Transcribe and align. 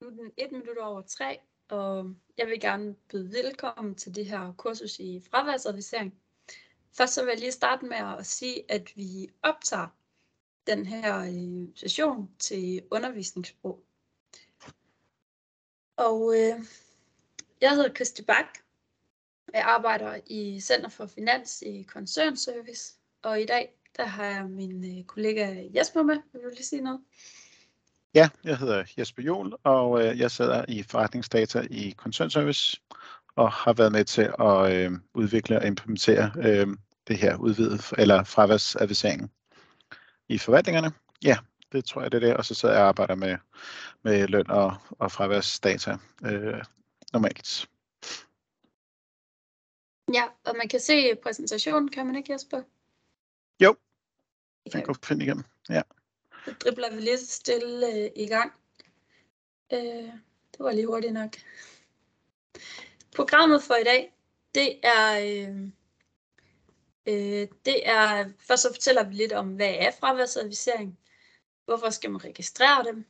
Nu 0.00 0.06
er 0.06 0.10
den 0.10 0.32
1 0.36 0.52
minut 0.52 0.78
over 0.78 1.02
3, 1.02 1.38
og 1.68 2.14
jeg 2.38 2.46
vil 2.46 2.60
gerne 2.60 2.94
byde 2.94 3.32
velkommen 3.32 3.94
til 3.94 4.14
det 4.14 4.26
her 4.26 4.52
kursus 4.52 4.98
i 4.98 5.22
fraværsadvisering. 5.30 6.14
Først 6.92 7.14
så 7.14 7.24
vil 7.24 7.30
jeg 7.30 7.40
lige 7.40 7.52
starte 7.52 7.86
med 7.86 7.96
at 7.96 8.26
sige, 8.26 8.70
at 8.70 8.96
vi 8.96 9.28
optager 9.42 9.88
den 10.66 10.86
her 10.86 11.18
øh, 11.18 11.68
session 11.74 12.30
til 12.38 12.82
undervisningsbrug. 12.90 13.84
Og 15.96 16.34
øh, 16.34 16.64
jeg 17.60 17.70
hedder 17.70 17.92
Kristi 17.94 18.22
Bak. 18.22 18.58
Jeg 19.52 19.62
arbejder 19.62 20.20
i 20.26 20.60
Center 20.60 20.88
for 20.88 21.06
Finans 21.06 21.62
i 21.62 21.82
Koncernservice, 21.82 22.94
og 23.22 23.40
i 23.40 23.46
dag 23.46 23.74
der 23.96 24.04
har 24.04 24.24
jeg 24.24 24.44
min 24.44 24.98
øh, 24.98 25.04
kollega 25.04 25.68
Jesper 25.74 26.02
med. 26.02 26.16
Vil 26.32 26.42
du 26.42 26.48
lige 26.48 26.64
sige 26.64 26.82
noget? 26.82 27.00
Ja, 28.14 28.28
jeg 28.44 28.58
hedder 28.58 28.84
Jesper 28.98 29.22
Jol, 29.22 29.54
og 29.64 30.06
øh, 30.06 30.18
jeg 30.18 30.30
sidder 30.30 30.64
i 30.68 30.82
forretningsdata 30.82 31.66
i 31.70 31.90
Koncernservice 31.90 32.80
og 33.36 33.52
har 33.52 33.72
været 33.72 33.92
med 33.92 34.04
til 34.04 34.32
at 34.38 34.72
øh, 34.72 34.92
udvikle 35.14 35.58
og 35.58 35.66
implementere 35.66 36.32
øh, 36.38 36.66
det 37.08 37.18
her 37.18 37.36
udvidet 37.36 37.92
eller 37.98 38.24
fraværsadviseringen 38.24 39.30
i 40.28 40.38
forvaltningerne. 40.38 40.92
Ja, 41.24 41.38
det 41.72 41.84
tror 41.84 42.02
jeg, 42.02 42.12
det 42.12 42.22
er 42.22 42.28
det. 42.28 42.36
Og 42.36 42.44
så 42.44 42.54
sidder 42.54 42.74
jeg 42.74 42.82
og 42.82 42.88
arbejder 42.88 43.14
med, 43.14 43.36
med 44.02 44.28
løn 44.28 44.50
og, 44.50 44.76
og 44.90 45.12
fraværsdata 45.12 45.96
øh, 46.24 46.64
normalt. 47.12 47.68
Ja, 50.14 50.24
og 50.44 50.56
man 50.56 50.68
kan 50.68 50.80
se 50.80 51.14
præsentationen, 51.22 51.88
kan 51.88 52.06
man 52.06 52.16
ikke, 52.16 52.32
Jesper? 52.32 52.62
Jo, 53.62 53.76
den 54.72 54.82
kan 54.84 54.94
finde 55.04 55.24
igennem. 55.24 55.44
Ja. 55.68 55.82
Så 56.44 56.54
dribler 56.60 56.90
vi 56.94 57.00
lidt 57.00 57.20
stille 57.20 57.86
øh, 57.94 58.10
i 58.16 58.26
gang. 58.26 58.52
Øh, 59.72 60.12
det 60.52 60.58
var 60.58 60.72
lige 60.72 60.86
hurtigt 60.86 61.12
nok. 61.12 61.36
Programmet 63.16 63.62
for 63.62 63.74
i 63.74 63.84
dag, 63.84 64.12
det 64.54 64.80
er, 64.82 65.20
øh, 65.20 65.60
øh, 67.06 67.48
det 67.64 67.88
er, 67.88 68.30
først 68.38 68.62
så 68.62 68.72
fortæller 68.72 69.04
vi 69.04 69.14
lidt 69.14 69.32
om, 69.32 69.48
hvad 69.48 69.74
er 69.78 69.90
fraværsadvisering, 70.00 70.98
hvorfor 71.64 71.90
skal 71.90 72.10
man 72.10 72.24
registrere 72.24 72.84
dem, 72.84 73.04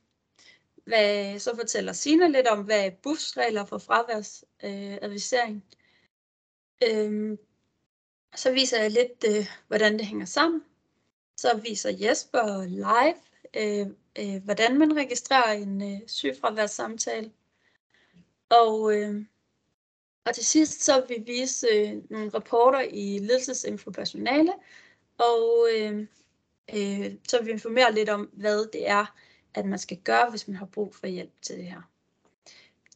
hvad, 0.85 1.39
så 1.39 1.57
fortæller 1.57 1.93
Sina 1.93 2.27
lidt 2.27 2.47
om, 2.47 2.65
hvad 2.65 2.87
er 2.87 2.91
busregler 2.91 3.65
for 3.65 3.79
fraværsadvisering. 3.79 5.65
Øh, 6.83 7.39
så 8.35 8.53
viser 8.53 8.83
jeg 8.83 8.91
lidt, 8.91 9.25
øh, 9.29 9.47
hvordan 9.69 9.99
det 9.99 10.07
hænger 10.07 10.27
sammen. 10.27 10.65
Så 11.41 11.57
viser 11.57 11.91
Jesper 11.91 12.65
live, 12.65 13.15
øh, 13.57 13.87
øh, 14.19 14.43
hvordan 14.45 14.79
man 14.79 14.97
registrerer 14.97 15.53
en 15.53 15.95
øh, 15.95 16.01
sygefraværssamtale. 16.07 17.33
Og, 18.51 18.95
øh, 18.97 19.25
og 20.25 20.35
til 20.35 20.45
sidst 20.45 20.83
så 20.83 21.05
vil 21.09 21.17
vi 21.19 21.33
vise 21.33 21.67
øh, 21.67 22.11
nogle 22.11 22.29
rapporter 22.29 22.81
i 22.81 23.19
ledelsesinfo 23.19 23.91
personale, 23.91 24.53
og 25.19 25.69
øh, 25.75 26.07
øh, 26.75 27.15
så 27.29 27.39
vil 27.39 27.47
vi 27.47 27.51
informere 27.51 27.95
lidt 27.95 28.09
om, 28.09 28.31
hvad 28.33 28.67
det 28.73 28.89
er, 28.89 29.15
at 29.55 29.67
man 29.67 29.79
skal 29.79 29.97
gøre, 29.97 30.31
hvis 30.31 30.49
man 30.49 30.57
har 30.57 30.67
brug 30.67 30.95
for 30.95 31.07
hjælp 31.07 31.43
til 31.43 31.57
det 31.57 31.65
her. 31.65 31.83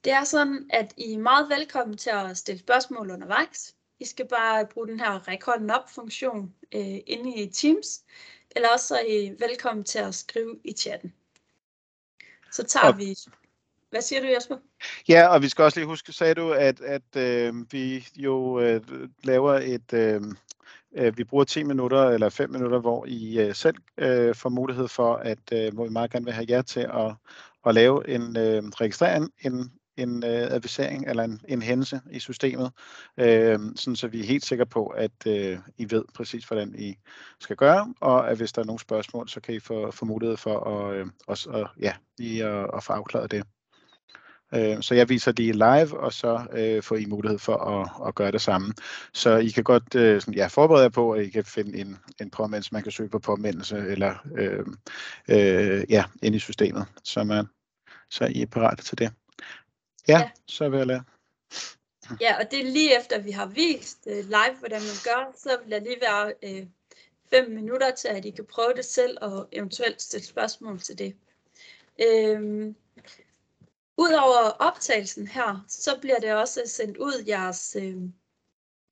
Det 0.05 0.13
er 0.13 0.25
sådan, 0.25 0.67
at 0.71 0.95
I 0.97 1.13
er 1.13 1.19
meget 1.19 1.49
velkommen 1.49 1.97
til 1.97 2.11
at 2.11 2.37
stille 2.37 2.59
spørgsmål 2.59 3.11
undervejs. 3.11 3.74
I 4.01 4.05
skal 4.05 4.29
bare 4.29 4.67
bruge 4.67 4.87
den 4.87 5.01
her 5.01 5.45
hånden 5.45 5.71
op 5.71 5.91
funktion 5.91 6.55
øh, 6.75 6.99
inde 7.07 7.35
i 7.35 7.51
Teams, 7.51 8.03
eller 8.57 8.69
også 8.69 8.87
så 8.87 8.95
er 8.95 9.05
I 9.05 9.37
velkommen 9.39 9.85
til 9.85 9.99
at 9.99 10.15
skrive 10.15 10.59
i 10.65 10.73
chatten. 10.73 11.13
Så 12.53 12.63
tager 12.63 12.93
og, 12.93 12.99
vi... 12.99 13.17
Hvad 13.91 14.03
siger 14.03 14.21
du, 14.21 14.27
Jesper? 14.27 14.57
Ja, 15.09 15.27
og 15.27 15.43
vi 15.43 15.49
skal 15.49 15.65
også 15.65 15.79
lige 15.79 15.87
huske, 15.87 16.13
sagde 16.13 16.35
du, 16.35 16.53
at, 16.53 16.81
at 16.81 17.17
øh, 17.17 17.73
vi 17.73 18.07
jo 18.17 18.61
øh, 18.61 18.81
laver 19.25 19.53
et... 19.55 19.93
Øh, 19.93 20.23
øh 20.97 21.19
vi 21.19 21.25
bruger 21.25 21.45
10 21.45 21.63
minutter 21.63 22.05
eller 22.05 22.29
5 22.29 22.51
minutter, 22.51 22.79
hvor 22.79 23.07
I 23.07 23.41
øh, 23.41 23.55
selv 23.55 23.77
øh, 23.99 24.35
får 24.35 24.49
mulighed 24.49 24.89
for, 24.89 25.15
at 25.17 25.53
øh, 25.53 25.75
hvor 25.75 25.85
vi 25.85 25.91
meget 25.91 26.11
gerne 26.11 26.25
vil 26.25 26.35
have 26.35 26.47
jer 26.49 26.63
til 26.63 26.81
at, 26.81 27.15
at 27.67 27.75
lave 27.75 28.09
en 28.09 28.37
øh, 28.37 28.63
registrering, 28.63 29.33
en 29.39 29.73
en 29.97 30.25
øh, 30.25 30.47
advisering 30.51 31.09
eller 31.09 31.23
en, 31.23 31.41
en 31.49 31.63
hændelse 31.63 32.01
i 32.11 32.19
systemet, 32.19 32.73
øh, 33.21 33.59
sådan 33.77 33.97
så 33.97 34.09
vi 34.09 34.21
er 34.21 34.27
helt 34.27 34.45
sikre 34.45 34.67
på, 34.67 34.87
at 34.87 35.27
øh, 35.27 35.59
I 35.77 35.87
ved 35.91 36.05
præcis, 36.15 36.45
hvordan 36.45 36.75
I 36.79 36.97
skal 37.41 37.57
gøre, 37.57 37.95
og 38.01 38.31
at 38.31 38.37
hvis 38.37 38.53
der 38.53 38.63
er 38.63 38.67
nogle 38.67 38.81
spørgsmål, 38.81 39.29
så 39.29 39.41
kan 39.41 39.55
I 39.55 39.61
få, 39.61 39.91
få 39.91 40.05
mulighed 40.05 40.37
for 40.37 40.61
at, 40.61 40.97
øh, 40.97 41.07
også, 41.27 41.51
at, 41.51 41.67
ja, 41.81 41.93
lige 42.19 42.45
at, 42.45 42.71
at 42.77 42.85
få 42.85 42.93
afklaret 42.93 43.31
det. 43.31 43.45
Øh, 44.55 44.83
så 44.83 44.95
jeg 44.95 45.09
viser 45.09 45.33
lige 45.33 45.53
live, 45.53 46.01
og 46.01 46.13
så 46.13 46.47
øh, 46.53 46.83
får 46.83 46.97
I 46.97 47.05
mulighed 47.07 47.39
for 47.39 47.57
at, 47.57 48.09
at 48.09 48.15
gøre 48.15 48.33
det 48.33 48.41
samme. 48.41 48.75
Så 49.13 49.37
I 49.37 49.49
kan 49.49 49.65
godt 49.65 49.95
øh, 49.95 50.21
sådan, 50.21 50.35
ja, 50.35 50.47
forberede 50.47 50.83
jer 50.83 50.89
på, 50.89 51.13
at 51.13 51.25
I 51.25 51.31
kan 51.31 51.45
finde 51.45 51.79
en, 51.79 51.97
en 52.21 52.31
påmindelse, 52.31 52.71
man 52.73 52.83
kan 52.83 52.93
søge 52.93 53.09
på 53.09 53.19
påmindelse, 53.19 53.77
eller 53.77 54.15
øh, 54.37 54.67
øh, 55.29 55.85
ja, 55.89 56.05
ind 56.23 56.35
i 56.35 56.39
systemet, 56.39 56.87
så, 57.05 57.25
man, 57.25 57.47
så 58.11 58.25
I 58.25 58.43
er 58.43 58.47
parate 58.47 58.83
til 58.83 58.99
det. 58.99 59.13
Ja, 60.09 60.19
ja. 60.19 60.31
så 60.47 60.69
vil 60.69 60.77
jeg 60.79 60.87
lade. 60.87 61.03
Ja, 62.21 62.39
og 62.39 62.51
det 62.51 62.61
er 62.61 62.65
lige 62.65 62.99
efter, 62.99 63.19
vi 63.19 63.31
har 63.31 63.47
vist 63.47 63.99
uh, 64.07 64.13
live, 64.13 64.57
hvordan 64.59 64.81
man 64.81 64.99
gør, 65.05 65.33
så 65.37 65.59
vil 65.63 65.71
der 65.71 65.81
lige 65.81 66.01
være 66.01 66.33
uh, 66.43 66.69
fem 67.31 67.51
minutter 67.51 67.91
til, 67.91 68.09
at 68.09 68.25
I 68.25 68.31
kan 68.31 68.47
prøve 68.47 68.73
det 68.77 68.85
selv 68.85 69.19
og 69.21 69.49
eventuelt 69.53 70.03
stille 70.03 70.27
spørgsmål 70.27 70.81
til 70.81 70.99
det. 70.99 71.17
Uh, 71.99 72.75
Udover 73.97 74.51
optagelsen 74.59 75.27
her, 75.27 75.65
så 75.69 75.99
bliver 76.01 76.19
det 76.19 76.35
også 76.35 76.61
sendt 76.67 76.97
ud 76.97 77.25
jeres, 77.27 77.77
uh, 77.79 78.03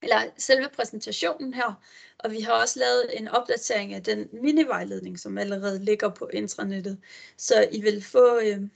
eller 0.03 0.23
selve 0.39 0.69
præsentationen 0.77 1.55
her, 1.55 1.83
og 2.19 2.31
vi 2.31 2.41
har 2.41 2.53
også 2.53 2.79
lavet 2.79 3.19
en 3.19 3.29
opdatering 3.29 3.95
af 3.95 4.03
den 4.03 4.29
mini-vejledning, 4.33 5.19
som 5.19 5.39
allerede 5.39 5.85
ligger 5.85 6.09
på 6.09 6.31
intranettet, 6.33 7.01
så 7.37 7.69
I 7.73 7.81
vil 7.81 8.03
få 8.05 8.39
uh, 8.39 8.69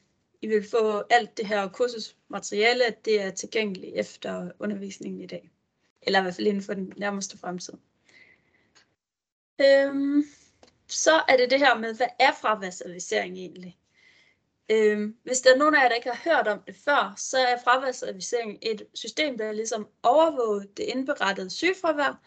i 0.42 0.46
vil 0.46 0.68
få 0.70 1.02
alt 1.10 1.36
det 1.36 1.46
her 1.46 1.68
kursusmateriale, 1.68 2.84
det 3.04 3.22
er 3.22 3.30
tilgængeligt 3.30 3.92
efter 3.96 4.50
undervisningen 4.58 5.20
i 5.20 5.26
dag. 5.26 5.50
Eller 6.02 6.18
i 6.18 6.22
hvert 6.22 6.34
fald 6.34 6.46
inden 6.46 6.62
for 6.62 6.74
den 6.74 6.92
nærmeste 6.96 7.38
fremtid. 7.38 7.74
Øhm, 9.60 10.24
så 10.88 11.22
er 11.28 11.36
det 11.36 11.50
det 11.50 11.58
her 11.58 11.78
med, 11.78 11.96
hvad 11.96 12.06
er 12.18 12.32
fraværsadvisering 12.40 13.36
egentlig? 13.36 13.78
Øhm, 14.70 15.16
hvis 15.22 15.40
der 15.40 15.54
er 15.54 15.56
nogen 15.56 15.74
af 15.74 15.82
jer, 15.82 15.88
der 15.88 15.94
ikke 15.94 16.10
har 16.10 16.30
hørt 16.30 16.48
om 16.48 16.62
det 16.66 16.76
før, 16.84 17.14
så 17.16 17.38
er 17.38 17.62
fraværsadvisering 17.64 18.58
et 18.62 18.86
system, 18.94 19.38
der 19.38 19.52
ligesom 19.52 19.88
overvåger 20.02 20.64
det 20.76 20.82
indberettede 20.82 21.50
sygefravær 21.50 22.20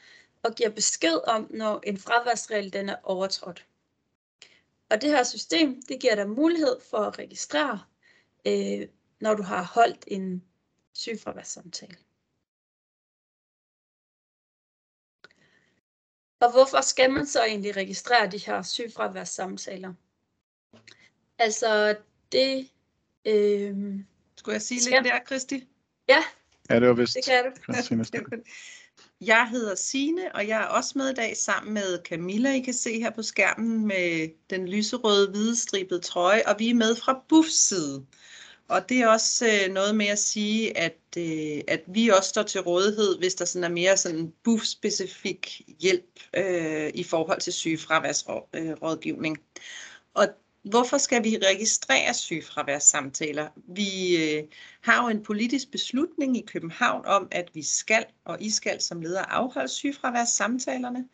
og 0.44 0.56
giver 0.56 0.70
besked 0.70 1.28
om, 1.28 1.48
når 1.50 1.80
en 1.84 1.98
fraværsregel 1.98 2.74
den 2.74 2.90
er 2.90 2.96
overtrådt. 3.04 3.66
Og 4.90 5.02
det 5.02 5.10
her 5.10 5.24
system, 5.24 5.82
det 5.82 6.02
giver 6.02 6.16
dig 6.16 6.30
mulighed 6.30 6.76
for 6.90 6.98
at 6.98 7.20
registrere 7.20 7.80
øh, 8.48 8.88
når 9.22 9.34
du 9.34 9.44
har 9.44 9.64
holdt 9.64 10.04
en 10.08 10.44
sygefraværssamtale. 10.94 11.98
Og 16.40 16.52
hvorfor 16.52 16.82
skal 16.82 17.12
man 17.12 17.26
så 17.26 17.44
egentlig 17.44 17.76
registrere 17.76 18.32
de 18.32 18.38
her 18.38 18.62
sygefraværssamtaler? 18.62 19.94
Altså 21.38 21.98
det... 22.32 22.70
Øh, 23.26 24.00
Skulle 24.36 24.54
jeg 24.54 24.62
sige 24.62 24.82
skal... 24.82 25.04
lidt 25.04 25.14
der, 25.14 25.20
Kristi? 25.20 25.68
Ja, 26.08 26.24
ja 26.70 26.80
det 26.80 26.88
var 26.88 26.94
vist. 26.94 27.14
Det 27.14 27.26
kan 27.26 27.44
du. 27.46 28.44
Jeg 29.22 29.50
hedder 29.52 29.76
Sine, 29.76 30.36
og 30.36 30.48
jeg 30.48 30.62
er 30.62 30.66
også 30.66 30.92
med 30.96 31.10
i 31.10 31.14
dag 31.14 31.38
sammen 31.38 31.74
med 31.74 32.00
Camilla. 32.06 32.54
I 32.54 32.60
kan 32.60 32.74
se 32.74 33.00
her 33.00 33.10
på 33.10 33.22
skærmen 33.22 33.88
med 33.88 34.30
den 34.50 34.68
lyserøde 34.68 35.30
hvidestribede 35.30 36.00
trøje, 36.00 36.44
og 36.48 36.56
vi 36.60 36.70
er 36.70 36.74
med 36.74 36.96
fra 36.96 37.24
Buffs 37.30 37.68
side. 37.68 38.06
Og 38.68 38.90
det 38.90 39.02
er 39.02 39.08
også 39.08 39.46
øh, 39.48 39.74
noget 39.74 39.96
med 39.96 40.06
at 40.08 40.20
sige, 40.20 40.78
at, 40.78 40.98
øh, 41.18 41.62
at 41.68 41.84
vi 41.88 42.10
også 42.10 42.30
står 42.30 42.44
til 42.44 42.62
rådighed, 42.62 43.18
hvis 43.18 43.36
der 43.36 43.46
sådan 43.46 43.64
er 43.64 43.70
mere 43.70 43.98
sådan 43.98 44.34
buff-specifik 44.44 45.62
hjælp 45.80 46.20
øh, 46.38 46.92
i 46.94 47.04
forhold 47.04 47.42
til 47.42 47.54
sygefraværsrådgivning. 47.54 49.38
Øh, 49.38 49.64
og 50.14 50.28
hvorfor 50.70 50.98
skal 50.98 51.24
vi 51.24 51.38
registrere 51.38 52.14
sygefraværssamtaler? 52.14 53.48
Vi 53.56 54.18
øh, 54.18 54.44
har 54.82 55.04
jo 55.04 55.10
en 55.10 55.24
politisk 55.24 55.72
beslutning 55.72 56.38
i 56.38 56.46
København 56.48 57.06
om, 57.06 57.28
at 57.32 57.50
vi 57.54 57.64
skal, 57.64 58.06
og 58.26 58.42
I 58.42 58.50
skal 58.50 58.82
som 58.82 59.02
leder 59.02 59.22
afholde 59.22 59.68
sygefraværssamtalerne. 59.68 61.06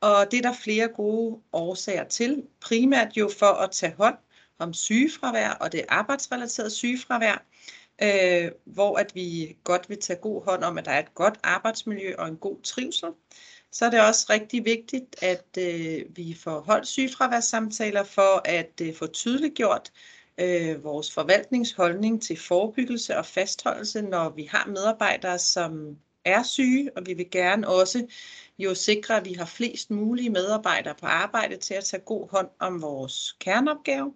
Og 0.00 0.30
det 0.30 0.38
er 0.38 0.42
der 0.42 0.54
flere 0.62 0.88
gode 0.88 1.40
årsager 1.52 2.04
til. 2.04 2.42
Primært 2.60 3.16
jo 3.16 3.30
for 3.38 3.46
at 3.46 3.70
tage 3.70 3.94
hånd 3.98 4.16
om 4.58 4.74
sygefravær 4.74 5.50
og 5.50 5.72
det 5.72 5.84
arbejdsrelaterede 5.88 6.70
sygefravær, 6.70 7.44
øh, 8.02 8.50
hvor 8.64 8.96
at 8.96 9.14
vi 9.14 9.56
godt 9.64 9.88
vil 9.88 10.00
tage 10.00 10.18
god 10.18 10.44
hånd 10.44 10.64
om, 10.64 10.78
at 10.78 10.84
der 10.84 10.90
er 10.90 10.98
et 10.98 11.14
godt 11.14 11.38
arbejdsmiljø 11.42 12.14
og 12.18 12.28
en 12.28 12.36
god 12.36 12.62
trivsel. 12.62 13.08
Så 13.74 13.84
er 13.86 13.90
det 13.90 14.00
også 14.00 14.26
rigtig 14.30 14.64
vigtigt, 14.64 15.22
at 15.22 15.58
øh, 15.58 16.16
vi 16.16 16.36
får 16.40 16.60
holdt 16.60 16.86
sygefraværssamtaler 16.86 18.04
for 18.04 18.48
at 18.48 18.80
øh, 18.82 18.94
få 18.94 19.06
tydeliggjort, 19.06 19.92
øh, 20.38 20.84
vores 20.84 21.12
forvaltningsholdning 21.12 22.22
til 22.22 22.36
forebyggelse 22.36 23.16
og 23.16 23.26
fastholdelse, 23.26 24.02
når 24.02 24.28
vi 24.28 24.44
har 24.44 24.66
medarbejdere, 24.66 25.38
som 25.38 25.98
er 26.24 26.42
syge, 26.42 26.90
og 26.96 27.06
vi 27.06 27.14
vil 27.14 27.30
gerne 27.30 27.68
også 27.68 28.06
jo 28.58 28.74
sikre, 28.74 29.16
at 29.16 29.24
vi 29.24 29.32
har 29.32 29.46
flest 29.46 29.90
mulige 29.90 30.30
medarbejdere 30.30 30.94
på 30.94 31.06
arbejde 31.06 31.56
til 31.56 31.74
at 31.74 31.84
tage 31.84 32.02
god 32.06 32.30
hånd 32.30 32.48
om 32.58 32.82
vores 32.82 33.36
kerneopgave. 33.40 34.14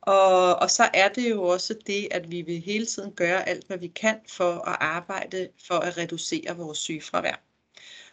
Og, 0.00 0.56
og 0.56 0.70
så 0.70 0.90
er 0.94 1.08
det 1.08 1.30
jo 1.30 1.42
også 1.42 1.74
det, 1.86 2.08
at 2.10 2.30
vi 2.30 2.42
vil 2.42 2.60
hele 2.60 2.86
tiden 2.86 3.12
gøre 3.12 3.48
alt, 3.48 3.66
hvad 3.66 3.78
vi 3.78 3.88
kan 3.88 4.20
for 4.28 4.52
at 4.52 4.76
arbejde 4.80 5.48
for 5.66 5.74
at 5.74 5.98
reducere 5.98 6.56
vores 6.56 6.78
sygefravær. 6.78 7.51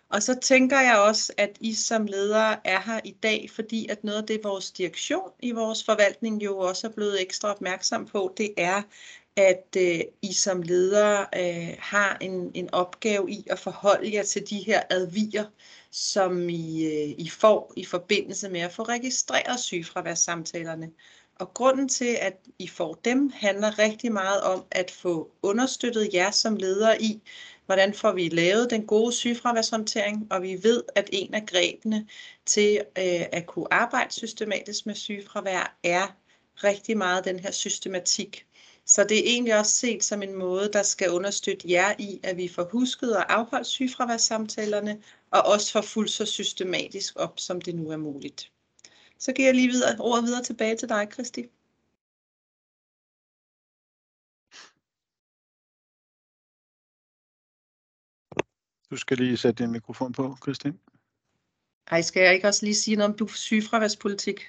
Og 0.09 0.23
så 0.23 0.39
tænker 0.41 0.79
jeg 0.79 0.99
også, 0.99 1.33
at 1.37 1.57
I 1.59 1.73
som 1.73 2.05
ledere 2.05 2.67
er 2.67 2.81
her 2.81 2.99
i 3.03 3.11
dag, 3.11 3.49
fordi 3.55 3.87
at 3.87 4.03
noget 4.03 4.17
af 4.17 4.27
det, 4.27 4.43
vores 4.43 4.71
direktion 4.71 5.29
i 5.39 5.51
vores 5.51 5.83
forvaltning 5.83 6.43
jo 6.43 6.57
også 6.57 6.87
er 6.87 6.91
blevet 6.91 7.21
ekstra 7.21 7.51
opmærksom 7.51 8.05
på, 8.05 8.33
det 8.37 8.53
er, 8.57 8.81
at 9.35 9.75
øh, 9.77 9.99
I 10.21 10.33
som 10.33 10.61
ledere 10.61 11.25
øh, 11.35 11.75
har 11.79 12.17
en, 12.21 12.51
en 12.53 12.69
opgave 12.73 13.31
i 13.31 13.43
at 13.49 13.59
forholde 13.59 14.13
jer 14.13 14.23
til 14.23 14.49
de 14.49 14.57
her 14.57 14.81
advier, 14.89 15.45
som 15.91 16.49
I, 16.49 16.85
øh, 16.85 17.09
I 17.17 17.29
får 17.29 17.73
i 17.77 17.85
forbindelse 17.85 18.49
med 18.49 18.61
at 18.61 18.73
få 18.73 18.83
registreret 18.83 19.59
sygefraværssamtalerne. 19.59 20.91
Og 21.35 21.53
grunden 21.53 21.89
til, 21.89 22.17
at 22.21 22.37
I 22.59 22.67
får 22.67 22.93
dem, 23.05 23.31
handler 23.35 23.79
rigtig 23.79 24.11
meget 24.11 24.41
om 24.41 24.65
at 24.71 24.91
få 24.91 25.31
understøttet 25.41 26.09
jer 26.13 26.31
som 26.31 26.55
ledere 26.55 27.01
i, 27.01 27.21
hvordan 27.69 27.93
får 27.93 28.11
vi 28.11 28.29
lavet 28.29 28.69
den 28.69 28.85
gode 28.85 29.13
sygefraværshåndtering, 29.13 30.27
og 30.31 30.41
vi 30.41 30.63
ved, 30.63 30.83
at 30.95 31.09
en 31.13 31.33
af 31.33 31.45
grebene 31.45 32.07
til 32.45 32.77
øh, 32.97 33.25
at 33.31 33.45
kunne 33.45 33.73
arbejde 33.73 34.13
systematisk 34.13 34.85
med 34.85 34.95
sygefravær 34.95 35.77
er 35.83 36.15
rigtig 36.63 36.97
meget 36.97 37.25
den 37.25 37.39
her 37.39 37.51
systematik. 37.51 38.45
Så 38.85 39.03
det 39.03 39.17
er 39.17 39.23
egentlig 39.25 39.59
også 39.59 39.71
set 39.71 40.03
som 40.03 40.21
en 40.21 40.35
måde, 40.35 40.69
der 40.73 40.83
skal 40.83 41.09
understøtte 41.09 41.71
jer 41.71 41.93
i, 41.99 42.19
at 42.23 42.37
vi 42.37 42.47
får 42.47 42.69
husket 42.71 43.17
og 43.17 43.33
afholdt 43.33 43.67
sygefraværssamtalerne, 43.67 45.01
og 45.31 45.41
også 45.41 45.71
får 45.71 45.81
fuldt 45.81 46.11
så 46.11 46.25
systematisk 46.25 47.13
op, 47.15 47.39
som 47.39 47.61
det 47.61 47.75
nu 47.75 47.89
er 47.89 47.97
muligt. 47.97 48.51
Så 49.19 49.31
giver 49.31 49.47
jeg 49.47 49.55
lige 49.55 49.67
videre, 49.67 49.95
ordet 49.99 50.23
videre 50.23 50.43
tilbage 50.43 50.75
til 50.75 50.89
dig, 50.89 51.07
Kristi. 51.09 51.45
Du 58.91 58.97
skal 58.97 59.17
lige 59.17 59.37
sætte 59.37 59.63
din 59.63 59.71
mikrofon 59.71 60.11
på, 60.11 60.37
Kristin. 60.41 60.73
Ej, 61.91 62.01
skal 62.01 62.23
jeg 62.23 62.33
ikke 62.33 62.47
også 62.47 62.65
lige 62.65 62.75
sige 62.75 62.95
noget 62.95 63.21
om 63.21 63.27
sygefraværspolitik? 63.27 64.41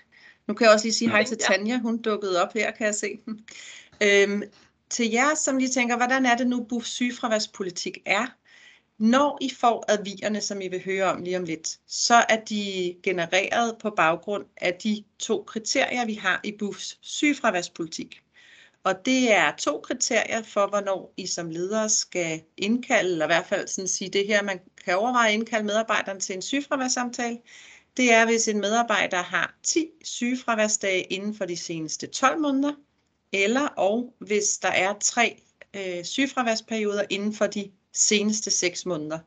Nu 0.46 0.54
kan 0.54 0.64
jeg 0.64 0.75
også 0.75 0.87
lige 0.87 0.94
sige 0.94 1.10
hej 1.10 1.25
til 1.25 1.38
Tanja, 1.38 1.78
hun 1.78 2.02
dukkede 2.02 2.42
op 2.42 2.52
her, 2.52 2.70
kan 2.70 2.87
jeg 2.87 2.94
se. 2.94 3.19
øhm, 4.06 4.42
til 4.90 5.10
jer, 5.10 5.34
som 5.34 5.56
lige 5.56 5.70
tænker, 5.70 5.96
hvordan 5.96 6.26
er 6.26 6.37
det 6.37 6.46
nu, 6.46 6.64
BUF 6.64 6.84
sygefraværspolitik 6.84 7.98
er? 8.06 8.26
Når 8.98 9.38
I 9.40 9.50
får 9.60 9.84
advierne, 9.88 10.40
som 10.40 10.60
I 10.60 10.69
vil 10.69 10.84
høre 10.84 11.04
om 11.04 11.22
lige 11.22 11.37
om 11.37 11.44
lidt, 11.44 11.78
så 11.87 12.14
er 12.14 12.44
de 12.44 12.94
genereret 13.02 13.76
på 13.82 13.90
baggrund 13.90 14.44
af 14.56 14.75
de 14.75 15.04
to 15.19 15.44
kriterier, 15.46 16.06
vi 16.06 16.14
har 16.14 16.40
i 16.44 16.52
BUFs 16.58 16.98
sygefraværspolitik. 17.00 18.22
Og 18.84 19.04
det 19.04 19.32
er 19.32 19.56
to 19.56 19.80
kriterier 19.80 20.42
for, 20.42 20.66
hvornår 20.66 21.14
I 21.16 21.26
som 21.26 21.50
ledere 21.50 21.88
skal 21.88 22.42
indkalde, 22.56 23.10
eller 23.10 23.24
i 23.24 23.28
hvert 23.28 23.46
fald 23.46 23.68
sådan 23.68 23.88
sige 23.88 24.10
det 24.10 24.26
her, 24.26 24.42
man 24.42 24.60
kan 24.84 24.96
overveje 24.98 25.28
at 25.28 25.34
indkalde 25.34 25.66
medarbejderen 25.66 26.20
til 26.20 26.34
en 26.34 26.42
sygefraværssamtale. 26.42 27.38
Det 27.96 28.12
er, 28.12 28.24
hvis 28.24 28.48
en 28.48 28.60
medarbejder 28.60 29.22
har 29.22 29.54
10 29.62 29.88
sygefraværsdage 30.04 31.02
inden 31.02 31.34
for 31.34 31.44
de 31.44 31.56
seneste 31.56 32.06
12 32.06 32.40
måneder, 32.40 32.74
eller 33.32 33.66
og 33.66 34.14
hvis 34.18 34.58
der 34.58 34.68
er 34.68 34.94
tre 35.00 35.42
øh, 35.76 36.04
sygefraværsperioder 36.04 37.04
inden 37.10 37.34
for 37.34 37.46
de 37.46 37.70
seneste 37.92 38.50
6 38.50 38.86
måneder. 38.86 39.18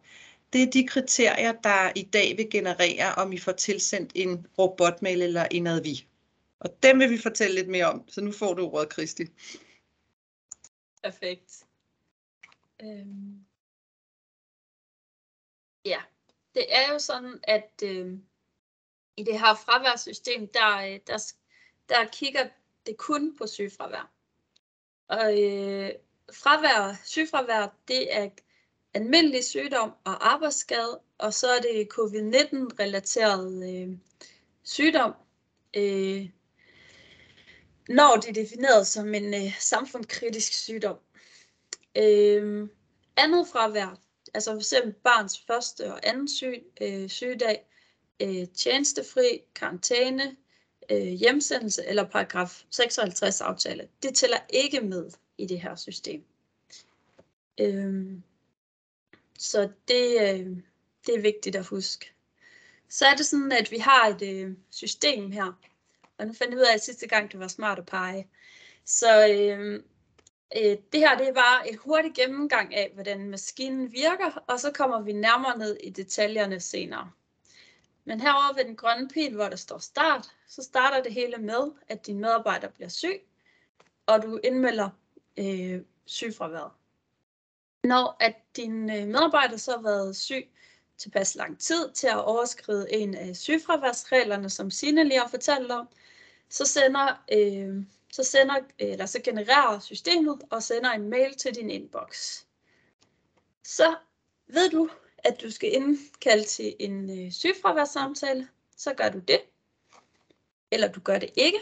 Det 0.53 0.63
er 0.63 0.71
de 0.71 0.87
kriterier, 0.87 1.51
der 1.51 1.91
i 1.95 2.01
dag 2.01 2.37
vil 2.37 2.49
generere, 2.49 3.15
om 3.15 3.33
I 3.33 3.37
får 3.37 3.51
tilsendt 3.51 4.11
en 4.15 4.47
robotmail 4.59 5.21
eller 5.21 5.47
en 5.51 5.67
advi. 5.67 6.07
Og 6.63 6.83
dem 6.83 6.99
vil 6.99 7.09
vi 7.09 7.17
fortælle 7.17 7.55
lidt 7.55 7.69
mere 7.69 7.85
om, 7.85 8.07
så 8.07 8.21
nu 8.21 8.31
får 8.31 8.53
du 8.53 8.65
ordet, 8.65 8.89
Kristi. 8.89 9.23
Perfekt. 11.03 11.65
Øhm. 12.81 13.45
Ja, 15.85 16.01
det 16.55 16.65
er 16.75 16.93
jo 16.93 16.99
sådan, 16.99 17.39
at 17.43 17.83
øh, 17.83 18.17
i 19.17 19.23
det 19.23 19.39
her 19.39 19.55
fraværssystem, 19.55 20.47
der, 20.47 20.77
øh, 20.77 20.99
der, 21.07 21.33
der 21.89 22.07
kigger 22.11 22.49
det 22.85 22.97
kun 22.97 23.37
på 23.37 23.47
sygefravær. 23.47 24.11
Og 25.07 25.43
øh, 25.43 25.91
fravær, 26.33 27.01
sygefravær, 27.05 27.75
det 27.87 28.15
er 28.15 28.29
almindelig 28.93 29.43
sygdom 29.43 29.91
og 30.03 30.33
arbejdsskade, 30.33 31.01
og 31.17 31.33
så 31.33 31.47
er 31.47 31.61
det 31.61 31.87
covid-19-relateret 31.91 33.73
øh, 33.73 33.97
sygdom, 34.63 35.13
øh, 35.77 36.29
når 37.89 38.15
det 38.21 38.29
er 38.29 38.43
defineret 38.43 38.87
som 38.87 39.13
en 39.13 39.33
øh, 39.33 39.59
samfundskritisk 39.59 40.53
sygdom. 40.53 40.97
Øh, 41.97 42.69
andet 43.17 43.47
fravær, 43.47 43.99
altså 44.33 44.55
f.eks. 44.55 44.73
barns 45.03 45.43
første 45.47 45.93
og 45.93 46.07
anden 46.07 46.27
syg, 46.27 46.63
øh, 46.81 47.09
sygedag, 47.09 47.65
øh, 48.19 48.47
tjenestefri, 48.47 49.41
karantæne, 49.55 50.35
øh, 50.91 51.07
hjemsendelse 51.07 51.85
eller 51.85 52.09
paragraf 52.09 52.63
56 52.69 53.41
aftale, 53.41 53.87
det 54.03 54.15
tæller 54.15 54.39
ikke 54.49 54.81
med 54.81 55.11
i 55.37 55.45
det 55.45 55.61
her 55.61 55.75
system. 55.75 56.23
Øh, 57.59 58.05
så 59.39 59.69
det, 59.87 60.21
øh, 60.21 60.57
det 61.05 61.15
er 61.15 61.21
vigtigt 61.21 61.55
at 61.55 61.65
huske. 61.65 62.13
Så 62.89 63.05
er 63.05 63.15
det 63.15 63.25
sådan, 63.25 63.51
at 63.51 63.71
vi 63.71 63.77
har 63.77 64.07
et 64.07 64.21
øh, 64.21 64.51
system 64.69 65.31
her, 65.31 65.59
og 66.23 66.27
nu 66.27 66.33
fandt 66.33 66.51
jeg 66.51 66.59
ud 66.59 66.65
af, 66.65 66.73
at 66.73 66.83
sidste 66.83 67.07
gang 67.07 67.31
det 67.31 67.39
var 67.39 67.47
smart 67.47 67.79
at 67.79 67.85
pege. 67.85 68.27
Så 68.85 69.27
øh, 69.27 69.83
øh, 70.57 70.77
det 70.91 70.99
her 70.99 71.17
det 71.17 71.27
er 71.27 71.33
bare 71.33 71.69
et 71.69 71.77
hurtigt 71.77 72.15
gennemgang 72.15 72.75
af, 72.75 72.91
hvordan 72.93 73.29
maskinen 73.29 73.91
virker, 73.91 74.43
og 74.47 74.59
så 74.59 74.71
kommer 74.71 75.01
vi 75.01 75.13
nærmere 75.13 75.57
ned 75.57 75.77
i 75.83 75.89
detaljerne 75.89 76.59
senere. 76.59 77.11
Men 78.05 78.19
herover 78.21 78.55
ved 78.55 78.65
den 78.65 78.75
grønne 78.75 79.07
pil, 79.07 79.35
hvor 79.35 79.49
der 79.49 79.55
står 79.55 79.77
start, 79.77 80.31
så 80.47 80.63
starter 80.63 81.03
det 81.03 81.13
hele 81.13 81.37
med, 81.37 81.71
at 81.87 82.07
din 82.07 82.19
medarbejder 82.19 82.67
bliver 82.67 82.89
syg, 82.89 83.21
og 84.05 84.23
du 84.23 84.39
indmelder 84.43 84.89
øh, 85.37 85.81
sygefraværet. 86.05 86.71
Når 87.83 88.17
at 88.19 88.35
din 88.55 88.89
øh, 88.89 89.07
medarbejder 89.07 89.57
så 89.57 89.71
har 89.71 89.81
været 89.81 90.15
syg 90.15 90.49
tilpas 90.97 91.35
lang 91.35 91.59
tid 91.59 91.91
til 91.91 92.07
at 92.07 92.23
overskride 92.23 92.93
en 92.93 93.15
af 93.15 93.35
sygefraværsreglerne, 93.35 94.49
som 94.49 94.71
Signe 94.71 95.03
lige 95.03 95.19
har 95.19 95.27
fortalt 95.27 95.71
om, 95.71 95.87
så 96.53 96.65
sender, 96.65 97.23
øh, 97.31 97.83
så 98.11 98.23
sender 98.23 98.55
eller 98.79 99.05
så 99.05 99.21
genererer 99.21 99.79
systemet 99.79 100.41
og 100.49 100.63
sender 100.63 100.91
en 100.91 101.09
mail 101.09 101.35
til 101.35 101.55
din 101.55 101.69
inbox. 101.69 102.43
Så 103.63 103.95
ved 104.47 104.69
du, 104.69 104.89
at 105.17 105.41
du 105.41 105.51
skal 105.51 105.73
indkalde 105.73 106.43
til 106.43 106.75
en 106.79 107.25
øh, 107.25 107.31
sygefraværssamtale, 107.31 108.47
så 108.77 108.93
gør 108.93 109.09
du 109.09 109.19
det. 109.19 109.41
Eller 110.71 110.87
du 110.87 110.99
gør 110.99 111.19
det 111.19 111.29
ikke. 111.35 111.59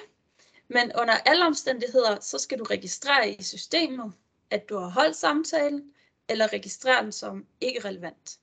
Men 0.67 0.91
under 0.95 1.13
alle 1.13 1.45
omstændigheder, 1.45 2.19
så 2.19 2.38
skal 2.38 2.60
du 2.60 2.63
registrere 2.63 3.29
i 3.29 3.43
systemet, 3.43 4.13
at 4.50 4.69
du 4.69 4.77
har 4.77 4.89
holdt 4.89 5.15
samtalen, 5.15 5.93
eller 6.27 6.53
registrere 6.53 7.03
den 7.03 7.12
som 7.12 7.45
ikke 7.62 7.86
relevant. 7.86 8.39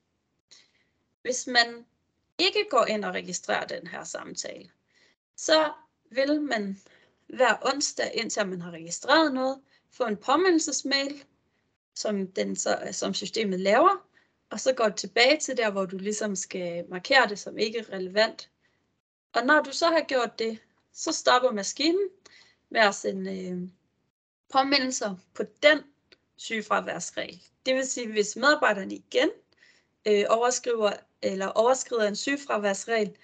Hvis 1.22 1.46
man 1.46 1.86
ikke 2.38 2.66
går 2.70 2.84
ind 2.84 3.04
og 3.04 3.14
registrerer 3.14 3.66
den 3.66 3.86
her 3.86 4.04
samtale, 4.04 4.70
så 5.36 5.72
vil 6.10 6.42
man 6.42 6.80
hver 7.26 7.74
onsdag, 7.74 8.10
indtil 8.14 8.46
man 8.46 8.60
har 8.60 8.70
registreret 8.70 9.34
noget, 9.34 9.60
få 9.90 10.04
en 10.04 10.16
påmindelsesmail, 10.16 11.24
som, 11.94 12.26
den 12.26 12.56
så, 12.56 12.88
som 12.92 13.14
systemet 13.14 13.60
laver, 13.60 14.08
og 14.50 14.60
så 14.60 14.72
går 14.72 14.84
det 14.84 14.96
tilbage 14.96 15.38
til 15.40 15.56
der, 15.56 15.70
hvor 15.70 15.86
du 15.86 15.96
ligesom 15.96 16.36
skal 16.36 16.84
markere 16.88 17.28
det 17.28 17.38
som 17.38 17.58
ikke 17.58 17.86
relevant. 17.92 18.50
Og 19.34 19.46
når 19.46 19.62
du 19.62 19.72
så 19.72 19.86
har 19.86 20.00
gjort 20.00 20.38
det, 20.38 20.58
så 20.92 21.12
stopper 21.12 21.50
maskinen 21.50 22.08
med 22.70 22.80
at 22.80 22.94
sende 22.94 23.48
øh, 23.48 23.68
påmindelser 24.52 25.16
på 25.34 25.42
den 25.62 25.78
sygefraværsregel. 26.36 27.42
Det 27.66 27.74
vil 27.74 27.86
sige, 27.86 28.12
hvis 28.12 28.36
medarbejderne 28.36 28.94
igen 28.94 29.30
øh, 30.06 30.24
overskriver 30.28 30.92
eller 31.22 31.46
overskrider 31.46 32.08
en 32.08 32.16
sygefraværsregel, 32.16 33.16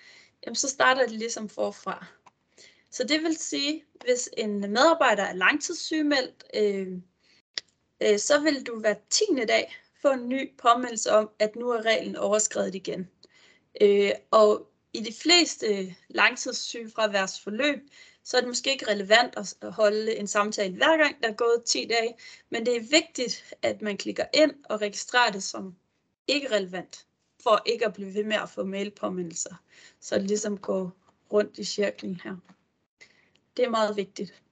jamen 0.47 0.57
så 0.57 0.69
starter 0.69 1.07
det 1.07 1.19
ligesom 1.19 1.49
forfra. 1.49 2.07
Så 2.95 3.05
det 3.05 3.23
vil 3.23 3.37
sige, 3.37 3.85
hvis 4.05 4.31
en 4.37 4.61
medarbejder 4.61 5.23
er 5.23 5.35
langtidssygemeldt, 5.35 6.45
øh, 6.55 6.89
øh, 8.03 8.19
så 8.19 8.41
vil 8.41 8.67
du 8.67 8.81
hver 8.81 8.95
tiende 9.11 9.47
dag 9.47 9.77
få 10.03 10.13
en 10.13 10.29
ny 10.29 10.57
påmeldelse 10.57 11.13
om, 11.13 11.31
at 11.39 11.57
nu 11.57 11.71
er 11.71 11.83
reglen 11.83 12.17
overskrevet 12.17 12.75
igen. 12.75 13.09
Øh, 13.81 14.11
og 14.31 14.69
i 14.93 15.01
de 15.01 15.13
fleste 15.13 15.95
langtidssygefraværsforløb, 16.09 17.79
så 18.25 18.37
er 18.37 18.41
det 18.41 18.49
måske 18.49 18.73
ikke 18.73 18.91
relevant 18.91 19.35
at 19.37 19.73
holde 19.73 20.17
en 20.17 20.27
samtale 20.27 20.77
hver 20.77 20.97
gang, 20.97 21.23
der 21.23 21.29
er 21.29 21.35
gået 21.35 21.65
10 21.65 21.85
dage, 21.85 22.15
men 22.51 22.67
det 22.67 22.77
er 22.77 22.81
vigtigt, 22.81 23.55
at 23.63 23.83
man 23.83 23.97
klikker 23.97 24.25
ind 24.35 24.53
og 24.65 24.81
registrerer 24.81 25.33
det 25.33 25.43
som 25.43 25.77
ikke 26.27 26.51
relevant, 26.51 27.07
for 27.43 27.63
ikke 27.67 27.87
at 27.87 27.93
blive 27.93 28.15
ved 28.15 28.25
med 28.25 28.37
at 28.37 28.51
få 28.51 28.65
mailpåmindelser, 28.65 29.55
så 30.01 30.15
det 30.15 30.25
ligesom 30.25 30.59
går 30.59 30.93
rundt 31.33 31.59
i 31.59 31.65
cirklen 31.65 32.21
her. 32.25 32.37
Det 33.57 33.65
er 33.65 33.71
meget 33.71 33.97
vigtigt. 33.97 34.43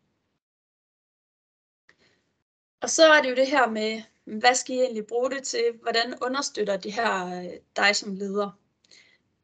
Og 2.80 2.90
så 2.90 3.12
er 3.12 3.22
det 3.22 3.30
jo 3.30 3.34
det 3.34 3.46
her 3.46 3.70
med, 3.70 4.02
hvad 4.24 4.54
skal 4.54 4.76
I 4.76 4.80
egentlig 4.80 5.06
bruge 5.06 5.30
det 5.30 5.42
til? 5.42 5.64
Hvordan 5.82 6.14
understøtter 6.22 6.76
det 6.76 6.92
her 6.92 7.40
øh, 7.40 7.50
dig 7.76 7.96
som 7.96 8.14
leder? 8.14 8.58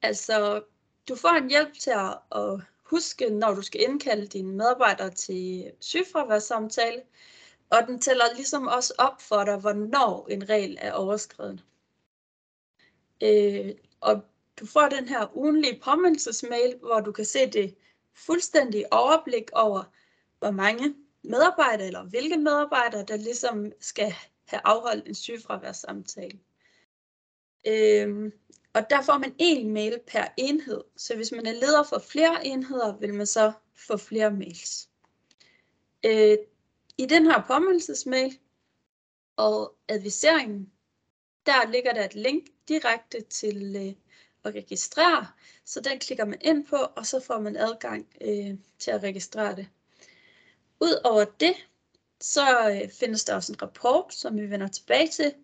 Altså, 0.02 0.64
du 1.08 1.16
får 1.16 1.28
en 1.28 1.50
hjælp 1.50 1.78
til 1.78 1.90
at, 1.90 2.18
at 2.32 2.60
huske, 2.82 3.30
når 3.30 3.54
du 3.54 3.62
skal 3.62 3.82
indkalde 3.82 4.26
dine 4.26 4.52
medarbejdere 4.52 5.10
til 5.10 5.72
sygefraværssamtale, 5.80 7.02
og 7.70 7.78
den 7.86 8.00
tæller 8.00 8.24
ligesom 8.36 8.66
også 8.66 8.94
op 8.98 9.20
for 9.20 9.44
dig, 9.44 9.56
hvornår 9.56 10.26
en 10.30 10.48
regel 10.48 10.78
er 10.80 10.92
overskrevet. 10.92 11.64
Øh, 13.22 13.74
og 14.00 14.24
du 14.60 14.66
får 14.66 14.88
den 14.88 15.08
her 15.08 15.36
ugenlige 15.36 15.80
påmindelsesmail, 15.84 16.76
hvor 16.78 17.00
du 17.00 17.12
kan 17.12 17.24
se 17.24 17.50
det 17.50 17.76
fuldstændig 18.26 18.92
overblik 18.92 19.50
over, 19.52 19.82
hvor 20.38 20.50
mange 20.50 20.94
medarbejdere 21.22 21.86
eller 21.86 22.04
hvilke 22.04 22.36
medarbejdere, 22.36 23.04
der 23.04 23.16
ligesom 23.16 23.72
skal 23.80 24.14
have 24.44 24.60
afholdt 24.64 25.08
en 25.08 25.14
sygefraværssamtale. 25.14 26.38
Øhm, 27.66 28.32
og 28.72 28.90
der 28.90 29.02
får 29.02 29.18
man 29.18 29.34
en 29.38 29.72
mail 29.72 30.00
per 30.06 30.24
enhed. 30.36 30.84
Så 30.96 31.16
hvis 31.16 31.32
man 31.32 31.46
er 31.46 31.52
leder 31.52 31.82
for 31.82 31.98
flere 31.98 32.46
enheder, 32.46 32.96
vil 32.96 33.14
man 33.14 33.26
så 33.26 33.52
få 33.74 33.96
flere 33.96 34.30
mails. 34.30 34.88
Øh, 36.04 36.36
I 36.98 37.06
den 37.06 37.24
her 37.24 37.42
påmeldelsesmail 37.46 38.38
og 39.36 39.74
adviseringen, 39.88 40.72
der 41.46 41.70
ligger 41.70 41.92
der 41.92 42.04
et 42.04 42.14
link 42.14 42.44
direkte 42.68 43.20
til 43.20 43.76
øh, 43.76 43.94
at 44.44 44.54
registrere. 44.54 45.26
Så 45.64 45.80
den 45.80 45.98
klikker 45.98 46.24
man 46.24 46.38
ind 46.40 46.66
på, 46.66 46.76
og 46.76 47.06
så 47.06 47.20
får 47.20 47.40
man 47.40 47.56
adgang 47.56 48.06
øh, 48.20 48.58
til 48.78 48.90
at 48.90 49.02
registrere 49.02 49.56
det. 49.56 49.68
Udover 50.80 51.24
det, 51.24 51.54
så 52.20 52.70
øh, 52.70 52.90
findes 52.90 53.24
der 53.24 53.34
også 53.34 53.52
en 53.52 53.62
rapport, 53.62 54.14
som 54.14 54.36
vi 54.36 54.50
vender 54.50 54.68
tilbage 54.68 55.08
til, 55.08 55.34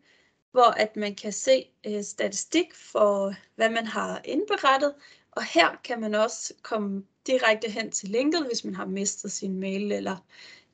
hvor 0.51 0.71
at 0.71 0.97
man 0.97 1.15
kan 1.15 1.33
se 1.33 1.71
øh, 1.87 2.03
statistik 2.05 2.75
for, 2.75 3.35
hvad 3.55 3.71
man 3.71 3.87
har 3.87 4.21
indberettet, 4.25 4.95
og 5.31 5.45
her 5.45 5.77
kan 5.85 6.01
man 6.01 6.15
også 6.15 6.55
komme 6.63 7.05
direkte 7.27 7.71
hen 7.71 7.91
til 7.91 8.09
linket, 8.09 8.47
hvis 8.47 8.65
man 8.65 8.75
har 8.75 8.87
mistet 8.87 9.33
sin 9.33 9.61
mail, 9.61 9.93
eller 9.93 10.17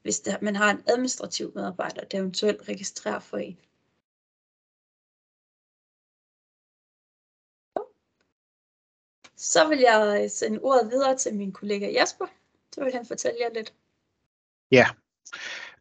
hvis 0.03 0.21
der, 0.21 0.37
man 0.43 0.57
har 0.57 0.71
en 0.71 0.83
administrativ 0.87 1.53
medarbejder, 1.55 2.05
der 2.05 2.19
eventuelt 2.19 2.69
registrerer 2.69 3.19
for 3.19 3.37
en. 3.37 3.59
Så 9.41 9.69
vil 9.69 9.79
jeg 9.79 10.31
sende 10.31 10.59
ordet 10.63 10.91
videre 10.91 11.17
til 11.17 11.35
min 11.35 11.53
kollega 11.53 11.91
Jasper. 11.91 12.27
Så 12.75 12.85
vil 12.85 12.93
han 12.93 13.07
fortælle 13.07 13.37
jer 13.41 13.55
lidt. 13.55 13.73
Ja, 14.71 14.87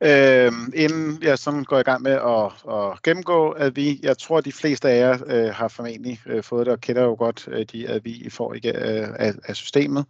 Øh, 0.02 0.52
inden 0.74 1.24
jeg 1.24 1.40
sådan 1.40 1.64
går 1.64 1.80
i 1.80 1.84
gang 1.84 2.02
med 2.02 2.12
at, 2.12 2.74
at 2.74 3.04
gennemgå 3.04 3.56
vi, 3.74 4.00
jeg 4.04 4.18
tror 4.18 4.42
de 4.42 4.52
fleste 4.52 4.90
af 4.90 5.00
jer 5.00 5.18
øh, 5.26 5.54
har 5.54 5.68
formentlig 5.68 6.22
øh, 6.26 6.44
fået 6.44 6.66
det 6.66 6.74
og 6.74 6.82
kender 6.82 7.04
jo 7.04 7.16
godt 7.20 7.48
øh, 7.48 7.66
de 7.72 8.02
vi 8.04 8.12
I 8.12 8.30
får 8.30 8.54
ikke, 8.54 8.70
øh, 8.70 9.08
af, 9.20 9.34
af 9.44 9.56
systemet. 9.56 10.06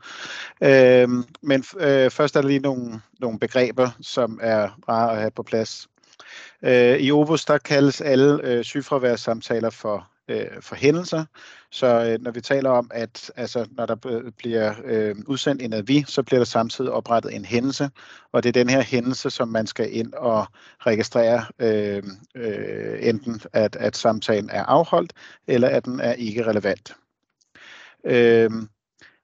Øh, 0.63 1.09
men 1.41 1.63
øh, 1.79 2.11
først 2.11 2.35
er 2.35 2.41
der 2.41 2.47
lige 2.47 2.59
nogle, 2.59 3.01
nogle 3.19 3.39
begreber, 3.39 3.89
som 4.01 4.39
er 4.41 4.79
rare 4.89 5.11
at 5.11 5.19
have 5.19 5.31
på 5.31 5.43
plads. 5.43 5.87
Øh, 6.61 6.99
I 6.99 7.11
Opus 7.11 7.45
der 7.45 7.57
kaldes 7.57 8.01
alle 8.01 8.39
øh, 8.43 8.63
sygefraværssamtaler 8.63 9.69
for 9.69 10.07
øh, 10.29 10.61
for 10.61 10.75
hændelser. 10.75 11.25
Så 11.71 11.87
øh, 11.87 12.21
når 12.23 12.31
vi 12.31 12.41
taler 12.41 12.69
om, 12.69 12.91
at 12.93 13.31
altså, 13.35 13.65
når 13.71 13.85
der 13.85 13.95
bliver 14.37 14.73
øh, 14.85 15.15
udsendt 15.27 15.61
en 15.61 15.73
avi, 15.73 16.05
så 16.07 16.23
bliver 16.23 16.39
der 16.39 16.45
samtidig 16.45 16.91
oprettet 16.91 17.35
en 17.35 17.45
hændelse, 17.45 17.89
og 18.31 18.43
det 18.43 18.49
er 18.49 18.63
den 18.63 18.69
her 18.69 18.81
hændelse, 18.81 19.29
som 19.29 19.47
man 19.47 19.67
skal 19.67 19.95
ind 19.95 20.13
og 20.13 20.45
registrere, 20.79 21.45
øh, 21.59 22.03
øh, 22.35 22.97
enten 23.01 23.41
at, 23.53 23.75
at 23.75 23.97
samtalen 23.97 24.49
er 24.49 24.63
afholdt, 24.63 25.13
eller 25.47 25.67
at 25.67 25.85
den 25.85 25.99
er 25.99 26.13
ikke 26.13 26.45
relevant. 26.45 26.95
Øh, 28.03 28.49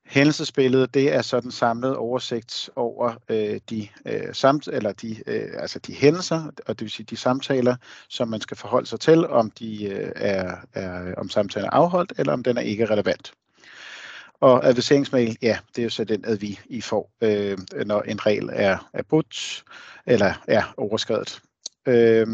Hændelsesbilledet 0.05 0.93
det 0.93 1.13
er 1.13 1.21
sådan 1.21 1.51
samlet 1.51 1.95
oversigt 1.95 2.69
over 2.75 3.13
øh, 3.29 3.59
de 3.69 3.87
øh, 4.05 4.33
samt 4.33 4.67
eller 4.67 4.91
de 4.91 5.23
øh, 5.27 5.49
altså 5.53 5.79
de 5.79 5.93
hændelser 5.93 6.51
og 6.65 6.79
det 6.79 6.81
vil 6.81 6.91
sige 6.91 7.05
de 7.09 7.17
samtaler 7.17 7.75
som 8.09 8.27
man 8.27 8.41
skal 8.41 8.57
forholde 8.57 8.87
sig 8.87 8.99
til 8.99 9.27
om 9.27 9.51
de 9.51 9.85
øh, 9.85 10.11
er, 10.15 10.55
er 10.73 11.15
om 11.15 11.29
samtalen 11.29 11.65
er 11.65 11.73
afholdt 11.73 12.13
eller 12.17 12.33
om 12.33 12.43
den 12.43 12.57
er 12.57 12.61
ikke 12.61 12.85
relevant. 12.85 13.33
Og 14.39 14.67
adviseringsmail, 14.67 15.37
ja, 15.41 15.57
det 15.75 15.81
er 15.81 15.83
jo 15.83 15.89
så 15.89 16.03
den, 16.03 16.25
at 16.25 16.41
vi 16.41 16.59
I 16.65 16.81
får, 16.81 17.11
øh, 17.21 17.57
når 17.85 18.01
en 18.01 18.25
regel 18.25 18.49
er, 18.53 18.89
er 18.93 19.03
brudt 19.03 19.63
eller 20.05 20.33
er 20.47 20.73
overskrevet. 20.77 21.41
Øh, 21.85 22.27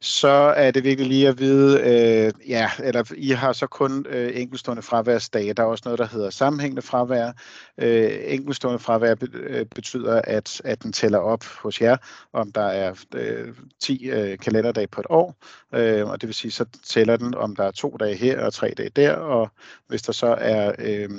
så 0.00 0.54
er 0.56 0.70
det 0.70 0.84
virkelig 0.84 1.08
lige 1.08 1.28
at 1.28 1.38
vide, 1.38 1.80
øh, 1.80 2.48
ja, 2.48 2.70
eller 2.78 3.12
I 3.16 3.30
har 3.30 3.52
så 3.52 3.66
kun 3.66 4.06
øh, 4.08 4.30
enkeltstående 4.34 4.82
fraværsdage. 4.82 5.52
Der 5.52 5.62
er 5.62 5.66
også 5.66 5.82
noget, 5.84 5.98
der 5.98 6.06
hedder 6.06 6.30
sammenhængende 6.30 6.82
fravær. 6.82 7.32
Øh, 7.78 8.10
enkeltstående 8.24 8.78
fravær 8.78 9.14
øh, 9.32 9.66
betyder, 9.66 10.20
at, 10.24 10.60
at 10.64 10.82
den 10.82 10.92
tæller 10.92 11.18
op 11.18 11.44
hos 11.44 11.80
jer, 11.80 11.96
om 12.32 12.52
der 12.52 12.64
er 12.64 12.94
øh, 13.14 13.54
10 13.80 14.10
øh, 14.10 14.38
kalenderdage 14.38 14.86
på 14.86 15.00
et 15.00 15.06
år. 15.10 15.36
Øh, 15.74 16.06
og 16.06 16.20
det 16.20 16.26
vil 16.26 16.34
sige, 16.34 16.50
så 16.50 16.64
tæller 16.86 17.16
den, 17.16 17.34
om 17.34 17.56
der 17.56 17.64
er 17.64 17.70
to 17.70 17.96
dage 18.00 18.16
her 18.16 18.44
og 18.44 18.52
tre 18.52 18.74
dage 18.76 18.90
der. 18.96 19.12
Og 19.12 19.50
hvis 19.88 20.02
der 20.02 20.12
så 20.12 20.36
er, 20.38 20.72
øh, 20.78 21.10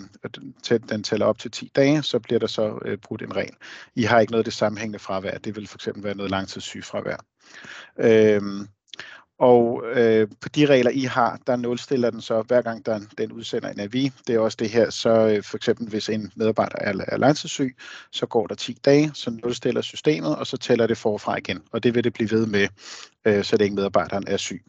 den 0.90 1.04
tæller 1.04 1.26
op 1.26 1.40
til 1.40 1.52
10 1.52 1.72
dage, 1.76 2.04
så 2.04 2.20
bliver 2.20 2.40
der 2.40 2.48
så 2.48 2.80
øh, 2.86 2.98
brudt 2.98 3.22
en 3.22 3.36
regel. 3.36 3.56
I 3.96 4.04
har 4.04 4.20
ikke 4.20 4.32
noget 4.32 4.42
af 4.42 4.46
det 4.46 4.54
sammenhængende 4.54 5.00
fravær. 5.00 5.38
Det 5.38 5.56
vil 5.56 5.68
for 5.68 5.78
eksempel 5.78 6.04
være 6.04 6.16
noget 6.16 6.32
langtidssygefravær. 6.32 7.18
Øhm, 8.00 8.68
og 9.40 9.84
øh, 9.96 10.28
på 10.42 10.50
de 10.50 10.66
regler, 10.66 10.92
I 10.92 11.02
har, 11.02 11.40
der 11.48 11.56
nulstiller 11.56 12.10
den 12.10 12.22
så, 12.22 12.42
hver 12.42 12.62
gang 12.62 12.86
der, 12.86 13.00
den 13.18 13.32
udsender 13.32 13.70
en 13.70 13.80
avi. 13.80 14.12
Det 14.28 14.36
er 14.36 14.40
også 14.40 14.58
det 14.60 14.70
her, 14.70 14.90
så 14.90 15.10
øh, 15.10 15.44
for 15.44 15.58
eksempel 15.58 15.88
hvis 15.90 16.10
en 16.10 16.32
medarbejder 16.36 16.76
er, 16.78 16.94
er 17.08 17.18
langtidssyg, 17.18 17.76
så 18.12 18.26
går 18.26 18.48
der 18.48 18.56
10 18.56 18.78
dage, 18.86 19.12
så 19.14 19.30
nulstiller 19.44 19.82
systemet, 19.82 20.36
og 20.36 20.48
så 20.48 20.58
tæller 20.58 20.88
det 20.88 20.98
forfra 20.98 21.38
igen. 21.38 21.62
Og 21.72 21.84
det 21.84 21.96
vil 21.96 22.04
det 22.04 22.14
blive 22.14 22.32
ved 22.32 22.46
med, 22.46 22.68
øh, 23.26 23.44
så 23.44 23.58
længe 23.58 23.76
medarbejderen 23.76 24.24
er 24.28 24.38
syg. 24.38 24.64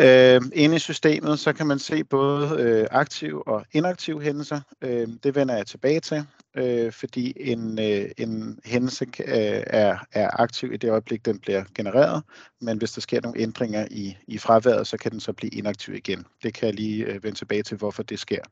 Øh, 0.00 0.40
inde 0.52 0.76
i 0.76 0.78
systemet, 0.78 1.38
så 1.38 1.52
kan 1.52 1.66
man 1.66 1.78
se 1.78 2.04
både 2.04 2.56
øh, 2.60 2.86
aktive 2.90 3.48
og 3.48 3.64
inaktive 3.72 4.22
hændelser. 4.22 4.60
Øh, 4.82 5.08
det 5.22 5.34
vender 5.34 5.56
jeg 5.56 5.66
tilbage 5.66 6.00
til 6.00 6.26
øh, 6.54 6.92
fordi 6.92 7.32
en, 7.36 7.78
øh, 7.78 8.10
en 8.18 8.58
hændelse 8.64 9.04
øh, 9.04 9.62
er, 9.66 9.98
er 10.12 10.40
aktiv 10.40 10.72
i 10.72 10.76
det 10.76 10.90
øjeblik, 10.90 11.24
den 11.24 11.38
bliver 11.38 11.64
genereret, 11.74 12.22
men 12.60 12.78
hvis 12.78 12.92
der 12.92 13.00
sker 13.00 13.20
nogle 13.20 13.40
ændringer 13.40 13.86
i, 13.90 14.16
i 14.26 14.38
fraværet, 14.38 14.86
så 14.86 14.96
kan 14.96 15.12
den 15.12 15.20
så 15.20 15.32
blive 15.32 15.50
inaktiv 15.50 15.94
igen. 15.94 16.26
Det 16.42 16.54
kan 16.54 16.66
jeg 16.66 16.74
lige 16.74 17.04
øh, 17.04 17.24
vende 17.24 17.38
tilbage 17.38 17.62
til, 17.62 17.76
hvorfor 17.76 18.02
det 18.02 18.18
sker. 18.18 18.42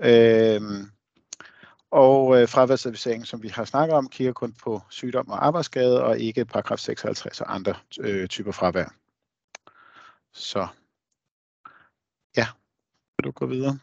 Øh, 0.00 0.60
og 1.90 2.40
øh, 2.40 2.48
fraværsadvisering, 2.48 3.26
som 3.26 3.42
vi 3.42 3.48
har 3.48 3.64
snakket 3.64 3.96
om, 3.96 4.08
kigger 4.08 4.32
kun 4.32 4.54
på 4.64 4.82
sygdom 4.90 5.28
og 5.28 5.46
arbejdsskade, 5.46 6.04
og 6.04 6.18
ikke 6.18 6.44
paragraf 6.44 6.78
56 6.78 7.40
og 7.40 7.54
andre 7.54 7.74
øh, 8.00 8.28
typer 8.28 8.52
fravær. 8.52 8.94
Så 10.32 10.68
ja, 12.36 12.46
vil 13.16 13.24
du 13.24 13.30
gå 13.30 13.46
videre? 13.46 13.78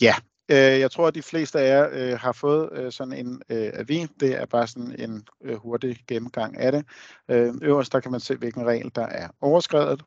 Ja, 0.00 0.14
øh, 0.50 0.80
jeg 0.80 0.90
tror, 0.90 1.08
at 1.08 1.14
de 1.14 1.22
fleste 1.22 1.60
af 1.60 1.68
jer 1.68 1.88
øh, 1.92 2.18
har 2.18 2.32
fået 2.32 2.68
øh, 2.72 2.92
sådan 2.92 3.12
en 3.12 3.42
øh, 3.48 3.70
avi. 3.74 4.06
Det 4.20 4.34
er 4.34 4.46
bare 4.46 4.66
sådan 4.66 5.00
en 5.00 5.26
øh, 5.40 5.56
hurtig 5.56 6.04
gennemgang 6.08 6.56
af 6.56 6.72
det. 6.72 6.86
Øh, 7.30 7.54
øverst 7.62 7.92
der 7.92 8.00
kan 8.00 8.10
man 8.10 8.20
se, 8.20 8.36
hvilken 8.36 8.66
regel 8.66 8.92
der 8.94 9.06
er 9.06 9.28
overskrevet. 9.40 10.02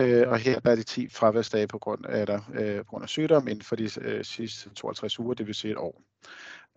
Øh, 0.00 0.28
og 0.28 0.38
her 0.38 0.60
der 0.60 0.70
er 0.70 0.76
det 0.76 0.86
10 0.86 1.08
fraværsdage 1.08 1.66
på 1.66 1.78
grund 1.78 2.06
af, 2.06 2.26
der, 2.26 2.40
øh, 2.54 2.78
på 2.78 2.84
grund 2.84 3.02
af 3.02 3.08
sygdom 3.08 3.48
inden 3.48 3.64
for 3.64 3.76
de 3.76 3.88
øh, 4.00 4.24
sidste 4.24 4.70
52 4.70 5.18
uger, 5.18 5.34
det 5.34 5.46
vil 5.46 5.54
sige 5.54 5.70
et 5.70 5.76
år. 5.76 6.02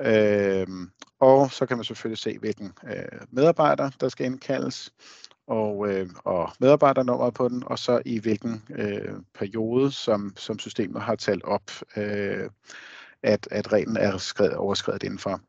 Øh, 0.02 0.68
og 1.20 1.52
så 1.52 1.66
kan 1.66 1.78
man 1.78 1.84
selvfølgelig 1.84 2.18
se, 2.18 2.38
hvilken 2.40 2.74
øh, 2.88 3.22
medarbejder, 3.32 3.90
der 4.00 4.10
skal 4.10 4.26
indkaldes 4.26 4.94
og, 5.48 5.90
øh, 5.90 6.10
og 6.24 6.52
medarbejdernummeret 6.60 7.34
på 7.34 7.48
den, 7.48 7.64
og 7.66 7.80
så 7.80 8.02
i 8.06 8.20
hvilken 8.20 8.64
øh, 8.70 9.14
periode, 9.34 9.92
som, 9.92 10.34
som 10.38 10.60
systemet 10.60 11.02
har 11.02 11.16
talt 11.16 11.44
op, 11.44 11.72
øh, 11.98 12.50
at, 13.24 13.48
at 13.52 13.74
reglen 13.74 13.98
er 13.98 14.18
skrevet, 14.18 14.56
overskrevet 14.56 15.04
indenfor. 15.04 15.42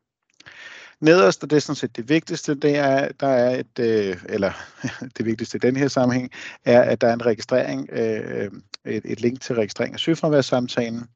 Nederst, 1.00 1.42
og 1.42 1.50
det 1.50 1.56
er 1.56 1.60
sådan 1.60 1.76
set 1.76 1.96
det 1.96 2.08
vigtigste, 2.08 2.54
det 2.54 2.76
er, 2.76 3.12
der 3.12 3.26
er 3.26 3.58
et, 3.58 3.78
øh, 3.78 4.16
eller 4.28 4.52
det 5.16 5.26
vigtigste 5.26 5.56
i 5.56 5.58
den 5.58 5.76
her 5.76 5.88
sammenhæng, 5.88 6.30
er, 6.64 6.82
at 6.82 7.00
der 7.00 7.08
er 7.08 7.12
en 7.12 7.26
registrering, 7.26 7.88
øh, 7.92 8.50
et, 8.84 9.02
et 9.04 9.20
link 9.20 9.40
til 9.40 9.54
registrering 9.54 9.94
af 9.94 10.00
sygefraværssamtalen. 10.00 11.08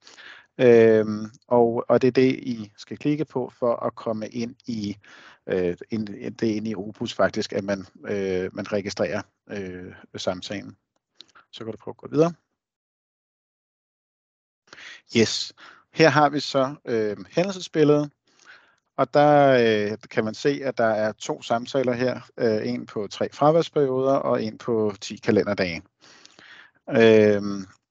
Øhm, 0.58 1.30
og, 1.46 1.84
og 1.88 2.02
det 2.02 2.08
er 2.08 2.12
det, 2.12 2.34
I 2.34 2.72
skal 2.76 2.96
klikke 2.96 3.24
på 3.24 3.52
for 3.58 3.76
at 3.76 3.94
komme 3.94 4.28
ind 4.28 4.54
i 4.66 4.96
øh, 5.46 5.76
ind, 5.90 6.36
det 6.36 6.46
ind 6.46 6.68
i 6.68 6.74
Opus 6.74 7.14
faktisk, 7.14 7.52
at 7.52 7.64
man, 7.64 7.86
øh, 8.08 8.50
man 8.52 8.72
registrerer 8.72 9.22
øh, 9.50 9.92
samtalen. 10.16 10.76
Så 11.52 11.64
kan 11.64 11.72
du 11.72 11.78
prøve 11.78 11.92
at 11.92 11.96
gå 11.96 12.08
videre. 12.10 12.32
Yes, 15.16 15.52
her 15.92 16.08
har 16.08 16.28
vi 16.28 16.40
så 16.40 16.74
øh, 16.84 17.16
hændelsesbilledet, 17.30 18.10
og 19.02 19.14
der 19.14 19.48
øh, 19.90 19.98
kan 20.10 20.24
man 20.24 20.34
se, 20.34 20.60
at 20.64 20.78
der 20.78 20.84
er 20.84 21.12
to 21.12 21.42
samtaler 21.42 21.92
her. 21.92 22.20
Øh, 22.38 22.68
en 22.68 22.86
på 22.86 23.06
tre 23.10 23.28
fraværsperioder 23.32 24.14
og 24.14 24.42
en 24.42 24.58
på 24.58 24.94
10 25.00 25.16
kalenderdage. 25.16 25.82
Øh, 26.90 27.42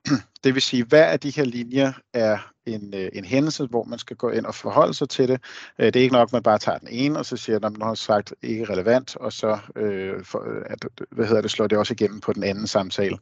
det 0.44 0.54
vil 0.54 0.62
sige, 0.62 0.84
hver 0.84 1.06
af 1.06 1.20
de 1.20 1.30
her 1.30 1.44
linjer 1.44 1.94
er 2.14 2.52
en, 2.66 2.94
øh, 2.96 3.10
en 3.14 3.26
hændelse, 3.26 3.66
hvor 3.66 3.84
man 3.84 4.00
skal 4.00 4.16
gå 4.16 4.30
ind 4.30 4.46
og 4.46 4.56
forholde 4.56 4.94
sig 4.94 5.10
til 5.10 5.28
det. 5.28 5.42
Øh, 5.80 5.86
det 5.86 5.96
er 5.96 6.04
ikke 6.04 6.16
nok, 6.16 6.30
at 6.30 6.34
man 6.34 6.44
bare 6.44 6.60
tager 6.60 6.78
den 6.78 6.88
ene, 6.92 7.20
og 7.20 7.26
så 7.26 7.38
siger, 7.38 7.56
at 7.56 7.62
man 7.62 7.82
har 7.82 7.94
sagt 7.94 8.34
ikke 8.42 8.66
relevant, 8.66 9.16
og 9.16 9.34
så 9.34 9.60
øh, 9.76 10.24
for, 10.24 10.44
øh, 10.48 10.62
at, 10.66 10.86
hvad 11.12 11.26
hedder 11.28 11.42
det, 11.42 11.52
slår 11.52 11.68
det 11.68 11.78
også 11.78 11.94
igennem 11.94 12.20
på 12.20 12.34
den 12.34 12.44
anden 12.44 12.68
samtale. 12.68 13.18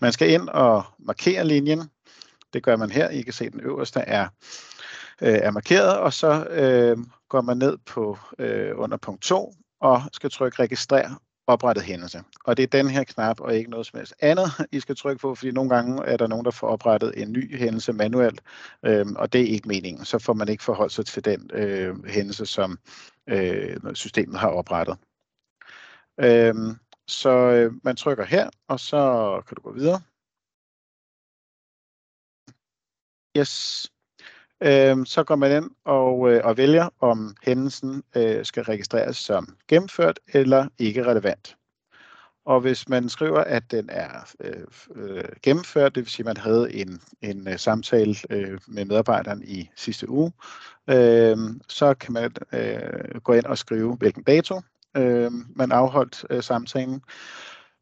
Man 0.00 0.12
skal 0.12 0.30
ind 0.30 0.48
og 0.48 0.84
markere 0.98 1.44
linjen. 1.44 1.82
Det 2.52 2.62
gør 2.62 2.76
man 2.76 2.90
her. 2.90 3.08
I 3.08 3.22
kan 3.22 3.32
se, 3.32 3.44
at 3.44 3.52
den 3.52 3.60
øverste 3.60 4.00
er, 4.00 4.28
øh, 5.22 5.38
er 5.42 5.50
markeret, 5.50 5.98
og 5.98 6.12
så 6.12 6.46
øh, 6.50 6.96
går 7.34 7.40
man 7.40 7.56
ned 7.56 7.78
på 7.78 8.18
øh, 8.38 8.72
under 8.78 8.96
punkt 8.96 9.22
2 9.22 9.54
og 9.80 10.02
skal 10.12 10.30
trykke 10.30 10.62
registrer 10.62 11.22
oprettet 11.46 11.84
hændelse. 11.84 12.22
Og 12.44 12.56
det 12.56 12.62
er 12.62 12.66
den 12.66 12.88
her 12.90 13.04
knap, 13.04 13.40
og 13.40 13.54
ikke 13.54 13.70
noget 13.70 13.86
som 13.86 13.98
helst 13.98 14.14
andet, 14.20 14.48
I 14.72 14.80
skal 14.80 14.96
trykke 14.96 15.20
på, 15.20 15.34
fordi 15.34 15.50
nogle 15.50 15.70
gange 15.70 16.04
er 16.04 16.16
der 16.16 16.26
nogen, 16.26 16.44
der 16.44 16.50
får 16.50 16.68
oprettet 16.68 17.22
en 17.22 17.32
ny 17.32 17.58
hændelse 17.58 17.92
manuelt, 17.92 18.40
øh, 18.84 19.06
og 19.16 19.32
det 19.32 19.40
er 19.40 19.46
ikke 19.46 19.68
meningen. 19.68 20.04
Så 20.04 20.18
får 20.18 20.32
man 20.32 20.48
ikke 20.48 20.64
forholdt 20.64 20.92
sig 20.92 21.06
til 21.06 21.24
den 21.24 21.50
øh, 21.52 22.04
hændelse, 22.04 22.46
som 22.46 22.78
øh, 23.28 23.94
systemet 23.94 24.40
har 24.40 24.48
oprettet. 24.48 24.96
Øh, 26.20 26.54
så 27.08 27.30
øh, 27.30 27.72
man 27.84 27.96
trykker 27.96 28.24
her, 28.24 28.50
og 28.68 28.80
så 28.80 29.02
kan 29.46 29.54
du 29.54 29.62
gå 29.62 29.72
videre. 29.72 30.00
Yes. 33.38 33.93
Øh, 34.64 35.06
så 35.06 35.24
går 35.24 35.36
man 35.36 35.56
ind 35.56 35.70
og, 35.84 36.32
øh, 36.32 36.40
og 36.44 36.56
vælger, 36.56 36.88
om 37.00 37.36
hændelsen 37.42 38.02
øh, 38.16 38.44
skal 38.44 38.62
registreres 38.62 39.16
som 39.16 39.56
gennemført 39.68 40.20
eller 40.32 40.68
ikke 40.78 41.06
relevant. 41.06 41.56
Og 42.46 42.60
hvis 42.60 42.88
man 42.88 43.08
skriver, 43.08 43.40
at 43.40 43.62
den 43.70 43.88
er 43.92 44.10
øh, 44.40 44.64
øh, 44.94 45.24
gennemført, 45.42 45.94
det 45.94 46.00
vil 46.00 46.10
sige, 46.10 46.22
at 46.22 46.26
man 46.26 46.36
havde 46.36 46.74
en, 46.74 47.00
en 47.22 47.48
øh, 47.48 47.58
samtale 47.58 48.14
øh, 48.30 48.58
med 48.66 48.84
medarbejderen 48.84 49.42
i 49.44 49.70
sidste 49.76 50.08
uge, 50.08 50.32
øh, 50.90 51.36
så 51.68 51.94
kan 51.94 52.12
man 52.12 52.30
øh, 52.52 53.20
gå 53.20 53.32
ind 53.32 53.44
og 53.44 53.58
skrive, 53.58 53.96
hvilken 53.96 54.22
dato 54.22 54.60
øh, 54.96 55.32
man 55.56 55.72
afholdt 55.72 56.24
øh, 56.30 56.42
samtalen. 56.42 57.02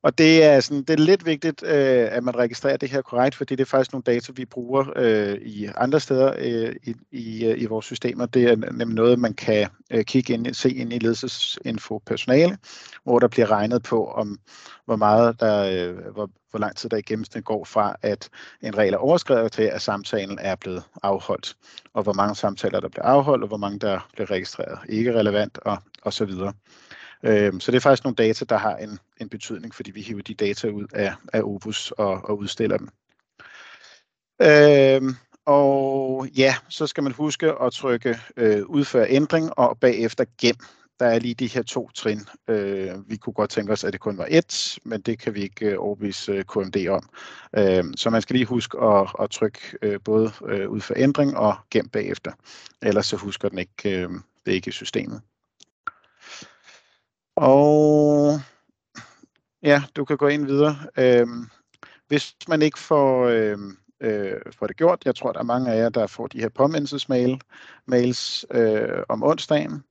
Og 0.02 0.18
det 0.18 0.44
er, 0.44 0.61
sådan, 0.61 0.82
det 0.82 0.90
er 0.90 1.04
lidt 1.04 1.26
vigtigt, 1.26 1.62
øh, 1.62 2.09
at 2.11 2.25
man 2.25 2.37
registrerer 2.37 2.76
det 2.76 2.90
her 2.90 3.02
korrekt, 3.02 3.35
fordi 3.35 3.54
det 3.54 3.62
er 3.62 3.71
faktisk 3.71 3.92
nogle 3.92 4.02
data, 4.02 4.32
vi 4.37 4.44
bruger 4.44 4.85
øh, 4.97 5.38
i 5.42 5.68
andre 5.76 6.00
steder 6.00 6.35
øh, 6.38 6.76
i, 6.82 6.94
i, 7.11 7.44
øh, 7.47 7.62
i 7.62 7.66
vores 7.66 7.87
systemer. 7.87 8.26
Det 8.26 8.44
er 8.44 8.56
nemlig 8.56 8.94
noget, 8.94 9.18
man 9.18 9.35
kan 9.35 9.68
øh, 9.90 10.04
kigge 10.04 10.32
ind, 10.32 10.54
se 10.54 10.71
ind 10.71 10.92
i 10.92 10.99
ledelsesinfo 10.99 11.99
personale, 12.06 12.59
hvor 13.04 13.18
der 13.18 13.28
bliver 13.28 13.50
regnet 13.50 13.82
på, 13.82 14.06
om 14.06 14.38
hvor 14.85 14.97
meget 14.97 15.40
der, 15.40 15.88
øh, 15.88 16.12
hvor, 16.12 16.30
hvor 16.50 16.61
lang 16.61 16.76
tid 16.76 16.90
der 16.90 16.97
i 16.97 17.02
gennemsnit 17.02 17.44
går 17.44 17.64
fra, 17.64 17.97
at 18.02 18.28
en 18.62 18.78
regel 18.78 18.94
er 18.94 18.99
overskrevet 18.99 19.52
til, 19.52 19.62
at 19.62 19.82
samtalen 19.82 20.38
er 20.40 20.54
blevet 20.56 20.82
afholdt, 21.02 21.56
og 21.94 22.02
hvor 22.02 22.12
mange 22.12 22.35
samtaler 22.35 22.80
der 22.80 22.88
bliver 22.88 23.04
afholdt, 23.04 23.42
og 23.42 23.49
hvor 23.49 23.56
mange 23.56 23.78
der 23.78 24.09
bliver 24.12 24.30
registreret 24.30 24.78
ikke 24.88 25.18
relevant, 25.18 25.59
og, 25.59 25.78
og 26.02 26.12
så 26.12 26.25
videre. 26.25 26.52
Øh, 27.25 27.52
så 27.61 27.71
det 27.71 27.76
er 27.76 27.80
faktisk 27.80 28.04
nogle 28.04 28.17
data, 28.17 28.45
der 28.45 28.56
har 28.56 28.76
en, 28.76 28.99
en 29.21 29.28
betydning, 29.28 29.75
fordi 29.75 29.91
vi 29.91 30.00
hiver 30.00 30.23
de 30.23 30.35
data 30.35 30.69
ud 30.69 30.87
af, 30.95 31.15
af 31.32 31.43
Opus 31.43 31.91
og, 31.91 32.21
og 32.25 32.39
udstiller 32.39 32.76
dem. 32.76 32.89
Øh, 34.43 35.15
og 35.47 36.28
ja, 36.37 36.54
så 36.69 36.87
skal 36.87 37.02
man 37.02 37.13
huske 37.13 37.52
at 37.61 37.73
trykke 37.73 38.19
øh, 38.37 38.67
udfør 38.67 39.06
ændring 39.08 39.58
og 39.58 39.78
bagefter 39.78 40.25
gem. 40.41 40.56
Der 41.00 41.06
er 41.06 41.19
lige 41.19 41.35
de 41.35 41.47
her 41.47 41.63
to 41.63 41.91
trin. 41.95 42.21
Øh, 42.49 43.11
vi 43.11 43.17
kunne 43.17 43.32
godt 43.32 43.50
tænke 43.50 43.73
os, 43.73 43.85
at 43.85 43.93
det 43.93 44.00
kun 44.00 44.19
var 44.19 44.26
et, 44.30 44.78
men 44.85 45.00
det 45.00 45.19
kan 45.19 45.35
vi 45.35 45.43
ikke 45.43 45.67
øh, 45.67 45.76
overbevise 45.78 46.32
øh, 46.32 46.45
KMD 46.45 46.89
om. 46.89 47.08
Øh, 47.58 47.85
så 47.97 48.11
man 48.11 48.23
skal 48.23 48.35
lige 48.35 48.47
huske 48.47 48.78
at, 48.78 49.08
at 49.21 49.30
trykke 49.30 49.61
øh, 49.82 50.00
både 50.04 50.32
øh, 50.49 50.69
udfør 50.69 50.95
ændring 50.99 51.37
og 51.37 51.56
gem 51.71 51.89
bagefter. 51.89 52.32
Ellers 52.82 53.06
så 53.06 53.17
husker 53.17 53.49
den 53.49 53.58
ikke, 53.58 54.02
øh, 54.02 54.11
det 54.45 54.50
er 54.50 54.54
ikke 54.54 54.69
i 54.69 54.73
systemet. 54.73 55.21
Og 57.36 58.40
ja, 59.62 59.82
du 59.97 60.04
kan 60.04 60.16
gå 60.16 60.28
ind 60.28 60.47
videre. 60.47 60.76
Øhm, 60.99 61.49
hvis 62.08 62.36
man 62.49 62.62
ikke 62.62 62.78
får, 62.78 63.26
øhm, 63.26 63.76
øh, 64.00 64.40
får 64.58 64.66
det 64.66 64.76
gjort, 64.76 65.02
jeg 65.04 65.14
tror, 65.14 65.32
der 65.32 65.40
er 65.40 65.45
mange 65.45 65.73
af 65.73 65.76
jer, 65.78 65.88
der 65.88 66.06
får 66.06 66.26
de 66.26 66.40
her 66.40 66.49
påmindelsesmail 66.49 67.40
mails 67.86 68.47
øh, 68.50 69.02
om 69.08 69.23
onsdagen, 69.23 69.84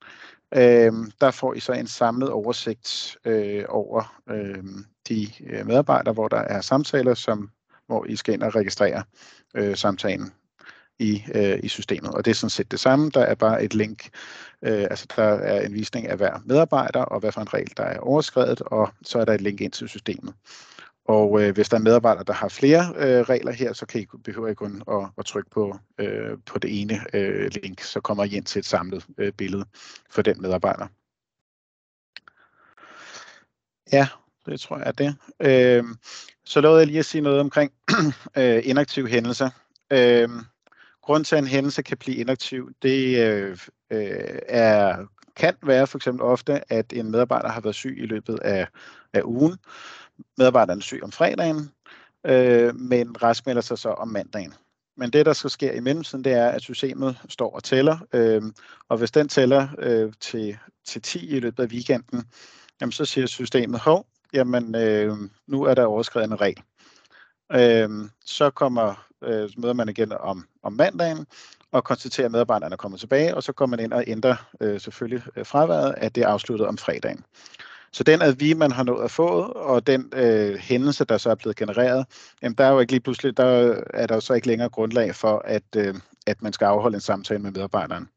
øh, 0.56 0.94
der 1.22 1.32
får 1.32 1.54
I 1.54 1.60
så 1.60 1.74
en 1.74 1.88
samlet 1.88 2.30
oversigt 2.30 3.18
øh, 3.26 3.66
over 3.70 4.22
øhm, 4.30 4.78
øh, 4.78 4.84
de 5.10 5.28
medarbejdere, 5.66 6.14
hvor 6.14 6.28
der 6.28 6.40
er 6.40 6.62
samtaler, 6.62 7.14
som, 7.14 7.50
hvor 7.88 8.06
I 8.06 8.16
skal 8.16 8.34
ind 8.34 8.44
og 8.44 8.56
registrere 8.56 9.04
øh, 9.56 9.76
samtalen 9.76 10.34
i, 11.02 11.24
øh, 11.36 11.60
i 11.64 11.68
systemet. 11.68 12.12
Og 12.12 12.26
det 12.26 12.32
er 12.32 12.36
sådan 12.36 12.50
set 12.50 12.72
det 12.72 12.80
samme. 12.80 13.12
Der 13.14 13.22
er 13.22 13.36
bare 13.36 13.64
et 13.64 13.74
link, 13.74 14.10
øh, 14.62 14.84
altså 14.84 15.06
der 15.16 15.24
er 15.24 15.66
en 15.66 15.74
visning 15.74 16.08
af 16.08 16.18
hver 16.18 16.42
medarbejder, 16.46 17.02
og 17.02 17.20
hvad 17.20 17.32
for 17.32 17.42
en 17.42 17.54
regel, 17.54 17.74
der 17.78 17.84
er 17.84 18.00
overskrevet, 18.00 18.62
og 18.62 18.90
så 19.04 19.20
er 19.20 19.26
der 19.26 19.34
et 19.34 19.42
link 19.42 19.62
ind 19.62 19.72
til 19.72 19.90
systemet. 19.90 20.34
Og 21.06 21.42
øh, 21.42 21.54
hvis 21.54 21.70
der 21.70 21.78
er 21.78 21.82
medarbejdere, 21.82 22.24
der 22.24 22.34
har 22.34 22.48
flere 22.48 22.94
øh, 22.98 23.22
regler 23.22 23.52
her, 23.52 23.74
så 23.74 23.86
kan 23.86 24.02
I, 24.02 24.06
behøver 24.24 24.48
I 24.48 24.54
kun 24.54 24.84
at, 24.88 25.08
at 25.18 25.26
trykke 25.26 25.50
på, 25.50 25.78
øh, 25.98 26.38
på 26.46 26.60
det 26.60 26.82
ene 26.82 27.00
øh, 27.14 27.52
link, 27.64 27.82
så 27.82 28.02
kommer 28.02 28.24
I 28.24 28.36
ind 28.36 28.46
til 28.46 28.60
et 28.60 28.66
samlet 28.66 29.06
øh, 29.18 29.32
billede 29.34 29.66
for 30.10 30.22
den 30.22 30.42
medarbejder. 30.42 30.88
Ja, 33.92 34.08
det 34.46 34.60
tror 34.60 34.78
jeg 34.78 34.88
er 34.88 34.92
det. 34.92 35.16
Øh, 35.40 35.84
så 36.46 36.62
lovede 36.62 36.80
jeg 36.80 36.88
lige 36.88 37.00
at 37.00 37.06
sige 37.06 37.22
noget 37.22 37.40
omkring 37.40 37.72
øh, 38.38 38.62
inaktive 38.64 39.08
hændelser. 39.08 39.50
Øh, 39.92 40.30
grund 41.02 41.26
til, 41.26 41.36
at 41.36 41.42
en 41.42 41.48
hændelse 41.48 41.82
kan 41.82 41.98
blive 41.98 42.18
inaktiv, 42.18 42.72
det 42.82 43.28
øh, 43.28 43.58
øh, 43.92 44.40
er, 44.48 45.06
kan 45.36 45.56
være 45.64 45.88
for 45.88 45.98
eksempel 45.98 46.22
ofte, 46.22 46.74
at 46.74 46.94
en 46.94 47.12
medarbejder 47.12 47.50
har 47.50 47.62
været 47.62 47.76
syg 47.76 47.98
i 47.98 48.06
løbet 48.06 48.40
af, 48.40 48.68
af 49.14 49.22
ugen. 49.24 49.58
Medarbejderen 50.38 50.80
er 50.80 50.84
syg 50.84 51.00
om 51.04 51.12
fredagen, 51.12 51.72
øh, 52.26 52.76
men 52.76 53.24
raskmelder 53.24 53.62
sig 53.62 53.78
så 53.78 53.90
om 53.90 54.08
mandagen. 54.08 54.54
Men 54.98 55.10
det, 55.10 55.26
der 55.26 55.34
skal 55.34 55.50
ske 55.50 55.76
i 55.76 55.80
mellemtiden, 55.80 56.24
det 56.24 56.34
er, 56.34 56.50
at 56.50 56.62
systemet 56.62 57.18
står 57.30 57.56
og 57.56 57.64
tæller, 57.64 57.98
øh, 58.14 58.42
og 58.90 58.98
hvis 58.98 59.12
den 59.12 59.28
tæller 59.28 59.68
øh, 59.80 60.14
til, 60.20 60.58
til 60.86 61.02
10 61.02 61.28
i 61.28 61.40
løbet 61.40 61.64
af 61.64 61.68
weekenden, 61.68 62.24
jamen 62.82 62.92
så 62.92 63.06
siger 63.06 63.28
systemet, 63.28 63.80
hov, 63.80 64.06
jamen 64.34 64.76
øh, 64.76 65.18
nu 65.48 65.64
er 65.64 65.74
der 65.74 65.86
overskrevet 65.86 66.28
en 66.28 66.42
regel. 66.42 66.64
Øh, 67.52 68.10
så 68.26 68.50
kommer 68.50 69.11
øh, 69.24 69.50
møder 69.58 69.74
man 69.74 69.90
igen 69.90 70.12
om, 70.20 70.46
om 70.64 70.74
mandagen 70.74 71.26
og 71.72 71.84
konstaterer, 71.84 72.26
at 72.26 72.32
medarbejderne 72.32 72.74
er 72.74 72.78
kommet 72.78 73.00
tilbage, 73.00 73.36
og 73.36 73.44
så 73.44 73.52
går 73.52 73.66
man 73.66 73.80
ind 73.80 73.94
og 73.94 74.04
ændrer 74.08 74.36
øh, 74.62 74.80
selvfølgelig 74.80 75.24
øh, 75.36 75.46
fraværet, 75.46 75.96
at 75.98 76.16
det 76.16 76.24
er 76.24 76.28
afsluttet 76.28 76.68
om 76.68 76.78
fredagen. 76.78 77.26
Så 77.94 78.04
den 78.04 78.40
vi, 78.40 78.54
man 78.54 78.72
har 78.72 78.84
nået 78.84 79.04
at 79.04 79.12
få, 79.12 79.28
og 79.42 79.88
den 79.88 80.10
øh, 80.14 80.56
hændelse, 80.56 81.06
der 81.06 81.18
så 81.18 81.30
er 81.30 81.36
blevet 81.36 81.56
genereret, 81.56 82.06
jamen 82.42 82.56
der 82.56 82.66
er 82.66 82.72
jo 82.72 82.80
ikke 82.80 82.94
lige 82.94 83.02
pludselig, 83.02 83.38
der 83.38 83.76
er 83.94 84.08
der 84.08 84.16
jo 84.16 84.22
så 84.22 84.34
ikke 84.34 84.48
længere 84.48 84.70
grundlag 84.70 85.16
for, 85.16 85.42
at, 85.46 85.64
øh, 85.76 85.96
at 86.28 86.42
man 86.42 86.54
skal 86.54 86.66
afholde 86.66 86.96
en 86.96 87.02
samtale 87.02 87.40
med 87.40 87.52
medarbejderen. 87.52 88.10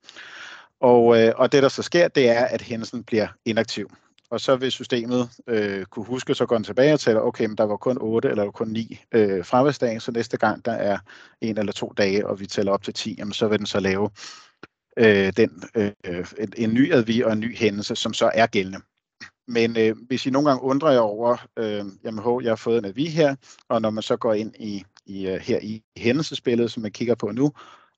Og, 0.81 1.23
øh, 1.23 1.33
og 1.37 1.53
det, 1.53 1.63
der 1.63 1.69
så 1.69 1.83
sker, 1.83 2.09
det 2.09 2.29
er, 2.29 2.45
at 2.45 2.63
hændelsen 2.63 3.05
bliver 3.05 3.29
inaktiv 3.45 3.91
og 4.35 4.41
så 4.41 4.57
vil 4.57 4.73
systemet 4.73 5.31
øh, 5.47 5.85
kunne 5.85 6.05
huske, 6.05 6.35
så 6.35 6.47
går 6.47 6.57
den 6.57 6.65
tilbage 6.65 6.93
og 6.93 7.01
tæller, 7.01 7.21
okay, 7.21 7.47
men 7.47 7.57
der 7.57 7.65
var 7.65 7.77
kun 7.77 7.99
8 8.01 8.29
eller 8.29 8.51
kun 8.51 8.69
9 8.69 8.99
øh, 9.13 9.45
fraværsdage, 9.45 10.01
så 10.01 10.13
næste 10.13 10.37
gang 10.37 10.65
der 10.65 10.73
er 10.73 10.99
en 11.41 11.59
eller 11.59 11.73
to 11.73 11.93
dage, 11.97 12.27
og 12.27 12.41
vi 12.41 12.47
tæller 12.47 12.73
op 12.73 12.83
til 12.83 12.95
10, 12.95 13.15
jamen, 13.19 13.33
så 13.33 13.49
vil 13.49 13.59
den 13.59 13.67
så 13.67 13.81
lave 13.81 14.11
øh, 14.99 15.33
den, 15.37 15.63
øh, 15.77 15.93
en, 16.39 16.53
en 16.57 16.75
ny 16.75 16.93
advi 16.93 17.21
og 17.21 17.33
en 17.33 17.41
ny 17.41 17.57
hændelse, 17.57 17.97
som 17.97 18.15
så 18.15 18.31
er 18.35 18.47
gældende. 18.47 18.79
Men 19.49 19.77
øh, 19.79 19.97
hvis 20.07 20.27
I 20.27 20.31
nogle 20.31 20.49
gange 20.49 20.63
undrer 20.63 20.93
jer 20.93 21.01
over, 21.01 21.47
øh, 21.59 21.85
jamen 22.05 22.23
ho, 22.23 22.41
jeg 22.41 22.51
har 22.51 22.57
fået 22.57 22.79
en 22.79 22.85
advi 22.85 23.07
her, 23.07 23.35
og 23.69 23.83
når 23.83 23.91
man 23.91 24.03
så 24.03 24.17
går 24.17 24.35
ind 24.35 24.53
i, 24.59 24.85
i 25.07 25.27
øh, 25.27 25.41
her 25.41 25.59
i 25.63 25.83
hændelsesbilledet, 25.97 26.73
som 26.73 26.83
man 26.83 26.93
kigger 26.93 27.15
på 27.15 27.31
nu, 27.31 27.53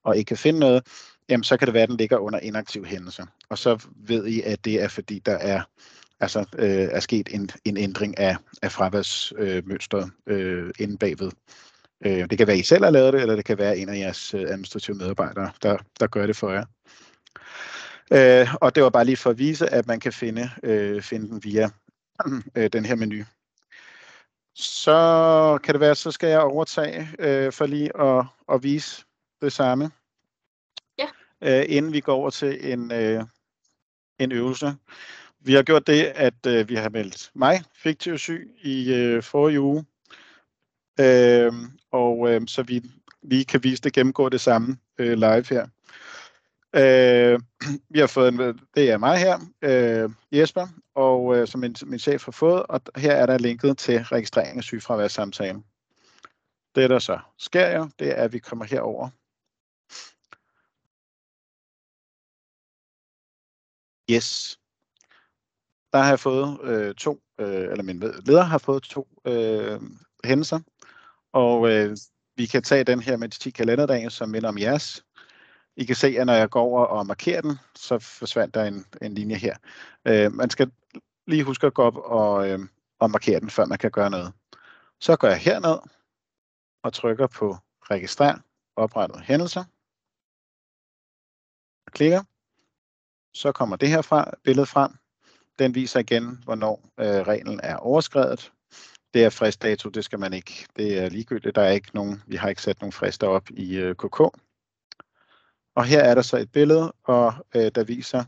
og 0.04 0.16
ikke 0.16 0.28
kan 0.28 0.36
finde 0.36 0.58
noget, 0.58 0.86
jamen 1.28 1.44
så 1.44 1.56
kan 1.56 1.66
det 1.66 1.74
være, 1.74 1.82
at 1.82 1.88
den 1.88 1.96
ligger 1.96 2.18
under 2.18 2.38
inaktiv 2.38 2.84
hændelse. 2.84 3.22
Og 3.50 3.58
så 3.58 3.86
ved 3.96 4.26
I, 4.26 4.40
at 4.40 4.64
det 4.64 4.82
er 4.82 4.88
fordi, 4.88 5.18
der 5.18 5.36
er 5.36 5.62
altså 6.20 6.44
øh, 6.58 6.68
er 6.68 7.00
sket 7.00 7.28
en, 7.34 7.50
en 7.64 7.76
ændring 7.76 8.18
af, 8.18 8.36
af 8.62 8.72
fraværsmønstret 8.72 10.10
øh, 10.26 10.70
inde 10.78 10.98
bagved. 10.98 11.30
Øh, 12.06 12.30
det 12.30 12.38
kan 12.38 12.46
være, 12.46 12.58
I 12.58 12.62
selv 12.62 12.84
har 12.84 12.90
lavet 12.90 13.12
det, 13.12 13.20
eller 13.20 13.36
det 13.36 13.44
kan 13.44 13.58
være 13.58 13.78
en 13.78 13.88
af 13.88 13.98
jeres 13.98 14.34
øh, 14.34 14.40
administrative 14.40 14.96
medarbejdere, 14.96 15.52
der, 15.62 15.76
der 16.00 16.06
gør 16.06 16.26
det 16.26 16.36
for 16.36 16.50
jer. 16.50 16.64
Øh, 18.12 18.54
og 18.60 18.74
det 18.74 18.82
var 18.82 18.90
bare 18.90 19.04
lige 19.04 19.16
for 19.16 19.30
at 19.30 19.38
vise, 19.38 19.68
at 19.68 19.86
man 19.86 20.00
kan 20.00 20.12
finde, 20.12 20.50
øh, 20.62 21.02
finde 21.02 21.28
den 21.28 21.44
via 21.44 21.70
øh, 22.56 22.70
den 22.72 22.84
her 22.84 22.94
menu. 22.94 23.24
Så 24.54 25.58
kan 25.64 25.74
det 25.74 25.80
være, 25.80 25.94
så 25.94 26.10
skal 26.10 26.28
jeg 26.28 26.40
overtage 26.40 27.08
øh, 27.18 27.52
for 27.52 27.66
lige 27.66 28.00
at, 28.00 28.24
at 28.52 28.62
vise 28.62 29.04
det 29.42 29.52
samme. 29.52 29.90
Ja. 30.98 31.08
Øh, 31.40 31.64
inden 31.68 31.92
vi 31.92 32.00
går 32.00 32.14
over 32.14 32.30
til 32.30 32.72
en, 32.72 32.92
øh, 32.92 33.24
en 34.18 34.32
øvelse. 34.32 34.74
Vi 35.46 35.54
har 35.54 35.62
gjort 35.62 35.86
det, 35.86 36.04
at 36.04 36.46
øh, 36.46 36.68
vi 36.68 36.74
har 36.74 36.88
meldt 36.88 37.30
mig 37.34 37.62
fiktiv 37.74 38.18
syg 38.18 38.50
i 38.62 38.94
øh, 38.94 39.22
forrige 39.22 39.60
uge. 39.60 39.84
Øh, 41.00 41.52
og 41.90 42.30
øh, 42.30 42.40
så 42.46 42.62
vi 42.62 42.82
lige 43.22 43.44
kan 43.44 43.64
vise 43.64 43.82
det 43.82 43.92
gennemgå 43.92 44.28
det 44.28 44.40
samme 44.40 44.78
øh, 44.98 45.12
live 45.12 45.44
her. 45.50 45.66
Øh, 46.76 47.40
vi 47.94 47.98
har 47.98 48.06
fået 48.06 48.28
en, 48.28 48.38
det 48.74 48.90
er 48.90 48.98
mig 48.98 49.18
her, 49.18 49.38
øh, 49.62 50.10
Jesper, 50.32 50.66
og 50.94 51.36
øh, 51.36 51.48
som 51.48 51.60
min, 51.60 51.76
min 51.86 51.98
chef 51.98 52.24
har 52.24 52.32
fået, 52.32 52.62
og 52.62 52.80
her 52.96 53.12
er 53.12 53.26
der 53.26 53.38
linket 53.38 53.78
til 53.78 53.98
registrering 54.04 54.58
af 54.58 54.64
sygefraværssamtalen. 54.64 55.64
Det, 56.74 56.90
der 56.90 56.98
så 56.98 57.18
sker 57.38 57.76
jo, 57.76 57.90
det 57.98 58.18
er, 58.18 58.22
at 58.22 58.32
vi 58.32 58.38
kommer 58.38 58.64
herover. 58.64 59.08
Yes. 64.10 64.58
Der 65.96 66.02
har 66.02 66.08
jeg 66.08 66.20
fået 66.20 66.60
øh, 66.62 66.94
to, 66.94 67.22
øh, 67.38 67.46
eller 67.48 67.82
min 67.82 67.98
leder 68.00 68.42
har 68.42 68.58
fået 68.58 68.82
to 68.82 69.08
øh, 69.24 69.80
hændelser, 70.24 70.60
og 71.32 71.70
øh, 71.70 71.96
vi 72.36 72.46
kan 72.46 72.62
tage 72.62 72.84
den 72.84 73.00
her 73.00 73.16
med 73.16 73.28
de 73.28 73.38
10 73.38 73.50
kalenderdage, 73.50 74.10
som 74.10 74.28
minder 74.28 74.48
om 74.48 74.58
jeres. 74.58 75.04
I 75.76 75.84
kan 75.84 75.96
se, 75.96 76.06
at 76.18 76.26
når 76.26 76.32
jeg 76.32 76.50
går 76.50 76.62
over 76.62 76.84
og 76.84 77.06
markerer 77.06 77.40
den, 77.40 77.58
så 77.74 77.98
forsvandt 77.98 78.54
der 78.54 78.64
en, 78.64 78.84
en 79.02 79.14
linje 79.14 79.36
her. 79.36 79.56
Øh, 80.04 80.32
man 80.32 80.50
skal 80.50 80.72
lige 81.26 81.44
huske 81.44 81.66
at 81.66 81.74
gå 81.74 81.82
op 81.82 81.96
og, 81.96 82.48
øh, 82.48 82.58
og 82.98 83.10
markere 83.10 83.40
den, 83.40 83.50
før 83.50 83.64
man 83.64 83.78
kan 83.78 83.90
gøre 83.90 84.10
noget. 84.10 84.32
Så 85.00 85.16
går 85.16 85.28
jeg 85.28 85.38
herned 85.38 85.78
og 86.82 86.92
trykker 86.92 87.26
på 87.26 87.56
registrer 87.90 88.38
oprettet 88.76 89.20
hændelser. 89.20 89.64
Og 91.86 91.92
klikker. 91.92 92.22
Så 93.34 93.52
kommer 93.52 93.76
det 93.76 93.88
her 93.88 94.02
fra, 94.02 94.30
billede 94.44 94.66
frem. 94.66 94.92
Den 95.58 95.74
viser 95.74 96.00
igen, 96.00 96.40
hvornår 96.44 96.90
øh, 97.00 97.06
reglen 97.06 97.60
er 97.62 97.76
overskrevet. 97.76 98.52
Det 99.14 99.24
er 99.24 99.30
fristdato, 99.30 99.88
det 99.88 100.04
skal 100.04 100.18
man 100.18 100.32
ikke. 100.32 100.66
Det 100.76 100.98
er 100.98 101.08
ligegyldigt. 101.08 101.56
Der 101.56 101.62
er 101.62 101.70
ikke 101.70 101.90
nogen, 101.94 102.22
vi 102.26 102.36
har 102.36 102.48
ikke 102.48 102.62
sat 102.62 102.80
nogen 102.80 102.92
frister 102.92 103.26
op 103.26 103.50
i 103.50 103.76
øh, 103.76 103.94
KK. 103.94 104.20
Og 105.74 105.84
her 105.84 106.00
er 106.00 106.14
der 106.14 106.22
så 106.22 106.36
et 106.36 106.52
billede, 106.52 106.92
og 107.02 107.34
øh, 107.54 107.70
der 107.74 107.84
viser 107.84 108.24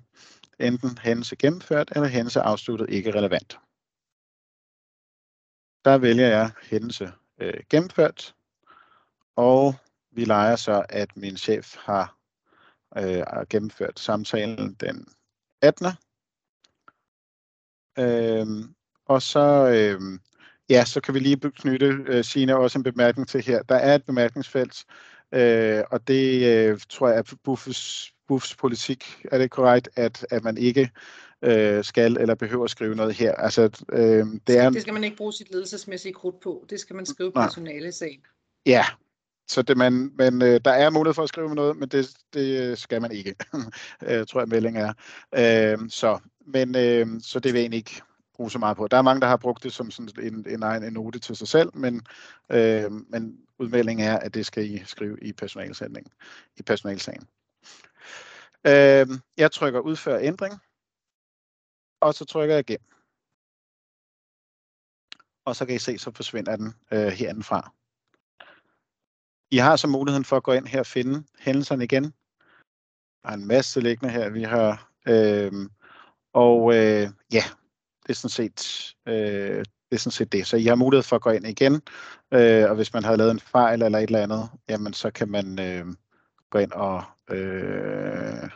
enten 0.60 0.98
hændelse 0.98 1.36
gennemført 1.36 1.92
eller 1.94 2.08
hændelse 2.08 2.40
afsluttet 2.40 2.90
ikke 2.90 3.14
relevant. 3.14 3.58
Der 5.84 5.98
vælger 5.98 6.26
jeg 6.26 6.50
hændelse 6.62 7.12
øh, 7.38 7.60
gennemført, 7.70 8.34
og 9.36 9.74
vi 10.10 10.24
leger 10.24 10.56
så, 10.56 10.86
at 10.88 11.16
min 11.16 11.36
chef 11.36 11.76
har 11.76 12.16
øh, 12.96 13.46
gennemført 13.50 14.00
samtalen 14.00 14.74
den 14.74 15.08
18. 15.62 15.86
Øhm, 17.98 18.64
og 19.06 19.22
så, 19.22 19.68
øh, 19.68 20.00
ja, 20.70 20.84
så 20.84 21.00
kan 21.00 21.14
vi 21.14 21.18
lige 21.18 21.50
knytte 21.50 22.04
øh, 22.06 22.24
Sina 22.24 22.54
også 22.54 22.78
en 22.78 22.82
bemærkning 22.82 23.28
til 23.28 23.44
her. 23.44 23.62
Der 23.62 23.74
er 23.74 23.94
et 23.94 24.04
bemærkningsfelt, 24.04 24.84
øh, 25.34 25.82
og 25.90 26.08
det 26.08 26.46
øh, 26.46 26.80
tror 26.88 27.08
jeg 27.08 27.18
er 27.18 27.34
Buffs, 27.44 28.12
Buffs 28.28 28.56
politik. 28.56 29.24
Er 29.32 29.38
det 29.38 29.50
korrekt, 29.50 29.88
at, 29.96 30.26
at 30.30 30.44
man 30.44 30.58
ikke 30.58 30.90
øh, 31.42 31.84
skal 31.84 32.16
eller 32.16 32.34
behøver 32.34 32.64
at 32.64 32.70
skrive 32.70 32.94
noget 32.94 33.14
her? 33.14 33.34
Altså, 33.34 33.62
øh, 33.92 34.26
det, 34.46 34.58
er, 34.58 34.70
det 34.70 34.82
skal 34.82 34.94
man 34.94 35.04
ikke 35.04 35.16
bruge 35.16 35.32
sit 35.32 35.50
ledelsesmæssige 35.52 36.12
krudt 36.12 36.40
på. 36.40 36.66
Det 36.70 36.80
skal 36.80 36.96
man 36.96 37.06
skrive 37.06 37.32
på 37.32 37.40
sagen. 37.90 38.20
Ja, 38.66 38.84
så 39.48 39.62
det, 39.62 39.76
man, 39.76 40.12
men 40.14 40.42
øh, 40.42 40.61
der 40.64 40.70
er 40.70 40.90
mulighed 40.90 41.14
for 41.14 41.22
at 41.22 41.28
skrive 41.28 41.54
noget, 41.54 41.76
men 41.76 41.88
det, 41.88 42.16
det 42.34 42.70
øh, 42.70 42.76
skal 42.76 43.02
man 43.02 43.12
ikke, 43.12 43.34
øh, 44.06 44.26
tror 44.26 44.40
jeg 44.40 44.48
meldingen 44.48 44.82
er. 44.82 44.92
Øh, 45.34 45.90
så, 45.90 46.18
men, 46.46 46.76
øh, 46.76 47.06
så 47.20 47.40
det 47.40 47.52
vil 47.52 47.58
jeg 47.58 47.62
egentlig 47.62 47.78
ikke 47.78 48.02
bruge 48.34 48.50
så 48.50 48.58
meget 48.58 48.76
på. 48.76 48.88
Der 48.88 48.96
er 48.96 49.02
mange, 49.02 49.20
der 49.20 49.26
har 49.26 49.37
brugt 49.37 49.62
det 49.62 49.72
som 49.72 49.90
sådan 49.90 50.32
en, 50.32 50.46
en 50.48 50.62
egen 50.62 50.84
en 50.84 50.92
note 50.92 51.18
til 51.18 51.37
sig 51.37 51.48
selv, 51.48 51.76
men, 51.76 52.06
øh, 52.52 52.92
men 52.92 53.40
udmeldingen 53.58 54.08
er, 54.08 54.18
at 54.18 54.34
det 54.34 54.46
skal 54.46 54.70
I 54.70 54.82
skrive 54.84 55.18
i 55.22 55.32
personalsætningen, 55.32 56.12
i 56.56 56.62
personalsagen. 56.62 57.28
Øh, 58.66 59.06
jeg 59.37 59.52
trykker 59.52 59.80
udfør 59.80 60.18
ændring, 60.18 60.54
og 62.00 62.14
så 62.14 62.24
trykker 62.24 62.54
jeg 62.54 62.70
igen. 62.70 62.80
Og 65.44 65.56
så 65.56 65.66
kan 65.66 65.74
I 65.74 65.78
se, 65.78 65.98
så 65.98 66.11
forsvinder 66.14 66.56
den 66.56 66.74
øh, 66.92 67.06
herindefra. 67.06 67.77
I 69.50 69.56
har 69.56 69.76
så 69.76 69.88
muligheden 69.88 70.24
for 70.24 70.37
at 70.37 70.42
gå 70.42 70.52
ind 70.52 70.66
her 70.66 70.80
og 70.80 70.87
finde 70.87 71.24
hændelserne 71.38 71.84
igen. 71.84 72.04
Der 73.22 73.28
er 73.28 73.34
en 73.34 73.46
masse 73.46 73.80
liggende 73.80 74.12
her, 74.12 74.28
vi 74.28 74.42
har. 74.42 74.92
Øh, 75.08 75.52
og 76.32 76.74
øh, 76.74 77.08
ja, 77.32 77.42
det 78.02 78.11
er 78.11 78.14
sådan 78.14 78.30
set, 78.30 78.94
øh, 79.06 79.64
det 79.64 79.94
er 79.94 79.98
sådan 79.98 80.12
set 80.12 80.32
det. 80.32 80.46
Så 80.46 80.56
I 80.56 80.64
har 80.64 80.74
mulighed 80.74 81.02
for 81.02 81.16
at 81.16 81.22
gå 81.22 81.30
ind 81.30 81.46
igen, 81.46 81.82
øh, 82.32 82.70
og 82.70 82.74
hvis 82.74 82.92
man 82.92 83.04
har 83.04 83.16
lavet 83.16 83.30
en 83.30 83.40
fejl 83.40 83.82
eller 83.82 83.98
et 83.98 84.02
eller 84.02 84.22
andet, 84.22 84.50
jamen 84.68 84.92
så 84.92 85.11
kan 85.11 85.28
man 85.28 85.58
øh, 85.58 85.87
gå 86.50 86.58
ind 86.58 86.72
og, 86.72 87.04
øh, 87.30 88.50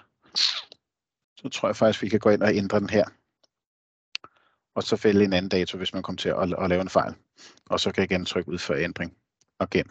så 1.37 1.49
tror 1.53 1.69
jeg 1.69 1.77
faktisk, 1.77 2.03
vi 2.03 2.09
kan 2.09 2.21
gå 2.21 2.31
ind 2.31 2.43
og 2.43 2.55
ændre 2.55 2.81
den 2.81 2.91
her. 2.91 3.05
Og 4.75 4.83
så 4.83 4.97
fælde 4.97 5.25
en 5.25 5.33
anden 5.33 5.49
dato, 5.49 5.79
hvis 5.79 5.95
man 5.95 6.03
kommer 6.03 6.17
til 6.17 6.29
at, 6.29 6.63
at 6.63 6.69
lave 6.69 6.83
en 6.83 6.89
fejl. 6.89 7.15
Og 7.71 7.81
så 7.81 7.93
kan 7.93 8.01
jeg 8.03 8.11
igen 8.11 8.25
trykke 8.25 8.51
ud 8.51 8.59
for 8.59 8.75
ændring 8.75 9.17
og 9.59 9.69
igen. 9.75 9.87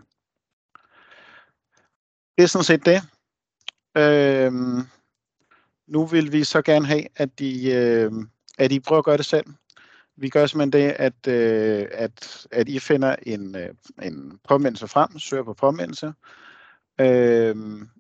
Det 2.42 2.46
er 2.46 2.50
sådan 2.50 2.64
set 2.64 2.86
det. 2.86 3.02
Øh, 3.98 4.54
nu 5.88 6.06
vil 6.06 6.32
vi 6.32 6.44
så 6.44 6.62
gerne 6.62 6.86
have, 6.86 7.04
at 7.16 7.40
de, 7.40 7.72
øh, 7.72 8.12
at 8.58 8.72
I 8.72 8.80
prøver 8.80 9.00
at 9.00 9.06
gøre 9.06 9.18
det 9.18 9.26
selv. 9.26 9.46
Vi 10.18 10.30
gør 10.30 10.46
simpelthen 10.46 10.84
det, 10.84 10.92
at, 10.92 11.28
øh, 11.28 11.88
at, 11.92 12.48
at 12.52 12.70
I 12.70 12.80
finder 12.80 13.16
en, 13.24 13.56
øh, 13.56 13.70
en 14.02 14.40
påmindelse 14.50 14.88
frem, 14.88 15.20
søger 15.20 15.44
på 15.44 15.54
påmindelse. 15.54 16.14
Øh, 17.02 17.56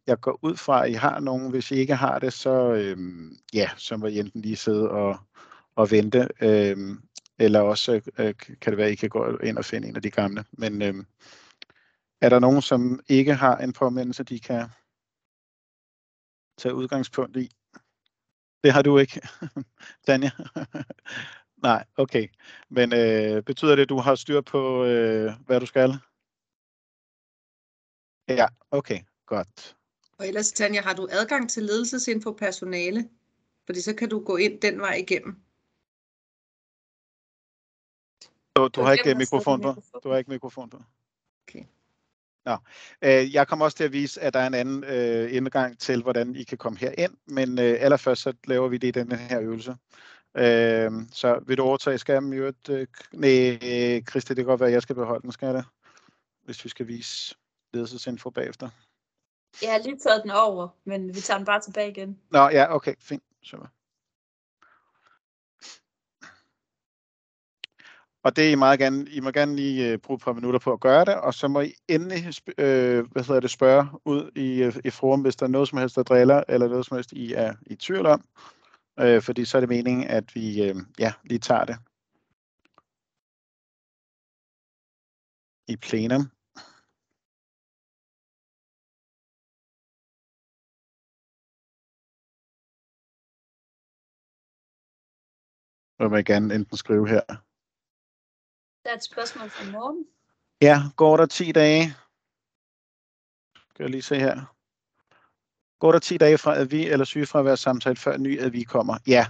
jeg 0.07 0.19
går 0.21 0.39
ud 0.41 0.55
fra, 0.55 0.85
at 0.85 0.91
I 0.91 0.93
har 0.93 1.19
nogen. 1.19 1.49
Hvis 1.49 1.71
I 1.71 1.75
ikke 1.75 1.95
har 1.95 2.19
det, 2.19 2.33
så, 2.33 2.73
øh, 2.73 2.97
ja, 3.53 3.69
så 3.77 3.97
må 3.97 4.05
I 4.07 4.19
enten 4.19 4.41
lige 4.41 4.55
sidde 4.55 4.89
og, 4.89 5.17
og 5.75 5.91
vente. 5.91 6.27
Øh, 6.41 6.77
eller 7.39 7.59
også 7.59 8.01
øh, 8.17 8.33
kan 8.61 8.71
det 8.71 8.77
være, 8.77 8.87
at 8.87 8.93
I 8.93 8.95
kan 8.95 9.09
gå 9.09 9.37
ind 9.37 9.57
og 9.57 9.65
finde 9.65 9.87
en 9.87 9.95
af 9.95 10.01
de 10.01 10.11
gamle. 10.11 10.43
Men 10.51 10.81
øh, 10.81 10.93
er 12.21 12.29
der 12.29 12.39
nogen, 12.39 12.61
som 12.61 12.99
ikke 13.09 13.33
har 13.33 13.57
en 13.57 13.73
påmindelse, 13.73 14.23
de 14.23 14.39
kan 14.39 14.69
tage 16.57 16.75
udgangspunkt 16.75 17.37
i? 17.37 17.51
Det 18.63 18.73
har 18.73 18.81
du 18.81 18.97
ikke, 18.97 19.21
Tanja? 20.05 20.31
Nej, 21.67 21.85
okay. 21.97 22.27
Men 22.69 22.93
øh, 22.93 23.43
betyder 23.43 23.75
det, 23.75 23.83
at 23.83 23.89
du 23.89 23.97
har 23.97 24.15
styr 24.15 24.41
på, 24.41 24.85
øh, 24.85 25.31
hvad 25.45 25.59
du 25.59 25.65
skal? 25.65 25.89
Ja, 28.27 28.47
okay, 28.71 28.99
godt. 29.25 29.77
Og 30.17 30.27
ellers, 30.27 30.51
Tanja, 30.51 30.81
har 30.81 30.93
du 30.93 31.07
adgang 31.11 31.49
til 31.49 31.63
ledelsesinfo 31.63 32.31
personale? 32.31 33.09
Fordi 33.65 33.81
så 33.81 33.95
kan 33.95 34.09
du 34.09 34.23
gå 34.25 34.37
ind 34.37 34.61
den 34.61 34.79
vej 34.79 34.93
igennem. 34.93 35.41
Du, 38.55 38.67
du 38.67 38.81
har 38.81 38.93
ikke 38.93 39.15
mikrofon 39.15 39.61
på? 39.61 39.75
Du 40.03 40.09
har 40.09 40.17
ikke 40.17 40.31
mikrofon 40.31 40.69
på? 40.69 40.83
Okay. 41.47 41.65
Nå. 42.45 42.57
Øh, 43.01 43.33
jeg 43.33 43.47
kommer 43.47 43.65
også 43.65 43.77
til 43.77 43.83
at 43.83 43.93
vise, 43.93 44.21
at 44.21 44.33
der 44.33 44.39
er 44.39 44.47
en 44.47 44.53
anden 44.53 44.83
øh, 44.83 45.35
indgang 45.35 45.79
til, 45.79 46.01
hvordan 46.01 46.35
I 46.35 46.43
kan 46.43 46.57
komme 46.57 46.79
her 46.79 46.91
ind, 46.97 47.11
men 47.27 47.59
øh, 47.59 47.77
allerførst 47.79 48.21
så 48.21 48.33
laver 48.47 48.67
vi 48.67 48.77
det 48.77 48.87
i 48.87 48.91
denne 48.91 49.15
her 49.15 49.41
øvelse. 49.41 49.75
Øh, 50.37 50.91
så 51.11 51.43
vil 51.47 51.57
du 51.57 51.63
overtage 51.63 51.97
skærmen 51.97 52.33
i 52.33 52.35
øvrigt? 52.35 52.69
Øh, 52.69 52.87
nej, 53.13 54.01
Christi, 54.09 54.29
det 54.33 54.35
kan 54.37 54.45
godt 54.45 54.59
være, 54.59 54.69
at 54.69 54.73
jeg 54.73 54.81
skal 54.81 54.95
beholde 54.95 55.21
den, 55.21 55.31
skal 55.31 55.45
jeg 55.45 55.55
det? 55.55 55.65
Hvis 56.43 56.63
vi 56.63 56.69
skal 56.69 56.87
vise 56.87 57.35
ledelsesinfo 57.73 58.29
bagefter. 58.29 58.69
Jeg 59.61 59.71
har 59.71 59.79
lige 59.79 59.97
taget 59.97 60.23
den 60.23 60.31
over, 60.31 60.67
men 60.83 61.07
vi 61.07 61.19
tager 61.19 61.37
den 61.37 61.45
bare 61.45 61.61
tilbage 61.61 61.89
igen. 61.89 62.19
Nå, 62.31 62.49
ja, 62.49 62.75
okay, 62.75 62.93
fint. 62.99 63.23
Super. 63.43 63.65
Og 68.23 68.35
det 68.35 68.51
I 68.51 68.55
meget 68.55 68.79
gerne, 68.79 69.09
I 69.09 69.19
må 69.19 69.31
gerne 69.31 69.55
lige 69.55 69.91
øh, 69.91 69.97
bruge 69.97 70.15
et 70.15 70.21
par 70.23 70.33
minutter 70.33 70.59
på 70.59 70.73
at 70.73 70.79
gøre 70.79 71.05
det, 71.05 71.15
og 71.15 71.33
så 71.33 71.47
må 71.47 71.61
I 71.61 71.73
endelig 71.87 72.33
øh, 72.57 73.11
hvad 73.11 73.23
hedder 73.23 73.39
det, 73.39 73.51
spørge 73.51 73.87
ud 74.05 74.31
i, 74.35 74.63
øh, 74.63 74.75
i 74.85 74.89
forum, 74.89 75.21
hvis 75.21 75.35
der 75.35 75.45
er 75.45 75.49
noget 75.49 75.67
som 75.67 75.77
helst, 75.77 75.95
der 75.95 76.03
driller, 76.03 76.43
eller 76.49 76.67
noget 76.67 76.85
som 76.85 76.97
helst, 76.97 77.11
I 77.11 77.33
er 77.33 77.53
i 77.65 77.75
tvivl 77.75 78.05
om. 78.05 78.25
Øh, 78.99 79.21
fordi 79.21 79.45
så 79.45 79.57
er 79.57 79.59
det 79.59 79.69
meningen, 79.69 80.07
at 80.07 80.35
vi 80.35 80.63
øh, 80.63 80.75
ja, 80.99 81.13
lige 81.23 81.39
tager 81.39 81.65
det 81.65 81.77
i 85.67 85.75
plenum. 85.77 86.21
Og 95.99 96.11
man 96.11 96.23
gerne 96.23 96.55
enten 96.55 96.77
skrive 96.77 97.07
her, 97.09 97.21
der 98.91 98.95
er 98.95 98.99
et 98.99 99.03
spørgsmål 99.03 99.49
fra 99.49 99.71
Morten. 99.71 100.05
Ja, 100.61 100.81
går 100.95 101.17
der 101.17 101.25
10 101.25 101.51
dage? 101.51 101.95
Skal 103.69 103.83
jeg 103.83 103.89
lige 103.89 104.01
se 104.01 104.15
her. 104.15 104.55
Går 105.79 105.91
der 105.91 105.99
10 105.99 106.17
dage 106.17 106.37
fra 106.37 106.57
at 106.57 106.71
vi 106.71 106.87
eller 106.87 107.05
sygefraværssamtale, 107.05 107.95
før 107.95 108.13
en 108.13 108.23
ny 108.23 108.39
at 108.39 108.53
vi 108.53 108.63
kommer? 108.63 108.97
Ja, 109.07 109.27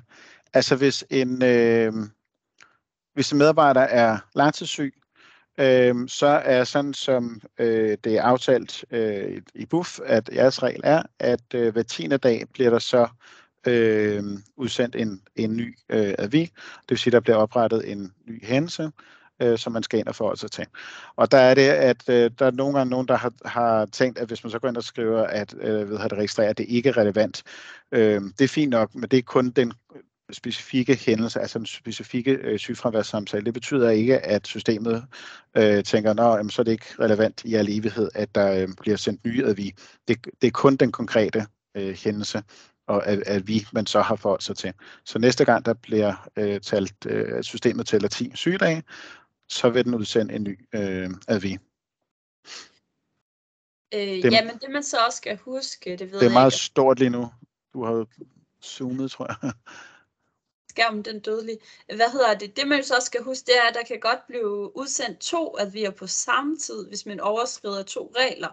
altså 0.54 0.76
hvis 0.76 1.06
en, 1.10 1.44
øh, 1.44 1.94
hvis 3.14 3.32
en 3.32 3.38
medarbejder 3.38 3.82
er 3.82 4.18
langtidssyg, 4.36 5.02
øh, 5.58 6.08
så 6.08 6.28
er 6.28 6.64
sådan 6.64 6.94
som 6.94 7.42
øh, 7.58 7.98
det 8.04 8.18
er 8.18 8.24
aftalt 8.24 8.86
øh, 8.92 9.42
i 9.56 9.66
BUF, 9.66 10.00
at 10.06 10.30
jeres 10.34 10.64
regel 10.64 10.82
er, 10.84 11.04
at 11.20 11.54
øh, 11.54 11.74
hver 11.74 11.84
10. 11.84 12.08
dag 12.08 12.46
bliver 12.54 12.70
der 12.70 12.80
så 12.80 13.08
øh, 13.68 14.24
udsendt 14.56 14.96
en, 14.96 15.22
en 15.36 15.56
ny 15.56 15.78
øh, 15.90 16.14
avi. 16.20 16.42
Det 16.42 16.90
vil 16.90 16.98
sige, 16.98 17.12
at 17.12 17.14
der 17.14 17.20
bliver 17.20 17.38
oprettet 17.38 17.92
en 17.92 18.14
ny 18.26 18.46
hændelse, 18.46 18.92
øh, 19.42 19.58
som 19.58 19.74
man 19.74 19.84
skal 19.84 20.00
ind 20.00 20.08
og 20.08 20.16
forholde 20.16 20.40
sig 20.40 20.52
til. 20.52 20.66
Og 21.16 21.32
der 21.32 21.38
er 21.38 21.54
det, 21.54 21.70
at 21.70 22.10
øh, 22.10 22.32
der 22.40 22.46
er 22.46 22.52
nogle 22.52 22.78
gange 22.78 22.90
nogen, 22.90 23.08
der 23.08 23.16
har, 23.16 23.34
har 23.46 23.86
tænkt, 23.86 24.20
at 24.20 24.28
hvis 24.28 24.44
man 24.44 24.52
så 24.52 24.60
går 24.60 24.68
ind 24.68 24.78
og 24.78 24.84
skriver, 24.84 25.24
at 25.24 25.56
øh, 25.62 25.90
ved 25.90 26.00
at 26.00 26.14
registrere, 26.14 26.48
at 26.48 26.58
det 26.58 26.66
ikke 26.70 26.90
er 26.90 26.98
relevant, 26.98 27.44
øh, 27.92 28.22
det 28.22 28.42
er 28.42 28.48
fint 28.48 28.70
nok, 28.70 28.96
men 28.96 29.10
det 29.10 29.18
er 29.18 29.24
kun 29.24 29.50
den 29.50 29.74
specifikke 30.34 30.96
hændelse, 30.96 31.40
altså 31.40 31.60
den 31.60 31.66
specifikke 31.66 32.32
øh, 32.32 32.60
sygefraværssamtale. 32.60 33.46
Det 33.46 33.54
betyder 33.54 33.90
ikke, 33.90 34.20
at 34.20 34.48
systemet 34.48 35.06
øh, 35.58 35.84
tænker, 35.84 36.14
Nå, 36.14 36.36
jamen, 36.36 36.50
så 36.50 36.62
er 36.62 36.64
det 36.64 36.72
ikke 36.72 36.86
relevant 37.00 37.42
i 37.46 37.56
al 37.56 37.70
evighed, 37.70 38.10
at 38.16 38.36
der 38.36 38.62
øh, 38.62 38.68
bliver 38.82 38.98
sendt 38.98 39.26
nye 39.26 39.46
advi. 39.46 39.74
Det, 40.08 40.28
det 40.42 40.48
er 40.48 40.52
kun 40.52 40.76
den 40.76 40.92
konkrete 40.92 41.46
øh, 41.78 41.96
hændelse, 42.04 42.44
og 42.88 43.08
at, 43.08 43.24
at 43.26 43.48
vi 43.48 43.68
man 43.74 43.86
så 43.86 44.02
har 44.02 44.16
forholdt 44.16 44.44
sig 44.44 44.58
til. 44.58 44.74
Så 45.06 45.20
næste 45.20 45.46
gang 45.46 45.66
der 45.66 45.74
bliver 45.74 46.30
øh, 46.36 46.62
talt, 46.62 47.06
øh, 47.06 47.44
systemet 47.44 47.88
tæller 47.88 48.08
10 48.08 48.32
sygedage, 48.36 48.84
så 49.52 49.70
vil 49.70 49.86
den 49.86 49.96
udsende 49.96 50.34
en 50.36 50.44
ny 50.44 50.60
øh, 50.76 51.10
advi. 51.28 51.54
Øh, 53.94 54.00
Det- 54.24 54.32
jamen, 54.34 54.58
det 54.58 54.72
man 54.72 54.84
så 54.84 54.98
også 55.06 55.18
skal 55.18 55.38
huske, 55.38 55.90
det 55.98 56.00
ved 56.00 56.08
Det 56.08 56.26
er 56.26 56.30
jeg 56.30 56.32
meget 56.34 56.54
ikke, 56.54 56.64
stort 56.64 57.00
lige 57.00 57.10
nu. 57.10 57.32
Du 57.74 57.84
har 57.86 58.06
zoomet, 58.64 59.12
tror 59.12 59.28
jeg. 59.44 59.52
skærmen 60.70 61.02
den 61.06 61.20
dødelige. 61.20 61.58
Hvad 61.86 62.12
hedder 62.12 62.34
det? 62.38 62.56
Det 62.58 62.68
man 62.68 62.84
så 62.84 62.96
også 62.96 63.06
skal 63.06 63.24
huske, 63.24 63.46
det 63.46 63.58
er, 63.58 63.70
at 63.70 63.74
der 63.76 63.84
kan 63.84 64.00
godt 64.00 64.20
blive 64.28 64.78
udsendt 64.78 65.20
to 65.20 65.58
advier 65.60 65.92
på 65.92 66.08
samme 66.08 66.58
tid, 66.58 66.88
hvis 66.88 67.06
man 67.06 67.20
overskrider 67.20 67.84
to 67.84 68.14
regler. 68.18 68.50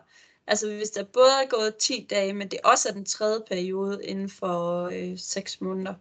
Altså 0.46 0.66
hvis 0.76 0.90
der 0.90 1.04
både 1.04 1.30
er 1.44 1.48
gået 1.48 1.76
10 1.76 2.06
dage, 2.10 2.32
men 2.34 2.48
det 2.50 2.58
også 2.64 2.88
er 2.88 2.92
den 2.92 3.04
tredje 3.04 3.40
periode 3.48 4.04
inden 4.04 4.30
for 4.30 4.84
øh, 4.84 5.18
6 5.18 5.60
måneder. 5.60 5.94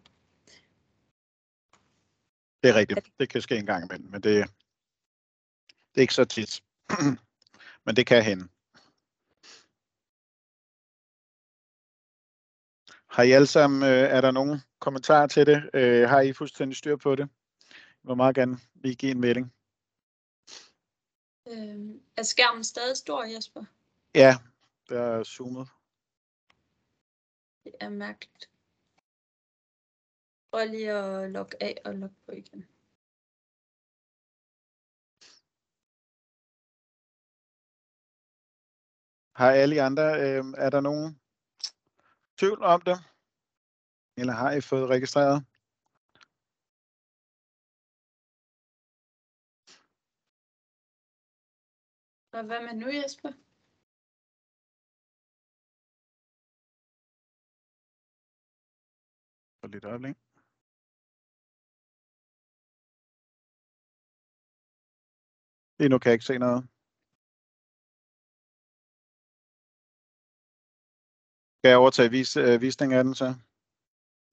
Det 2.64 2.70
er 2.70 2.76
rigtigt. 2.76 3.00
Det 3.20 3.30
kan 3.30 3.42
ske 3.42 3.56
en 3.58 3.66
gang 3.66 3.86
imellem, 3.86 4.10
men 4.12 4.22
det, 4.24 4.46
det 5.98 6.02
er 6.02 6.04
ikke 6.04 6.14
så 6.14 6.26
tit. 6.26 6.64
men 7.86 7.96
det 7.96 8.08
kan 8.08 8.24
hende. 8.24 8.48
Har 13.08 13.24
I 13.24 13.32
alle 13.32 13.48
sammen, 13.48 13.84
øh, 13.84 13.90
er 13.90 14.22
der 14.22 14.32
nogen 14.32 14.60
kommentarer 14.80 15.28
til 15.28 15.46
det? 15.46 15.70
Øh, 15.74 16.10
har 16.10 16.22
I 16.22 16.34
fuldstændig 16.34 16.78
styr 16.78 16.96
på 16.96 17.16
det? 17.16 17.30
Jeg 18.04 18.10
vil 18.10 18.16
meget 18.16 18.36
gerne 18.36 18.60
lige 18.76 18.96
give 18.96 19.12
en 19.12 19.20
melding. 19.22 19.54
Øh, 21.48 21.96
er 22.18 22.24
skærmen 22.24 22.64
stadig 22.64 22.98
stor, 22.98 23.24
Jesper? 23.24 23.64
Ja, 24.16 24.38
der 24.90 25.02
er 25.02 25.24
zoomet. 25.24 25.68
Det 27.64 27.74
er 27.80 27.90
mærkeligt. 27.90 28.50
Prøv 30.52 30.68
lige 30.68 30.92
at 30.92 31.32
logge 31.32 31.64
af 31.64 31.82
og 31.86 31.94
logge 31.94 32.16
på 32.26 32.32
igen. 32.32 32.77
Har 39.38 39.52
alle 39.52 39.82
andre, 39.82 40.04
øh, 40.04 40.44
er 40.66 40.70
der 40.70 40.82
nogen 40.82 41.20
tvivl 42.40 42.64
om 42.64 42.82
det? 42.82 42.98
Eller 44.18 44.34
har 44.34 44.52
I 44.52 44.62
fået 44.62 44.90
registreret? 44.90 45.38
Og 52.38 52.44
hvad 52.46 52.62
med 52.62 52.76
nu, 52.82 52.88
Jesper? 52.88 53.32
For 59.62 59.68
lidt 59.68 59.86
øjeblik. 59.86 60.16
Lige 65.80 65.90
nu 65.90 66.00
kan 66.00 66.10
jeg 66.10 66.14
ikke 66.14 66.26
se 66.26 66.38
noget. 66.38 66.77
Skal 71.68 71.72
jeg 71.72 71.78
overtage 71.78 72.10
vis, 72.12 72.38
øh, 72.38 72.62
visning 72.62 72.94
af 72.94 73.04
den 73.04 73.16
så? 73.16 73.34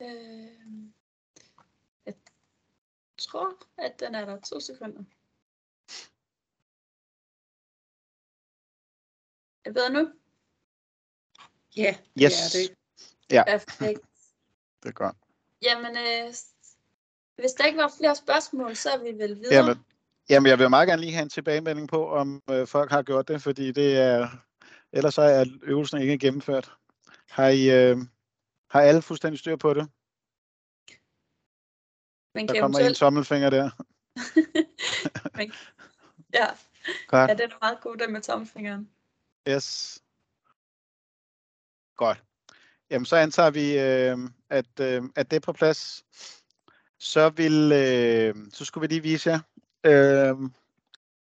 Øh, 0.03 0.09
jeg 2.07 2.14
tror, 3.18 3.57
at 3.79 4.01
den 4.01 4.14
er 4.14 4.25
der 4.25 4.40
to 4.40 4.61
sekunder. 4.61 5.03
Er 9.64 9.68
det 9.70 9.75
bedre 9.75 9.90
nu? 9.90 10.11
Ja, 11.77 11.97
Yes. 12.23 12.33
det 12.53 12.70
er 13.31 13.44
det. 13.44 13.61
Perfekt. 13.61 14.01
Det 14.83 14.88
er 14.88 14.92
godt. 14.92 15.16
Jamen, 15.62 15.97
øh, 15.97 16.35
hvis 17.37 17.53
der 17.53 17.64
ikke 17.64 17.79
var 17.79 17.92
flere 17.99 18.16
spørgsmål, 18.16 18.77
så 18.77 18.90
er 18.90 18.99
vi 18.99 19.18
vel 19.18 19.37
videre. 19.37 19.55
Jamen, 19.55 19.85
jamen, 20.29 20.51
jeg 20.51 20.59
vil 20.59 20.70
meget 20.70 20.88
gerne 20.88 21.03
lige 21.03 21.12
have 21.12 21.23
en 21.23 21.31
tilbagemelding 21.31 21.88
på, 21.88 22.09
om 22.09 22.42
øh, 22.51 22.66
folk 22.66 22.90
har 22.90 23.03
gjort 23.03 23.29
det, 23.29 23.42
fordi 23.42 23.73
det 23.73 23.97
er, 23.99 24.29
ellers 24.92 25.14
så 25.14 25.23
er 25.23 25.44
øvelsen 25.62 26.01
ikke 26.01 26.18
gennemført. 26.18 26.77
Har, 27.31 27.49
I, 27.49 27.71
øh, 27.71 27.97
har 28.71 28.81
alle 28.81 29.03
fuldstændig 29.03 29.39
styr 29.39 29.57
på 29.57 29.75
det? 29.75 29.89
Man 32.35 32.49
Der 32.49 32.61
kommer 32.61 32.79
en 32.79 32.95
tommelfinger 32.95 33.51
der. 33.51 33.71
Man... 35.37 35.53
Ja, 36.35 36.47
Godt. 37.07 37.31
ja, 37.31 37.35
den 37.35 37.51
er 37.51 37.59
meget 37.61 37.81
god, 37.81 37.97
den 37.97 38.13
med 38.13 38.21
tomfingeren. 38.21 38.91
Yes. 39.49 39.99
Godt. 41.97 42.23
Jamen, 42.91 43.07
så 43.07 43.17
antager 43.17 43.51
vi, 43.51 43.79
øh, 43.79 44.19
at, 44.51 44.81
øh, 44.81 45.03
at 45.17 45.31
det 45.31 45.37
er 45.37 45.41
på 45.41 45.53
plads. 45.53 46.05
Så, 46.99 47.29
vil, 47.29 47.73
øh, 47.73 48.35
så 48.53 48.65
skulle 48.65 48.89
vi 48.89 48.95
lige 48.95 49.03
vise 49.03 49.31
jer 49.31 49.41
øh, 49.85 50.51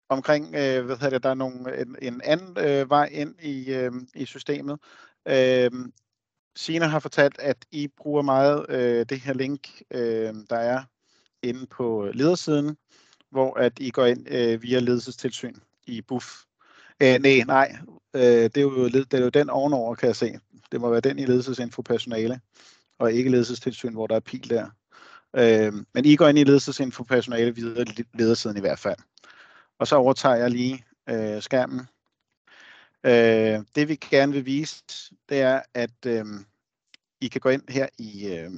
omkring, 0.10 0.46
øh, 0.46 0.86
hvad 0.86 0.96
hedder 0.96 1.10
det, 1.10 1.24
der 1.24 1.30
er 1.30 1.34
nogle, 1.34 1.82
en, 1.82 1.96
en 2.02 2.22
anden 2.22 2.58
øh, 2.58 2.90
vej 2.90 3.06
ind 3.06 3.36
i, 3.42 3.74
øh, 3.74 3.92
i 4.16 4.26
systemet. 4.26 4.80
Øh, 5.30 5.72
Sina 6.56 6.86
har 6.86 7.00
fortalt, 7.00 7.40
at 7.40 7.58
I 7.72 7.88
bruger 7.88 8.22
meget 8.22 8.66
øh, 8.70 9.06
det 9.10 9.20
her 9.20 9.34
link, 9.34 9.82
øh, 9.92 10.34
der 10.50 10.56
er 10.56 10.84
inde 11.44 11.68
på 11.68 12.10
ledersiden, 12.14 12.78
hvor 13.32 13.60
at 13.60 13.74
I 13.80 13.90
går 13.90 14.06
ind 14.06 14.28
øh, 14.30 14.62
via 14.62 14.80
ledelsestilsyn 14.80 15.56
i 15.88 16.02
BUF. 16.02 16.44
Øh, 17.02 17.20
nej, 17.20 17.44
nej, 17.48 17.78
øh, 18.14 18.22
det, 18.22 18.58
er 18.58 18.62
jo, 18.62 18.88
det 18.88 19.14
er 19.14 19.22
jo 19.22 19.30
den 19.30 19.50
ovenover, 19.50 19.96
kan 19.96 20.08
jeg 20.08 20.16
se. 20.16 20.40
Det 20.72 20.82
må 20.82 20.90
være 20.90 21.02
den 21.02 21.20
i 21.20 21.26
ledelsesinfo 21.26 21.82
personale, 21.82 22.42
og 23.00 23.14
ikke 23.14 23.32
ledelsestilsyn, 23.32 23.94
hvor 23.94 24.08
der 24.08 24.16
er 24.16 24.20
pil 24.20 24.50
der. 24.50 24.70
Øh, 25.36 25.74
men 25.94 26.06
I 26.06 26.16
går 26.16 26.28
ind 26.28 26.40
i 26.40 26.44
ledelsesinfo 26.44 27.04
personale 27.04 27.56
videre 27.56 27.86
ledersiden 28.14 28.58
i 28.58 28.60
hvert 28.60 28.80
fald. 28.80 29.00
Og 29.80 29.88
så 29.88 29.96
overtager 29.96 30.36
jeg 30.36 30.52
lige 30.52 30.86
øh, 31.10 31.42
skærmen. 31.42 31.88
Øh, 33.04 33.66
det 33.76 33.88
vi 33.88 33.96
gerne 33.96 34.34
vil 34.34 34.46
vise, 34.46 34.84
det 35.30 35.42
er, 35.42 35.62
at 35.74 36.06
øh, 36.06 36.26
I 37.22 37.28
kan 37.28 37.42
gå 37.42 37.50
ind 37.50 37.70
her 37.70 37.88
i, 37.98 38.28
øh, 38.28 38.52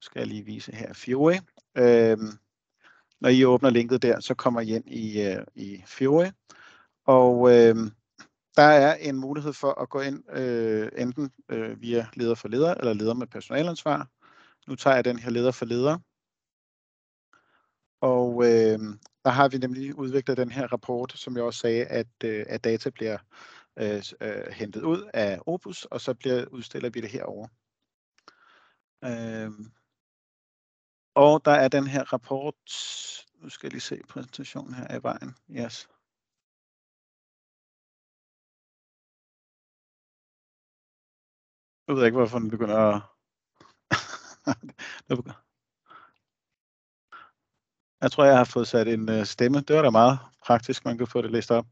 skal 0.00 0.20
jeg 0.20 0.26
lige 0.26 0.44
vise 0.44 0.72
her, 0.72 0.92
Fiori. 0.92 1.38
Øh, 1.76 2.18
når 3.20 3.28
I 3.28 3.44
åbner 3.44 3.70
linket 3.70 4.02
der, 4.02 4.20
så 4.20 4.34
kommer 4.34 4.60
I 4.60 4.74
ind 4.74 4.88
i, 4.88 5.22
øh, 5.22 5.44
i 5.54 5.82
Fiori. 5.86 6.30
Og 7.04 7.50
øh, 7.50 7.76
der 8.56 8.62
er 8.62 8.94
en 8.94 9.16
mulighed 9.16 9.52
for 9.52 9.82
at 9.82 9.88
gå 9.88 10.00
ind 10.00 10.30
øh, 10.30 10.88
enten 10.96 11.30
øh, 11.48 11.80
via 11.80 12.06
leder 12.14 12.34
for 12.34 12.48
leder 12.48 12.74
eller 12.74 12.92
leder 12.92 13.14
med 13.14 13.26
personalansvar. 13.26 14.08
Nu 14.66 14.76
tager 14.76 14.94
jeg 14.94 15.04
den 15.04 15.18
her 15.18 15.30
leder 15.30 15.50
for 15.50 15.64
leder. 15.64 15.98
Og 18.00 18.44
øh, 18.44 18.78
der 19.26 19.32
har 19.32 19.48
vi 19.48 19.58
nemlig 19.58 19.98
udviklet 19.98 20.36
den 20.36 20.50
her 20.50 20.66
rapport, 20.72 21.12
som 21.12 21.36
jeg 21.36 21.44
også 21.44 21.60
sagde, 21.60 21.86
at, 21.86 22.06
øh, 22.24 22.46
at 22.48 22.64
data 22.64 22.90
bliver 22.90 23.18
øh, 23.76 24.02
øh, 24.20 24.52
hentet 24.52 24.82
ud 24.82 25.10
af 25.14 25.40
Opus, 25.46 25.84
og 25.84 26.00
så 26.00 26.14
bliver 26.14 26.46
udstiller 26.46 26.90
vi 26.90 27.00
det 27.00 27.10
herover. 27.10 27.48
Øh, 29.04 29.50
og 31.14 31.44
der 31.44 31.50
er 31.50 31.68
den 31.68 31.86
her 31.86 32.04
rapport, 32.12 32.54
nu 33.42 33.48
skal 33.48 33.66
jeg 33.66 33.72
lige 33.72 33.80
se 33.80 34.02
præsentationen 34.08 34.74
her 34.74 34.86
af 34.86 35.02
vejen. 35.02 35.34
Yes. 35.50 35.88
Jeg 41.88 41.96
ved 41.96 42.04
ikke, 42.04 42.16
hvorfor 42.16 42.38
den 42.38 42.50
begynder 42.50 42.76
at... 42.76 43.02
Jeg 48.02 48.12
tror, 48.12 48.24
jeg 48.24 48.36
har 48.36 48.44
fået 48.44 48.68
sat 48.68 48.88
en 48.88 49.08
øh, 49.10 49.24
stemme. 49.24 49.60
Det 49.60 49.76
var 49.76 49.82
da 49.82 49.90
meget 49.90 50.18
praktisk, 50.46 50.84
man 50.84 50.98
kan 50.98 51.06
få 51.06 51.22
det 51.22 51.30
læst 51.30 51.50
op. 51.50 51.66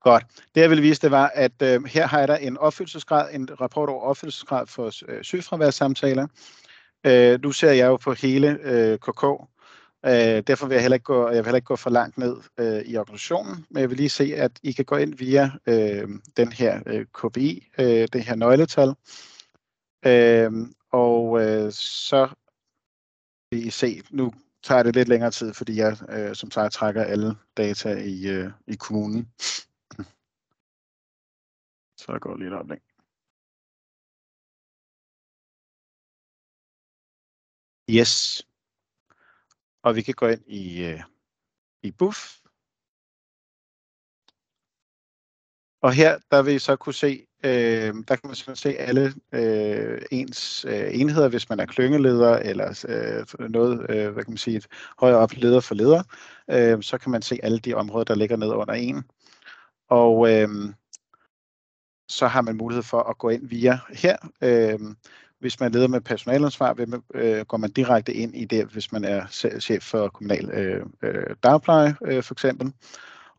Godt. 0.00 0.24
Det 0.54 0.60
jeg 0.60 0.70
ville 0.70 0.82
vise, 0.82 1.02
det 1.02 1.10
var, 1.10 1.32
at 1.34 1.62
øh, 1.62 1.84
her 1.84 2.06
har 2.06 2.18
jeg 2.18 2.28
der 2.28 2.36
en 2.36 2.58
opfyldelsesgrad, 2.58 3.34
en 3.34 3.60
rapport 3.60 3.88
over 3.88 4.02
opfyldelsesgrad 4.02 4.66
for 4.66 4.90
øh, 5.08 5.22
sygefraværssamtaler. 5.22 6.26
Øh, 7.06 7.42
nu 7.42 7.52
ser 7.52 7.70
jeg 7.70 7.86
jo 7.86 7.96
på 7.96 8.12
hele 8.12 8.58
øh, 8.62 8.98
KK, 8.98 9.24
øh, 10.06 10.42
derfor 10.46 10.66
vil 10.66 10.74
jeg 10.74 10.82
heller 10.82 10.94
ikke 10.94 11.04
gå, 11.04 11.28
jeg 11.28 11.36
vil 11.36 11.44
heller 11.44 11.56
ikke 11.56 11.66
gå 11.66 11.76
for 11.76 11.90
langt 11.90 12.18
ned 12.18 12.36
øh, 12.58 12.82
i 12.84 12.96
organisationen, 12.96 13.66
men 13.70 13.80
jeg 13.80 13.90
vil 13.90 13.96
lige 13.96 14.08
se, 14.08 14.32
at 14.36 14.52
I 14.62 14.72
kan 14.72 14.84
gå 14.84 14.96
ind 14.96 15.14
via 15.14 15.50
øh, 15.66 16.08
den 16.36 16.52
her 16.52 16.80
øh, 16.86 17.06
KPI, 17.14 17.68
øh, 17.78 18.08
det 18.12 18.24
her 18.24 18.34
nøgletal, 18.34 18.94
øh, 20.06 20.52
og 20.92 21.42
øh, 21.42 21.72
så 21.72 22.28
vil 23.50 23.66
I 23.66 23.70
se, 23.70 24.02
nu 24.10 24.32
tager 24.66 24.82
det 24.82 24.94
lidt 24.94 25.08
længere 25.08 25.30
tid, 25.30 25.54
fordi 25.54 25.76
jeg 25.76 25.92
øh, 26.08 26.34
som 26.34 26.50
sagt 26.50 26.72
trækker 26.72 27.04
alle 27.04 27.30
data 27.56 27.90
i, 28.14 28.16
øh, 28.34 28.50
i 28.66 28.76
kommunen. 28.84 29.22
Så 32.00 32.06
jeg 32.12 32.20
går 32.20 32.36
lige 32.36 32.48
et 32.48 32.54
øjeblik. 32.54 32.82
Yes. 37.98 38.12
Og 39.82 39.96
vi 39.96 40.02
kan 40.02 40.14
gå 40.14 40.26
ind 40.26 40.44
i, 40.46 40.84
øh, 40.84 41.02
i 41.82 41.90
buff. 41.90 42.18
Og 45.80 45.92
her, 45.92 46.18
der 46.30 46.42
vil 46.42 46.54
I 46.54 46.58
så 46.58 46.76
kunne 46.76 47.00
se, 47.04 47.26
øh, 47.46 47.94
der 48.08 48.16
kan 48.16 48.20
man 48.46 48.56
se 48.56 48.68
alle 48.68 49.12
øh, 49.32 50.02
ens 50.10 50.64
øh, 50.68 50.88
enheder, 50.92 51.28
hvis 51.28 51.48
man 51.48 51.60
er 51.60 51.66
klyngeleder 51.66 52.36
eller 52.36 52.84
øh, 52.88 53.50
noget, 53.50 53.90
øh, 53.90 54.12
hvad 54.12 54.24
kan 54.24 54.30
man 54.32 54.38
sige, 54.38 54.56
et 54.56 54.66
højere 54.98 55.18
op 55.18 55.32
leder 55.32 55.60
for 55.60 55.74
leder, 55.74 56.02
øh, 56.50 56.82
så 56.82 56.98
kan 56.98 57.12
man 57.12 57.22
se 57.22 57.38
alle 57.42 57.58
de 57.58 57.74
områder, 57.74 58.04
der 58.04 58.14
ligger 58.14 58.36
ned 58.36 58.48
under 58.48 58.74
en. 58.74 59.04
Og 59.88 60.32
øh, 60.32 60.48
så 62.08 62.26
har 62.26 62.42
man 62.42 62.56
mulighed 62.56 62.82
for 62.82 63.00
at 63.02 63.18
gå 63.18 63.28
ind 63.28 63.48
via 63.48 63.78
her. 63.88 64.16
Øh, 64.42 64.78
hvis 65.40 65.60
man 65.60 65.72
leder 65.72 65.88
med 65.88 66.00
personalansvar, 66.00 66.74
man, 66.74 67.02
øh, 67.14 67.46
går 67.46 67.56
man 67.56 67.70
direkte 67.70 68.14
ind 68.14 68.34
i 68.34 68.44
det, 68.44 68.66
hvis 68.66 68.92
man 68.92 69.04
er 69.04 69.26
chef 69.60 69.82
for 69.82 70.08
kommunal 70.08 70.50
øh, 70.50 70.86
øh, 71.02 71.36
dagpleje 71.42 71.96
øh, 72.04 72.22
for 72.22 72.34
eksempel. 72.34 72.72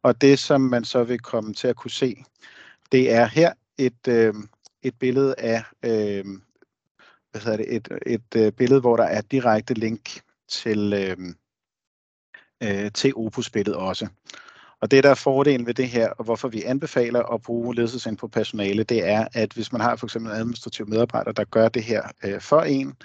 Og 0.04 0.22
det, 0.22 0.40
som 0.40 0.62
man 0.62 0.84
så 0.84 1.04
vil 1.04 1.20
komme 1.20 1.54
til 1.54 1.68
at 1.68 1.76
kunne 1.76 1.92
se, 1.92 2.24
det 2.92 3.14
er 3.14 3.26
her 3.26 3.54
et, 3.78 4.08
øh, 4.08 4.34
et 4.84 5.00
billede 5.00 5.36
af 5.38 5.64
øh, 5.84 6.26
hvad 7.32 7.42
hedder 7.42 7.58
det, 7.58 7.76
et, 7.76 7.90
et 8.06 8.36
øh, 8.36 8.52
billede, 8.52 8.80
hvor 8.80 8.98
der 8.98 9.04
er 9.04 9.22
direkte 9.22 9.74
link 9.74 10.22
til, 10.48 10.94
øh, 10.94 11.18
øh, 12.64 12.92
til 12.92 13.14
Opus-billedet 13.16 13.80
også. 13.80 14.08
Og 14.82 14.92
det, 14.92 15.04
der 15.04 15.10
er 15.10 15.16
fordelen 15.16 15.66
ved 15.66 15.74
det 15.74 15.88
her, 15.88 16.10
og 16.10 16.24
hvorfor 16.24 16.48
vi 16.48 16.64
anbefaler 16.64 17.24
at 17.24 17.42
bruge 17.42 17.76
ledelsesind 17.76 18.18
på 18.18 18.28
personale, 18.28 18.84
det 18.84 19.08
er, 19.08 19.28
at 19.34 19.54
hvis 19.54 19.72
man 19.72 19.82
har 19.82 19.96
for 19.96 20.08
eksempel 20.08 20.32
en 20.32 20.38
administrativ 20.38 20.88
medarbejder, 20.88 21.32
der 21.32 21.44
gør 21.44 21.70
det 21.70 21.84
her 21.84 22.04
øh, 22.24 22.42
for 22.42 22.62
en, 22.62 22.96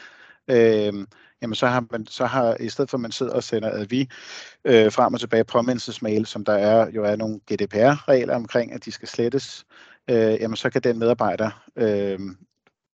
øh, 0.48 1.06
jamen 1.42 1.54
så 1.54 1.66
har 1.66 1.84
man, 1.90 2.06
så 2.06 2.26
har, 2.26 2.56
i 2.60 2.68
stedet 2.68 2.90
for 2.90 2.96
at 2.96 3.00
man 3.00 3.12
sidder 3.12 3.32
og 3.32 3.42
sender 3.42 3.70
at 3.70 3.90
vi 3.90 4.08
øh, 4.64 4.92
frem 4.92 5.14
og 5.14 5.20
tilbage 5.20 5.44
påmindelsesmail, 5.44 6.26
som 6.26 6.44
der 6.44 6.52
er, 6.52 6.90
jo 6.90 7.04
er 7.04 7.16
nogle 7.16 7.40
GDPR-regler 7.52 8.34
omkring, 8.34 8.72
at 8.72 8.84
de 8.84 8.92
skal 8.92 9.08
slettes, 9.08 9.64
øh, 9.68 9.91
jamen 10.08 10.56
så 10.56 10.70
kan 10.70 10.82
den 10.82 10.98
medarbejder 10.98 11.64
øh, 11.76 12.20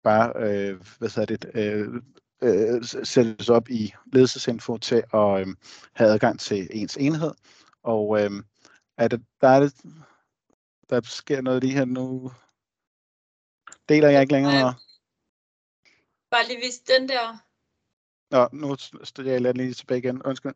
bare, 0.03 0.33
øh, 0.35 0.81
hvad 0.99 1.09
hedder 1.09 1.37
det, 1.37 1.51
øh, 1.53 2.01
øh, 2.41 2.83
sættes 2.83 3.49
op 3.49 3.69
i 3.69 3.93
ledelsesinfo 4.13 4.77
til 4.77 5.03
at 5.13 5.39
øh, 5.39 5.47
have 5.93 6.09
adgang 6.09 6.39
til 6.39 6.67
ens 6.71 6.97
enhed. 6.97 7.33
Og 7.83 8.21
øh, 8.21 8.31
er 8.97 9.07
det, 9.07 9.25
der, 9.41 9.47
er 9.47 9.59
det, 9.59 9.73
der 10.89 11.01
sker 11.01 11.41
noget 11.41 11.63
lige 11.63 11.73
her 11.73 11.85
nu. 11.85 12.31
Deler 13.89 14.09
jeg 14.09 14.21
ikke 14.21 14.33
længere? 14.33 14.73
Bare 16.31 16.47
lige 16.47 16.59
vis 16.59 16.79
den 16.79 17.09
der. 17.09 17.37
Nå, 18.31 18.49
nu 18.51 18.75
står 19.03 19.23
jeg 19.23 19.55
lige 19.55 19.73
tilbage 19.73 19.97
igen. 19.97 20.23
Undskyld. 20.23 20.53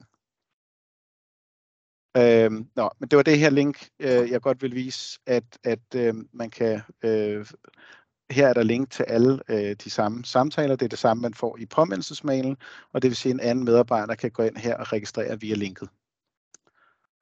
Øhm, 2.18 2.68
nå, 2.76 2.90
men 3.00 3.10
det 3.10 3.18
var 3.18 3.24
det 3.24 3.40
her 3.40 3.50
link, 3.50 3.90
øh, 4.00 4.32
jeg 4.32 4.42
godt 4.42 4.62
vil 4.62 4.76
vise, 4.76 5.20
at, 5.26 5.44
at 5.64 5.96
øh, 5.96 6.14
man 6.34 6.50
kan... 6.50 6.82
Øh, 7.04 7.46
her 8.32 8.48
er 8.48 8.54
der 8.54 8.64
link 8.64 8.92
til 8.92 9.04
alle 9.04 9.40
øh, 9.50 9.76
de 9.84 9.90
samme 9.90 10.26
samtaler. 10.26 10.76
Det 10.76 10.86
er 10.86 10.90
det 10.90 11.00
samme, 11.00 11.22
man 11.22 11.34
får 11.34 11.58
i 11.58 11.66
påmindelsesmailen, 11.66 12.58
og 12.94 13.02
det 13.02 13.10
vil 13.10 13.16
sige, 13.16 13.30
at 13.30 13.34
en 13.34 13.40
anden 13.40 13.66
medarbejder 13.66 14.16
kan 14.16 14.32
gå 14.32 14.44
ind 14.44 14.58
her 14.58 14.78
og 14.78 14.94
registrere 14.94 15.40
via 15.40 15.56
linket. 15.56 15.90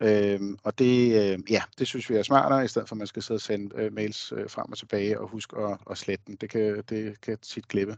Øhm, 0.01 0.57
og 0.63 0.79
det, 0.79 1.31
øh, 1.33 1.39
ja, 1.51 1.61
det 1.79 1.87
synes 1.87 2.09
vi 2.09 2.15
er 2.15 2.23
smartere, 2.23 2.65
i 2.65 2.67
stedet 2.67 2.89
for 2.89 2.95
at 2.95 2.97
man 2.97 3.07
skal 3.07 3.23
sidde 3.23 3.37
og 3.37 3.41
sende 3.41 3.75
øh, 3.75 3.93
mails 3.93 4.31
øh, 4.31 4.49
frem 4.49 4.71
og 4.71 4.77
tilbage 4.77 5.19
og 5.19 5.27
huske 5.27 5.57
at, 5.57 5.77
at 5.89 5.97
slette 5.97 6.23
den. 6.27 6.35
Det 6.35 6.49
kan, 6.49 6.83
det 6.89 7.21
kan 7.21 7.37
tit 7.37 7.67
glippe. 7.67 7.97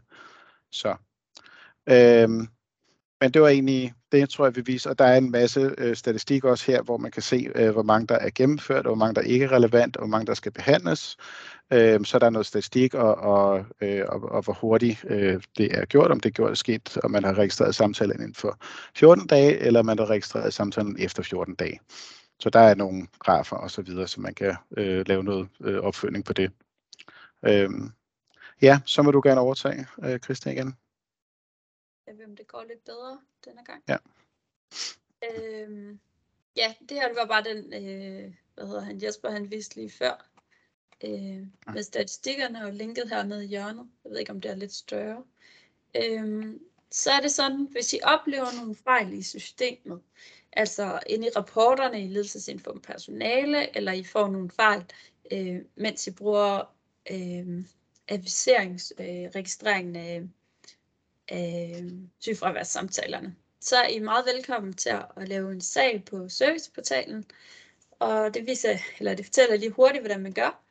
Så. 0.70 0.96
Øhm, 1.86 2.48
men 3.22 3.30
det 3.30 3.42
var 3.42 3.48
egentlig 3.48 3.94
det, 4.12 4.30
tror 4.30 4.44
jeg, 4.46 4.56
vi 4.56 4.62
viser. 4.66 4.90
Og 4.90 4.98
der 4.98 5.04
er 5.04 5.16
en 5.16 5.30
masse 5.30 5.74
øh, 5.78 5.96
statistik 5.96 6.44
også 6.44 6.72
her, 6.72 6.82
hvor 6.82 6.96
man 6.96 7.10
kan 7.10 7.22
se, 7.22 7.48
øh, 7.54 7.70
hvor 7.70 7.82
mange 7.82 8.06
der 8.06 8.14
er 8.14 8.30
gennemført, 8.34 8.86
og 8.86 8.90
hvor 8.90 9.04
mange 9.04 9.14
der 9.14 9.20
ikke 9.20 9.44
er 9.44 9.52
relevant, 9.52 9.96
og 9.96 10.00
hvor 10.00 10.10
mange 10.10 10.26
der 10.26 10.34
skal 10.34 10.52
behandles. 10.52 11.16
Øh, 11.72 12.04
så 12.04 12.18
der 12.18 12.26
er 12.26 12.30
noget 12.30 12.46
statistik, 12.46 12.94
og, 12.94 13.14
og, 13.14 13.64
øh, 13.80 14.02
og, 14.08 14.22
og 14.22 14.42
hvor 14.42 14.52
hurtigt 14.52 15.04
øh, 15.08 15.42
det 15.58 15.78
er 15.78 15.84
gjort, 15.84 16.10
om 16.10 16.20
det 16.20 16.28
er 16.28 16.32
gjort 16.32 16.58
sket, 16.58 16.98
om 17.04 17.10
man 17.10 17.24
har 17.24 17.38
registreret 17.38 17.74
samtalen 17.74 18.20
inden 18.20 18.34
for 18.34 18.58
14 18.96 19.26
dage, 19.26 19.58
eller 19.58 19.82
man 19.82 19.98
har 19.98 20.10
registreret 20.10 20.54
samtalen 20.54 20.96
efter 20.98 21.22
14 21.22 21.54
dage. 21.54 21.80
Så 22.40 22.50
der 22.50 22.60
er 22.60 22.74
nogle 22.74 23.06
grafer 23.18 23.56
og 23.56 23.70
så 23.70 23.82
videre, 23.82 24.08
så 24.08 24.20
man 24.20 24.34
kan 24.34 24.56
øh, 24.76 25.08
lave 25.08 25.24
noget 25.24 25.48
øh, 25.60 25.80
opfølgning 25.80 26.24
på 26.24 26.32
det. 26.32 26.50
Øh, 27.46 27.70
ja, 28.62 28.80
så 28.86 29.02
må 29.02 29.10
du 29.10 29.20
gerne 29.24 29.40
overtage, 29.40 29.86
øh, 30.04 30.18
Christian, 30.18 30.56
igen. 30.56 30.81
Jeg 32.12 32.18
ved, 32.18 32.26
om 32.26 32.36
det 32.36 32.46
går 32.46 32.64
lidt 32.68 32.84
bedre 32.84 33.20
denne 33.44 33.64
gang. 33.64 33.82
Ja. 33.88 33.96
Øhm, 35.24 36.00
ja, 36.56 36.74
det 36.88 36.90
her 36.90 37.08
det 37.08 37.16
var 37.16 37.26
bare 37.26 37.44
den, 37.44 37.72
øh, 37.72 38.34
hvad 38.54 38.66
hedder 38.66 38.80
han, 38.80 39.02
Jesper, 39.02 39.30
han 39.30 39.50
viste 39.50 39.76
lige 39.76 39.90
før, 39.90 40.30
øh, 41.04 41.46
med 41.74 41.82
statistikkerne 41.82 42.64
og 42.64 42.72
linket 42.72 43.08
hernede 43.08 43.44
i 43.44 43.48
hjørnet. 43.48 43.88
Jeg 44.04 44.10
ved 44.10 44.18
ikke, 44.18 44.32
om 44.32 44.40
det 44.40 44.50
er 44.50 44.54
lidt 44.54 44.72
større. 44.72 45.24
Øh, 45.96 46.54
så 46.90 47.10
er 47.10 47.20
det 47.20 47.32
sådan, 47.32 47.68
hvis 47.70 47.92
I 47.92 47.98
oplever 48.02 48.56
nogle 48.60 48.74
fejl 48.74 49.12
i 49.12 49.22
systemet, 49.22 50.02
altså 50.52 51.00
inde 51.06 51.26
i 51.26 51.30
rapporterne 51.36 52.04
i 52.04 52.08
ledelsesinfo 52.08 52.72
personale, 52.82 53.76
eller 53.76 53.92
I 53.92 54.04
får 54.04 54.28
nogle 54.28 54.50
fejl, 54.50 54.84
øh, 55.32 55.64
mens 55.74 56.06
I 56.06 56.10
bruger 56.10 56.74
øh, 57.10 57.64
aviseringsregistreringen 58.08 59.96
øh, 59.96 60.02
af, 60.02 60.22
øh, 61.32 61.92
sygefraværssamtalerne, 62.18 63.36
så 63.60 63.76
er 63.76 63.88
I 63.88 63.98
meget 63.98 64.26
velkommen 64.26 64.72
til 64.72 64.88
at, 64.88 65.28
lave 65.28 65.52
en 65.52 65.60
sag 65.60 66.04
på 66.04 66.28
serviceportalen, 66.28 67.24
og 67.98 68.34
det 68.34 68.46
viser, 68.46 68.78
eller 68.98 69.14
det 69.14 69.24
fortæller 69.24 69.56
lige 69.56 69.70
hurtigt, 69.70 70.02
hvordan 70.02 70.22
man 70.22 70.32
gør. 70.32 70.62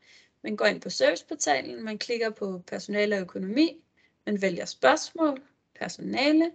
Man 0.44 0.56
går 0.56 0.66
ind 0.66 0.82
på 0.82 0.90
serviceportalen, 0.90 1.84
man 1.84 1.98
klikker 1.98 2.30
på 2.30 2.64
personale 2.68 3.16
og 3.16 3.22
økonomi, 3.22 3.84
man 4.26 4.42
vælger 4.42 4.66
spørgsmål, 4.66 5.42
personale, 5.80 6.52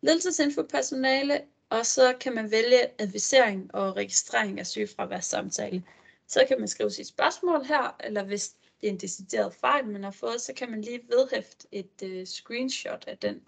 ledelsesinfo 0.00 0.62
personale, 0.62 1.40
og 1.70 1.86
så 1.86 2.14
kan 2.20 2.34
man 2.34 2.50
vælge 2.50 3.00
advisering 3.00 3.74
og 3.74 3.96
registrering 3.96 4.60
af 4.60 4.66
sygefraværssamtale. 4.66 5.82
Så 6.26 6.44
kan 6.48 6.58
man 6.58 6.68
skrive 6.68 6.90
sit 6.90 7.06
spørgsmål 7.06 7.64
her, 7.64 7.96
eller 8.04 8.24
hvis 8.24 8.54
en 8.88 9.00
decideret 9.00 9.54
fejl, 9.54 9.86
man 9.86 10.04
har 10.04 10.10
fået, 10.10 10.40
så 10.40 10.52
kan 10.54 10.70
man 10.70 10.80
lige 10.80 11.00
vedhæfte 11.08 11.68
et 11.72 12.02
øh, 12.02 12.26
screenshot 12.26 13.04
af 13.06 13.18
den 13.18 13.42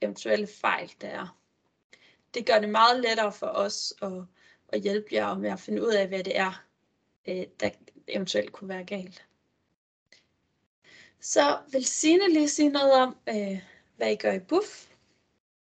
eventuelle 0.00 0.46
fejl, 0.46 0.92
der 1.00 1.08
er. 1.08 1.38
Det 2.34 2.46
gør 2.46 2.58
det 2.58 2.68
meget 2.68 3.00
lettere 3.00 3.32
for 3.32 3.46
os 3.46 3.94
at, 4.02 4.22
at 4.68 4.80
hjælpe 4.80 5.08
jer 5.12 5.34
med 5.34 5.50
at 5.50 5.60
finde 5.60 5.82
ud 5.82 5.92
af, 5.92 6.08
hvad 6.08 6.24
det 6.24 6.38
er, 6.38 6.64
øh, 7.28 7.44
der 7.60 7.70
eventuelt 8.08 8.52
kunne 8.52 8.68
være 8.68 8.84
galt. 8.84 9.26
Så 11.20 11.58
vil 11.72 11.84
Signe 11.84 12.32
lige 12.32 12.48
sige 12.48 12.68
noget 12.68 12.92
om, 12.92 13.16
øh, 13.28 13.60
hvad 13.96 14.12
I 14.12 14.16
gør 14.16 14.32
i 14.32 14.38
BUF? 14.38 14.88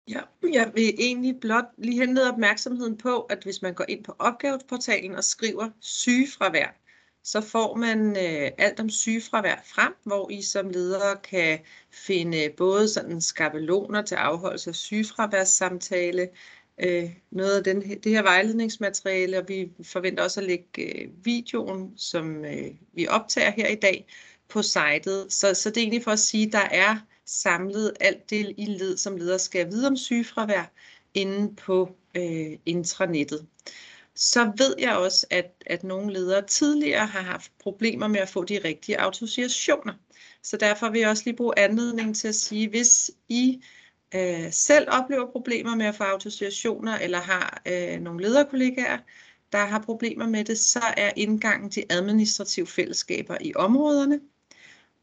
Ja, 0.07 0.21
jeg 0.53 0.71
vil 0.75 0.95
egentlig 0.97 1.39
blot 1.39 1.65
lige 1.77 1.99
henlede 1.99 2.31
opmærksomheden 2.31 2.97
på, 2.97 3.21
at 3.21 3.43
hvis 3.43 3.61
man 3.61 3.73
går 3.73 3.85
ind 3.87 4.03
på 4.03 4.15
opgaveportalen 4.19 5.15
og 5.15 5.23
skriver 5.23 5.69
sygefravær, 5.79 6.67
så 7.27 7.41
får 7.41 7.75
man 7.75 8.17
øh, 8.17 8.51
alt 8.57 8.79
om 8.79 8.89
sygefravær 8.89 9.55
frem, 9.65 9.93
hvor 10.03 10.29
I 10.29 10.41
som 10.41 10.69
ledere 10.69 11.17
kan 11.23 11.59
finde 11.91 12.49
både 12.57 12.89
sådan 12.89 13.21
skabeloner 13.21 14.01
til 14.01 14.15
afholdelse 14.15 14.69
af 14.69 14.75
sygefraværssamtale, 14.75 16.29
øh, 16.77 17.09
noget 17.31 17.57
af 17.57 17.63
den, 17.63 17.81
det 17.81 18.11
her 18.11 18.21
vejledningsmateriale, 18.21 19.37
og 19.37 19.45
vi 19.47 19.71
forventer 19.83 20.23
også 20.23 20.39
at 20.39 20.47
lægge 20.47 20.81
øh, 20.81 21.09
videoen, 21.23 21.97
som 21.97 22.45
øh, 22.45 22.71
vi 22.93 23.07
optager 23.07 23.51
her 23.51 23.67
i 23.67 23.75
dag, 23.75 24.07
på 24.49 24.61
sitet. 24.61 25.33
Så, 25.33 25.53
så 25.53 25.69
det 25.69 25.77
er 25.77 25.81
egentlig 25.81 26.03
for 26.03 26.11
at 26.11 26.19
sige, 26.19 26.47
at 26.47 26.53
der 26.53 26.67
er 26.71 26.97
samlet 27.25 27.93
alt 27.99 28.29
det 28.29 28.53
i 28.57 28.65
led, 28.65 28.97
som 28.97 29.17
leder 29.17 29.37
skal 29.37 29.71
vide 29.71 29.87
om 29.87 29.97
sygefravær 29.97 30.71
inde 31.13 31.55
på 31.55 31.95
øh, 32.15 32.57
intranettet. 32.65 33.47
Så 34.19 34.51
ved 34.57 34.75
jeg 34.79 34.95
også, 34.95 35.27
at, 35.29 35.63
at 35.65 35.83
nogle 35.83 36.13
ledere 36.13 36.47
tidligere 36.47 37.05
har 37.05 37.21
haft 37.21 37.51
problemer 37.59 38.07
med 38.07 38.19
at 38.19 38.29
få 38.29 38.43
de 38.43 38.59
rigtige 38.65 38.99
autorisationsjoner. 38.99 39.93
Så 40.43 40.57
derfor 40.57 40.89
vil 40.89 40.99
jeg 40.99 41.09
også 41.09 41.23
lige 41.25 41.35
bruge 41.35 41.59
anledningen 41.59 42.13
til 42.13 42.27
at 42.27 42.35
sige, 42.35 42.69
hvis 42.69 43.11
I 43.29 43.63
øh, 44.15 44.51
selv 44.51 44.87
oplever 44.91 45.31
problemer 45.31 45.75
med 45.75 45.85
at 45.85 45.95
få 45.95 46.03
autorisationer, 46.03 46.97
eller 46.97 47.19
har 47.19 47.61
øh, 47.65 47.99
nogle 47.99 48.21
lederkollegaer, 48.21 48.97
der 49.51 49.65
har 49.65 49.79
problemer 49.79 50.27
med 50.27 50.45
det, 50.45 50.59
så 50.59 50.81
er 50.97 51.11
indgangen 51.15 51.69
til 51.69 51.83
administrative 51.89 52.67
fællesskaber 52.67 53.37
i 53.41 53.53
områderne. 53.55 54.19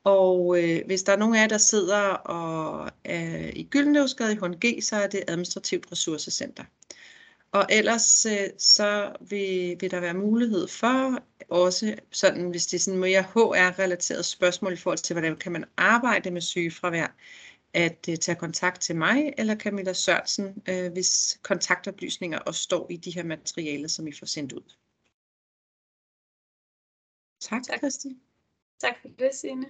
Og 0.04 0.62
øh, 0.62 0.80
hvis 0.86 1.02
der 1.02 1.12
er 1.12 1.16
nogen 1.16 1.34
af 1.34 1.40
jer, 1.40 1.48
der 1.48 1.58
sidder 1.58 2.00
og 2.08 2.90
øh, 3.04 3.48
i 3.56 3.68
Gyldenløvsgade 3.70 4.32
i 4.32 4.36
HNG, 4.36 4.84
så 4.84 4.96
er 4.96 5.06
det 5.06 5.24
Administrativt 5.28 5.92
Ressourcecenter. 5.92 6.64
Og 7.54 7.66
ellers 7.70 8.26
øh, 8.26 8.50
så 8.58 9.16
vil, 9.20 9.76
vil 9.80 9.90
der 9.90 10.00
være 10.00 10.14
mulighed 10.14 10.68
for 10.68 11.24
også, 11.48 11.98
sådan, 12.12 12.50
hvis 12.50 12.66
det 12.66 12.76
er 12.76 12.80
sådan 12.80 13.00
mere 13.00 13.22
HR-relateret 13.22 14.24
spørgsmål 14.24 14.72
i 14.72 14.76
forhold 14.76 14.98
til, 14.98 15.14
hvordan 15.14 15.36
kan 15.36 15.52
man 15.52 15.64
arbejde 15.76 16.30
med 16.30 16.40
sygefravær, 16.40 17.16
at 17.74 18.08
uh, 18.08 18.14
tage 18.14 18.36
kontakt 18.36 18.80
til 18.80 18.96
mig 18.96 19.34
eller 19.38 19.56
Camilla 19.56 19.92
Sørensen, 19.92 20.62
uh, 20.68 20.92
hvis 20.92 21.40
kontaktoplysninger 21.42 22.38
også 22.38 22.62
står 22.62 22.90
i 22.90 22.96
de 22.96 23.10
her 23.10 23.24
materialer, 23.24 23.88
som 23.88 24.06
I 24.06 24.12
får 24.12 24.26
sendt 24.26 24.52
ud. 24.52 24.74
Tak, 27.40 27.62
tak. 27.62 27.78
Christi. 27.78 28.08
Tak 28.78 28.94
for 29.00 29.08
det, 29.08 29.34
Signe. 29.34 29.66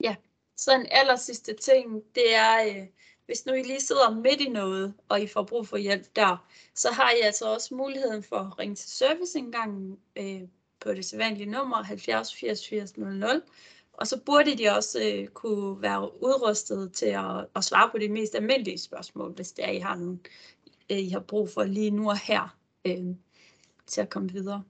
Ja, 0.00 0.16
så 0.56 0.74
en 0.74 0.86
aller 0.90 1.16
sidste 1.16 1.56
ting, 1.56 2.02
det 2.14 2.34
er, 2.34 2.66
øh, 2.66 2.86
hvis 3.26 3.46
nu 3.46 3.52
I 3.52 3.62
lige 3.62 3.80
sidder 3.80 4.10
midt 4.10 4.40
i 4.40 4.48
noget, 4.48 4.94
og 5.08 5.20
I 5.20 5.26
får 5.26 5.42
brug 5.42 5.68
for 5.68 5.76
hjælp 5.76 6.16
der, 6.16 6.46
så 6.74 6.90
har 6.90 7.10
I 7.10 7.20
altså 7.20 7.52
også 7.52 7.74
muligheden 7.74 8.22
for 8.22 8.36
at 8.36 8.58
ringe 8.58 8.74
til 8.74 8.90
serviceindgangen 8.90 9.98
øh, 10.16 10.42
på 10.80 10.94
det 10.94 11.04
sædvanlige 11.04 11.50
nummer 11.50 11.82
70 11.82 12.34
80 12.34 12.68
80 12.68 12.96
00, 12.96 13.42
og 13.92 14.06
så 14.06 14.20
burde 14.20 14.58
de 14.58 14.68
også 14.68 15.02
øh, 15.02 15.28
kunne 15.28 15.82
være 15.82 16.22
udrustet 16.22 16.92
til 16.92 17.06
at, 17.06 17.46
at 17.56 17.64
svare 17.64 17.90
på 17.90 17.98
de 17.98 18.08
mest 18.08 18.34
almindelige 18.34 18.78
spørgsmål, 18.78 19.32
hvis 19.32 19.52
det 19.52 19.64
er, 19.64 19.70
I 19.70 19.78
har, 19.78 19.96
nogle, 19.96 20.18
øh, 20.90 20.98
I 20.98 21.08
har 21.08 21.20
brug 21.20 21.50
for 21.50 21.64
lige 21.64 21.90
nu 21.90 22.10
og 22.10 22.18
her 22.18 22.56
øh, 22.86 23.06
til 23.86 24.00
at 24.00 24.10
komme 24.10 24.32
videre. 24.32 24.62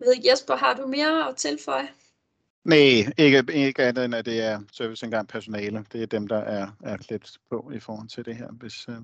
Jeg 0.00 0.06
ved 0.06 0.30
Jesper, 0.30 0.56
har 0.56 0.74
du 0.74 0.86
mere 0.86 1.28
at 1.28 1.36
tilføje? 1.36 1.88
Nej, 2.64 3.12
ikke, 3.18 3.44
ikke 3.52 3.82
andet 3.82 4.04
end 4.04 4.14
at 4.14 4.26
det 4.26 4.40
er 4.40 4.60
serviceindgang 4.72 5.28
personale. 5.28 5.86
Det 5.92 6.02
er 6.02 6.06
dem, 6.06 6.26
der 6.26 6.38
er, 6.38 6.68
er 6.84 6.96
lidt 7.10 7.38
på 7.50 7.70
i 7.74 7.80
forhold 7.80 8.08
til 8.08 8.24
det 8.24 8.36
her, 8.36 8.48
hvis, 8.50 8.88
øh, 8.88 8.94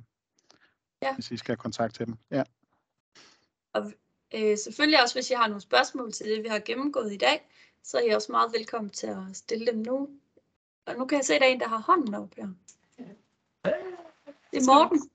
ja. 1.03 1.15
hvis 1.15 1.31
I 1.31 1.37
skal 1.37 1.53
have 1.53 1.57
kontakt 1.57 1.95
til 1.95 2.07
dem. 2.07 2.15
Ja. 2.31 2.43
Og 3.73 3.93
øh, 4.35 4.59
selvfølgelig 4.59 5.03
også, 5.03 5.15
hvis 5.15 5.31
I 5.31 5.35
har 5.35 5.47
nogle 5.47 5.61
spørgsmål 5.61 6.13
til 6.13 6.27
det, 6.27 6.43
vi 6.43 6.49
har 6.49 6.59
gennemgået 6.59 7.13
i 7.13 7.17
dag, 7.17 7.49
så 7.83 7.99
er 7.99 8.03
I 8.03 8.09
også 8.09 8.33
meget 8.33 8.53
velkommen 8.53 8.91
til 8.91 9.07
at 9.07 9.23
stille 9.33 9.67
dem 9.67 9.79
nu. 9.79 10.09
Og 10.87 10.95
nu 10.99 11.07
kan 11.07 11.17
jeg 11.17 11.25
se, 11.25 11.35
at 11.35 11.41
der 11.41 11.47
er 11.47 11.51
en, 11.51 11.61
der 11.61 11.69
har 11.69 11.79
hånden 11.79 12.15
op 12.15 12.35
her. 12.37 12.49
Det 14.53 14.59
er 14.59 14.67
Morten. 14.67 15.11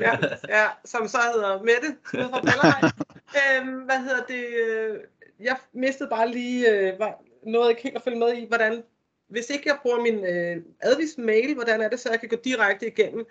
Ja, 0.00 0.18
ja 0.48 0.68
som 0.84 1.08
så 1.08 1.18
hedder 1.34 1.62
Mette 1.62 1.96
fra 2.04 2.90
øhm, 3.60 3.82
Hvad 3.84 3.98
hedder 4.00 4.24
det? 4.24 4.46
Øh, 4.46 5.00
jeg 5.40 5.56
mistede 5.72 6.10
bare 6.10 6.30
lige, 6.30 6.70
øh, 6.70 6.98
var, 6.98 7.22
noget 7.42 7.70
ikke 7.70 7.82
helt 7.82 7.96
at 7.96 8.02
følge 8.02 8.18
med 8.18 8.36
i, 8.36 8.46
hvordan, 8.46 8.82
hvis 9.28 9.50
ikke 9.50 9.68
jeg 9.68 9.78
bruger 9.82 10.00
min 10.00 10.24
øh, 10.24 10.62
advis-mail, 10.80 11.54
hvordan 11.54 11.80
er 11.80 11.88
det 11.88 12.00
så, 12.00 12.10
jeg 12.10 12.20
kan 12.20 12.28
gå 12.28 12.36
direkte 12.44 12.86
igennem 12.86 13.26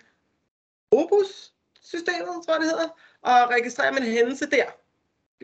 Opus-systemet, 0.90 2.44
tror 2.46 2.54
jeg 2.54 2.60
det 2.60 2.70
hedder, 2.70 2.88
og 3.22 3.50
registrere 3.50 3.92
min 3.92 4.02
hændelse 4.02 4.50
der. 4.50 4.64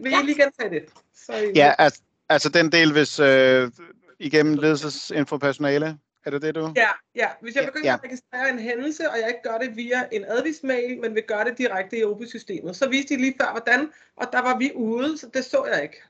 Vil 0.03 0.13
ja. 0.13 0.23
I 0.23 0.25
lige 0.25 0.43
gentage 0.43 0.71
det? 0.71 0.89
Så, 1.15 1.53
ja, 1.55 1.75
altså, 1.79 2.03
Altså 2.29 2.49
den 2.49 2.73
del, 2.73 2.93
hvis 2.93 3.21
øh, 3.21 3.71
igennem 4.19 4.55
ledelsesinfopersonale, 4.55 5.99
er 6.25 6.31
det 6.31 6.43
det, 6.43 6.55
du? 6.55 6.73
Ja, 6.77 6.89
ja. 7.15 7.29
Hvis 7.41 7.55
jeg 7.55 7.65
begynder 7.65 7.89
ja. 7.89 7.95
at 7.95 8.05
registrere 8.05 8.51
en 8.51 8.59
hændelse, 8.59 9.11
og 9.11 9.19
jeg 9.19 9.29
ikke 9.29 9.43
gør 9.43 9.59
det 9.59 9.77
via 9.77 10.09
en 10.13 10.25
advis-mail, 10.25 11.01
men 11.01 11.15
vil 11.15 11.23
gøre 11.23 11.45
det 11.45 11.59
direkte 11.59 11.99
i 11.99 12.05
OP-systemet, 12.05 12.77
så 12.77 12.89
viste 12.89 13.15
de 13.15 13.21
lige 13.21 13.35
før, 13.41 13.51
hvordan, 13.51 13.91
og 14.17 14.27
der 14.33 14.43
var 14.43 14.59
vi 14.59 14.73
ude, 14.75 15.19
så 15.19 15.31
det 15.35 15.45
så 15.45 15.65
jeg 15.65 15.83
ikke. 15.83 16.03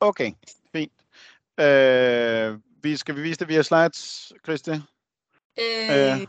Okay, 0.00 0.32
fint. 0.72 0.92
Øh, 1.60 2.58
vi, 2.82 2.96
skal 2.96 3.16
vi 3.16 3.22
vise 3.22 3.38
det 3.38 3.48
via 3.48 3.62
slides, 3.62 4.32
Christi? 4.44 4.70
Øh, 4.70 5.90
øh. 5.90 6.26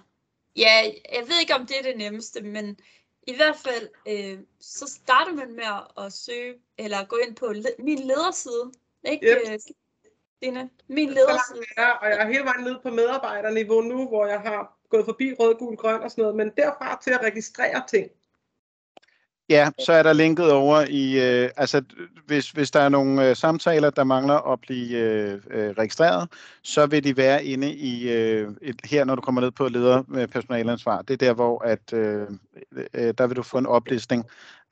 Ja, 0.55 0.81
jeg 1.13 1.23
ved 1.27 1.39
ikke, 1.41 1.55
om 1.55 1.67
det 1.67 1.79
er 1.79 1.83
det 1.83 1.97
nemmeste, 1.97 2.41
men 2.41 2.79
i 3.27 3.35
hvert 3.35 3.55
fald, 3.55 3.89
øh, 4.07 4.39
så 4.59 4.87
starter 4.87 5.33
man 5.33 5.55
med 5.55 5.63
at 6.05 6.13
søge, 6.13 6.55
eller 6.77 7.05
gå 7.05 7.17
ind 7.27 7.35
på 7.35 7.47
le- 7.47 7.75
min 7.79 7.99
lederside, 7.99 8.71
ikke, 9.03 9.27
yep. 9.27 9.51
Øh, 9.51 9.59
Dina? 10.41 10.67
Min 10.87 11.09
lederside. 11.09 11.63
Ja, 11.77 11.89
og 11.91 12.09
jeg 12.09 12.17
er 12.17 12.27
hele 12.27 12.43
vejen 12.43 12.63
nede 12.63 12.79
på 12.83 12.89
medarbejderniveau 12.89 13.81
nu, 13.81 14.07
hvor 14.07 14.25
jeg 14.25 14.39
har 14.39 14.77
gået 14.89 15.05
forbi 15.05 15.33
rød, 15.39 15.55
gul, 15.55 15.75
grøn 15.75 16.01
og 16.01 16.11
sådan 16.11 16.21
noget, 16.21 16.35
men 16.35 16.51
derfra 16.57 16.99
til 17.03 17.11
at 17.11 17.21
registrere 17.23 17.83
ting. 17.89 18.11
Ja, 19.51 19.69
så 19.85 19.93
er 19.93 20.03
der 20.03 20.13
linket 20.13 20.51
over 20.51 20.85
i, 20.89 21.19
øh, 21.43 21.49
altså 21.57 21.81
hvis, 22.25 22.51
hvis 22.51 22.71
der 22.71 22.79
er 22.79 22.89
nogle 22.89 23.29
øh, 23.29 23.35
samtaler, 23.35 23.89
der 23.89 24.03
mangler 24.03 24.51
at 24.53 24.59
blive 24.61 24.97
øh, 24.97 25.39
øh, 25.51 25.69
registreret, 25.69 26.29
så 26.63 26.85
vil 26.85 27.03
de 27.03 27.17
være 27.17 27.45
inde 27.45 27.73
i, 27.73 28.11
øh, 28.11 28.51
et, 28.61 28.75
her 28.83 29.05
når 29.05 29.15
du 29.15 29.21
kommer 29.21 29.41
ned 29.41 29.51
på 29.51 29.67
leder 29.67 30.03
med 30.07 30.27
personalansvar. 30.27 31.01
Det 31.01 31.13
er 31.13 31.17
der, 31.17 31.33
hvor 31.33 31.63
at, 31.63 31.93
øh, 31.93 32.27
øh, 32.93 33.13
der 33.17 33.27
vil 33.27 33.37
du 33.37 33.43
få 33.43 33.57
en 33.57 33.65
oplistning 33.65 34.25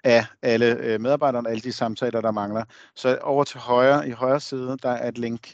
af 0.04 0.26
alle 0.42 0.78
øh, 0.78 1.02
medarbejderne, 1.02 1.50
alle 1.50 1.62
de 1.62 1.72
samtaler, 1.72 2.22
der 2.22 2.32
mangler. 2.32 2.64
Så 2.96 3.18
over 3.22 3.44
til 3.44 3.60
højre, 3.60 4.08
i 4.08 4.12
højre 4.12 4.40
side, 4.40 4.78
der 4.84 4.90
er 4.90 5.08
et 5.08 5.18
link, 5.18 5.54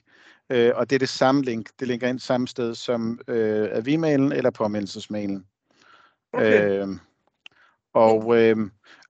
øh, 0.50 0.72
og 0.76 0.90
det 0.90 0.96
er 0.96 1.00
det 1.00 1.10
samme 1.10 1.44
link. 1.44 1.70
Det 1.80 1.88
linker 1.88 2.08
ind 2.08 2.20
samme 2.20 2.48
sted 2.48 2.76
som 2.76 3.20
øh, 3.28 3.70
avi-mailen 3.72 4.32
eller 4.32 4.50
påmindelsesmailen. 4.50 5.46
Okay. 6.34 6.82
Øh, 6.82 6.88
og 7.96 8.38
øh, 8.38 8.58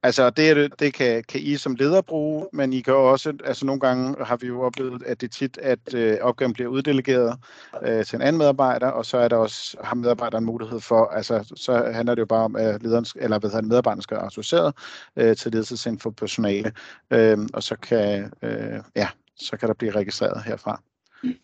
altså 0.04 0.30
det, 0.30 0.80
det 0.80 0.94
kan, 0.94 1.24
kan 1.24 1.42
I 1.42 1.56
som 1.56 1.76
leder 1.76 2.02
bruge, 2.02 2.48
men 2.54 2.74
I 2.74 2.82
kan 2.82 2.94
også, 2.94 3.34
altså 3.44 3.66
nogle 3.66 3.80
gange 3.80 4.26
har 4.26 4.38
vi 4.38 4.48
jo 4.48 4.62
oplevet, 4.62 5.04
at 5.04 5.22
det 5.22 5.32
tit, 5.32 5.58
at 5.58 5.94
øh, 5.94 6.18
opgaven 6.22 6.54
bliver 6.54 6.70
uddelegeret 6.70 7.38
øh, 7.84 8.06
til 8.06 8.16
en 8.16 8.22
anden 8.22 8.38
medarbejder, 8.38 8.88
og 8.88 9.06
så 9.06 9.18
er 9.18 9.28
der 9.28 9.36
også, 9.36 9.78
har 9.84 9.96
medarbejderen 9.96 10.46
mulighed 10.46 10.80
for, 10.80 11.06
altså 11.06 11.54
så 11.56 11.92
handler 11.94 12.16
det 12.16 12.20
jo 12.20 12.26
bare 12.26 12.44
om, 12.44 12.56
at 12.56 12.84
lederen, 12.84 13.06
eller 13.16 13.40
hvad 13.40 13.50
hedder 13.50 13.68
medarbejderen 13.68 14.02
skal 14.02 14.18
være 14.18 14.26
associeret 14.26 14.74
øh, 15.16 15.36
til 15.36 15.52
ledelsesinfo 15.52 16.04
for 16.04 16.12
personale, 16.12 16.72
øh, 17.12 17.38
og 17.54 17.64
så 17.64 17.76
kan, 17.76 18.32
øh, 18.42 18.80
ja, 18.96 19.08
så 19.36 19.58
kan 19.58 19.68
der 19.68 19.74
blive 19.74 19.92
registreret 19.92 20.44
herfra. 20.44 20.82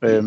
Øh, 0.01 0.23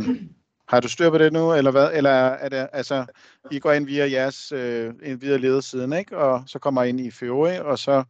har 0.69 0.81
du 0.81 0.89
styr 0.89 1.11
på 1.11 1.19
det 1.19 1.33
nu, 1.33 1.53
eller 1.53 1.71
hvad? 1.71 1.91
Eller 1.93 2.11
er 2.11 2.49
det, 2.49 2.69
altså, 2.73 3.07
I 3.51 3.59
går 3.59 3.73
ind 3.73 3.87
via 3.87 4.11
jeres 4.11 4.53
øh, 4.53 5.21
via 5.21 5.37
ledersiden, 5.37 5.93
ikke? 5.93 6.19
Og 6.19 6.43
så 6.47 6.59
kommer 6.59 6.83
I 6.83 6.89
ind 6.89 7.01
i 7.01 7.11
Fiori, 7.11 7.59
og 7.59 7.79
så 7.79 8.05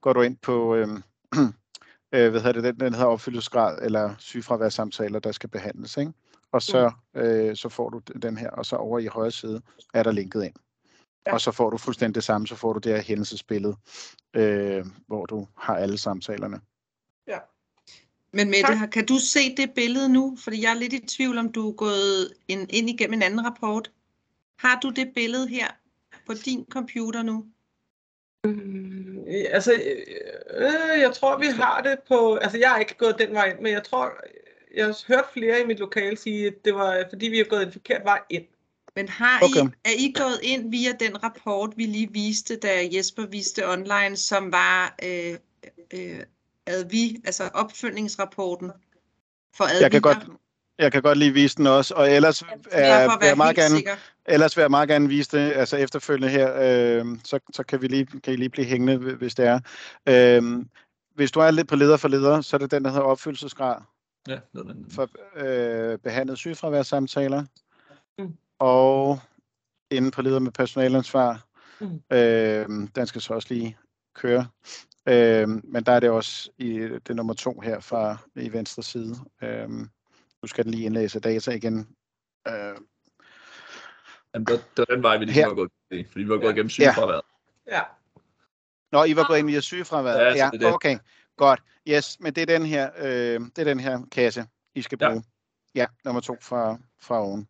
går 0.00 0.12
du 0.12 0.22
ind 0.22 0.36
på, 0.42 0.74
øh, 0.74 0.88
øh, 2.14 2.30
hvad 2.30 2.40
hedder 2.40 2.52
det, 2.52 2.64
den, 2.64 2.80
den 2.80 2.94
hedder 2.94 3.08
opfyldelsesgrad, 3.08 3.78
eller 3.82 4.14
sygefraværssamtaler, 4.18 5.18
der 5.18 5.32
skal 5.32 5.48
behandles, 5.48 5.96
ikke? 5.96 6.12
Og 6.52 6.62
så, 6.62 6.90
øh, 7.16 7.56
så 7.56 7.68
får 7.68 7.88
du 7.88 8.00
den 8.22 8.36
her, 8.36 8.50
og 8.50 8.66
så 8.66 8.76
over 8.76 8.98
i 8.98 9.06
højre 9.06 9.30
side 9.30 9.62
er 9.94 10.02
der 10.02 10.12
linket 10.12 10.44
ind. 10.44 10.54
Ja. 11.26 11.32
Og 11.32 11.40
så 11.40 11.52
får 11.52 11.70
du 11.70 11.76
fuldstændig 11.76 12.14
det 12.14 12.24
samme, 12.24 12.46
så 12.46 12.56
får 12.56 12.72
du 12.72 12.78
det 12.78 12.92
her 12.92 13.02
hændelsesbillede, 13.02 13.76
øh, 14.36 14.86
hvor 15.06 15.26
du 15.26 15.46
har 15.56 15.76
alle 15.76 15.98
samtalerne. 15.98 16.60
Men 18.32 18.50
Mette, 18.50 18.78
tak. 18.78 18.90
kan 18.90 19.06
du 19.06 19.18
se 19.18 19.56
det 19.56 19.70
billede 19.74 20.08
nu? 20.08 20.36
Fordi 20.44 20.62
jeg 20.62 20.70
er 20.70 20.78
lidt 20.78 20.92
i 20.92 21.06
tvivl, 21.06 21.38
om 21.38 21.52
du 21.52 21.68
er 21.68 21.72
gået 21.72 22.32
ind, 22.48 22.72
ind 22.72 22.90
igennem 22.90 23.14
en 23.14 23.22
anden 23.22 23.46
rapport. 23.46 23.90
Har 24.56 24.80
du 24.82 24.90
det 24.90 25.08
billede 25.14 25.48
her 25.48 25.66
på 26.26 26.34
din 26.34 26.66
computer 26.70 27.22
nu? 27.22 27.46
Mm, 28.44 29.24
altså, 29.28 29.72
øh, 29.72 31.00
jeg 31.00 31.12
tror, 31.14 31.38
vi 31.38 31.46
har 31.46 31.82
det 31.82 31.98
på... 32.08 32.34
Altså, 32.34 32.58
jeg 32.58 32.70
har 32.70 32.78
ikke 32.78 32.96
gået 32.98 33.18
den 33.18 33.32
vej 33.32 33.50
ind, 33.50 33.58
men 33.60 33.72
jeg 33.72 33.84
tror, 33.84 34.12
jeg 34.74 34.84
har 34.86 35.04
hørt 35.08 35.24
flere 35.32 35.60
i 35.60 35.66
mit 35.66 35.78
lokale 35.78 36.16
sige, 36.16 36.46
at 36.46 36.54
det 36.64 36.74
var, 36.74 37.04
fordi 37.10 37.28
vi 37.28 37.36
har 37.36 37.44
gået 37.44 37.62
en 37.62 37.72
forkert 37.72 38.04
vej 38.04 38.20
ind. 38.30 38.44
Men 38.96 39.08
har 39.08 39.40
okay. 39.42 39.70
I, 39.70 39.88
er 39.88 39.92
I 39.98 40.14
gået 40.16 40.40
ind 40.42 40.70
via 40.70 40.92
den 40.92 41.22
rapport, 41.22 41.76
vi 41.76 41.86
lige 41.86 42.12
viste, 42.12 42.56
da 42.56 42.88
Jesper 42.92 43.26
viste 43.26 43.68
online, 43.68 44.16
som 44.16 44.52
var 44.52 44.96
øh, 45.04 45.34
øh, 45.94 46.20
ADVI, 46.66 47.22
altså 47.24 47.48
opfølgningsrapporten 47.54 48.70
for 49.56 49.64
ADVI. 49.64 49.82
Jeg 49.82 49.90
kan 49.90 50.00
godt, 50.00 50.18
jeg 50.78 50.92
kan 50.92 51.02
godt 51.02 51.18
lige 51.18 51.32
vise 51.32 51.56
den 51.56 51.66
også, 51.66 51.94
og 51.94 52.10
ellers, 52.10 52.42
er, 52.42 53.18
vil 53.18 53.26
jeg 53.26 53.36
meget 53.36 53.56
gerne, 53.56 53.76
ellers 54.26 54.56
vil 54.56 54.62
jeg 54.62 54.70
meget 54.70 54.88
gerne 54.88 55.08
vise 55.08 55.38
det, 55.38 55.52
altså 55.52 55.76
efterfølgende 55.76 56.28
her, 56.28 56.54
øh, 56.54 57.06
så, 57.24 57.38
så 57.52 57.62
kan, 57.62 57.82
vi 57.82 57.86
lige, 57.86 58.06
kan 58.06 58.32
I 58.32 58.36
lige 58.36 58.48
blive 58.48 58.66
hængende, 58.66 58.96
hvis 59.14 59.34
det 59.34 59.46
er. 59.46 59.60
Øh, 60.06 60.64
hvis 61.14 61.32
du 61.32 61.40
er 61.40 61.50
lidt 61.50 61.68
på 61.68 61.76
leder 61.76 61.96
for 61.96 62.08
leder, 62.08 62.40
så 62.40 62.56
er 62.56 62.58
det 62.58 62.70
den, 62.70 62.84
der 62.84 62.90
hedder 62.90 63.04
opfyldelsesgrad. 63.04 63.76
Ja, 64.28 64.32
det 64.32 64.58
er 64.58 64.62
den. 64.62 64.90
For 64.90 65.08
øh, 65.36 65.98
behandlet 65.98 66.38
sygefraværssamtaler. 66.38 67.44
Mm. 68.18 68.36
Og 68.58 69.20
inde 69.90 70.10
på 70.10 70.22
leder 70.22 70.38
med 70.38 70.52
personalansvar. 70.52 71.44
Mm. 71.80 72.16
Øh, 72.16 72.66
den 72.94 73.06
skal 73.06 73.20
så 73.20 73.34
også 73.34 73.48
lige 73.50 73.76
køre. 74.14 74.46
Øh, 75.10 75.48
men 75.48 75.84
der 75.84 75.92
er 75.92 76.00
det 76.00 76.10
også 76.10 76.50
i 76.58 76.78
det 76.78 77.16
nummer 77.16 77.34
to 77.34 77.60
her 77.60 77.80
fra 77.80 78.16
i 78.34 78.52
venstre 78.52 78.82
side. 78.82 79.14
Øh, 79.42 79.68
nu 80.42 80.46
skal 80.46 80.64
den 80.64 80.70
lige 80.74 80.84
indlæse 80.84 81.20
data 81.20 81.50
igen. 81.50 81.96
Øh, 82.48 82.54
Jamen, 84.34 84.46
det, 84.46 84.64
det 84.76 84.84
var 84.88 84.94
den 84.94 85.02
vej, 85.02 85.16
vi 85.18 85.24
ligesom 85.24 85.40
Her. 85.40 85.48
var 85.48 85.54
gået, 85.54 85.70
i, 85.90 86.04
fordi 86.04 86.24
vi 86.24 86.28
var 86.30 86.36
gået 86.36 86.44
Ja. 86.48 86.52
igennem 86.52 86.68
sygefraværet. 86.70 87.22
Ja. 87.66 87.82
Nå, 88.92 89.04
I 89.04 89.16
var 89.16 89.26
gået 89.26 89.38
ind 89.38 89.46
via 89.46 89.60
sygefraværet? 89.60 90.18
Ja, 90.18 90.32
så 90.32 90.38
ja 90.38 90.50
det 90.52 90.62
er 90.62 90.66
det. 90.66 90.74
okay. 90.74 90.98
Godt. 91.36 91.62
Yes, 91.88 92.20
men 92.20 92.34
det 92.34 92.42
er 92.42 92.46
den 92.46 92.66
her, 92.66 92.90
øh, 92.98 93.40
det 93.40 93.58
er 93.58 93.64
den 93.64 93.80
her 93.80 94.00
kasse, 94.12 94.44
I 94.74 94.82
skal 94.82 94.98
Ja. 95.00 95.08
bruge. 95.08 95.24
Ja, 95.74 95.86
nummer 96.04 96.20
to 96.20 96.36
fra, 96.40 96.78
fra 97.02 97.20
oven. 97.22 97.38
Fint, 97.40 97.48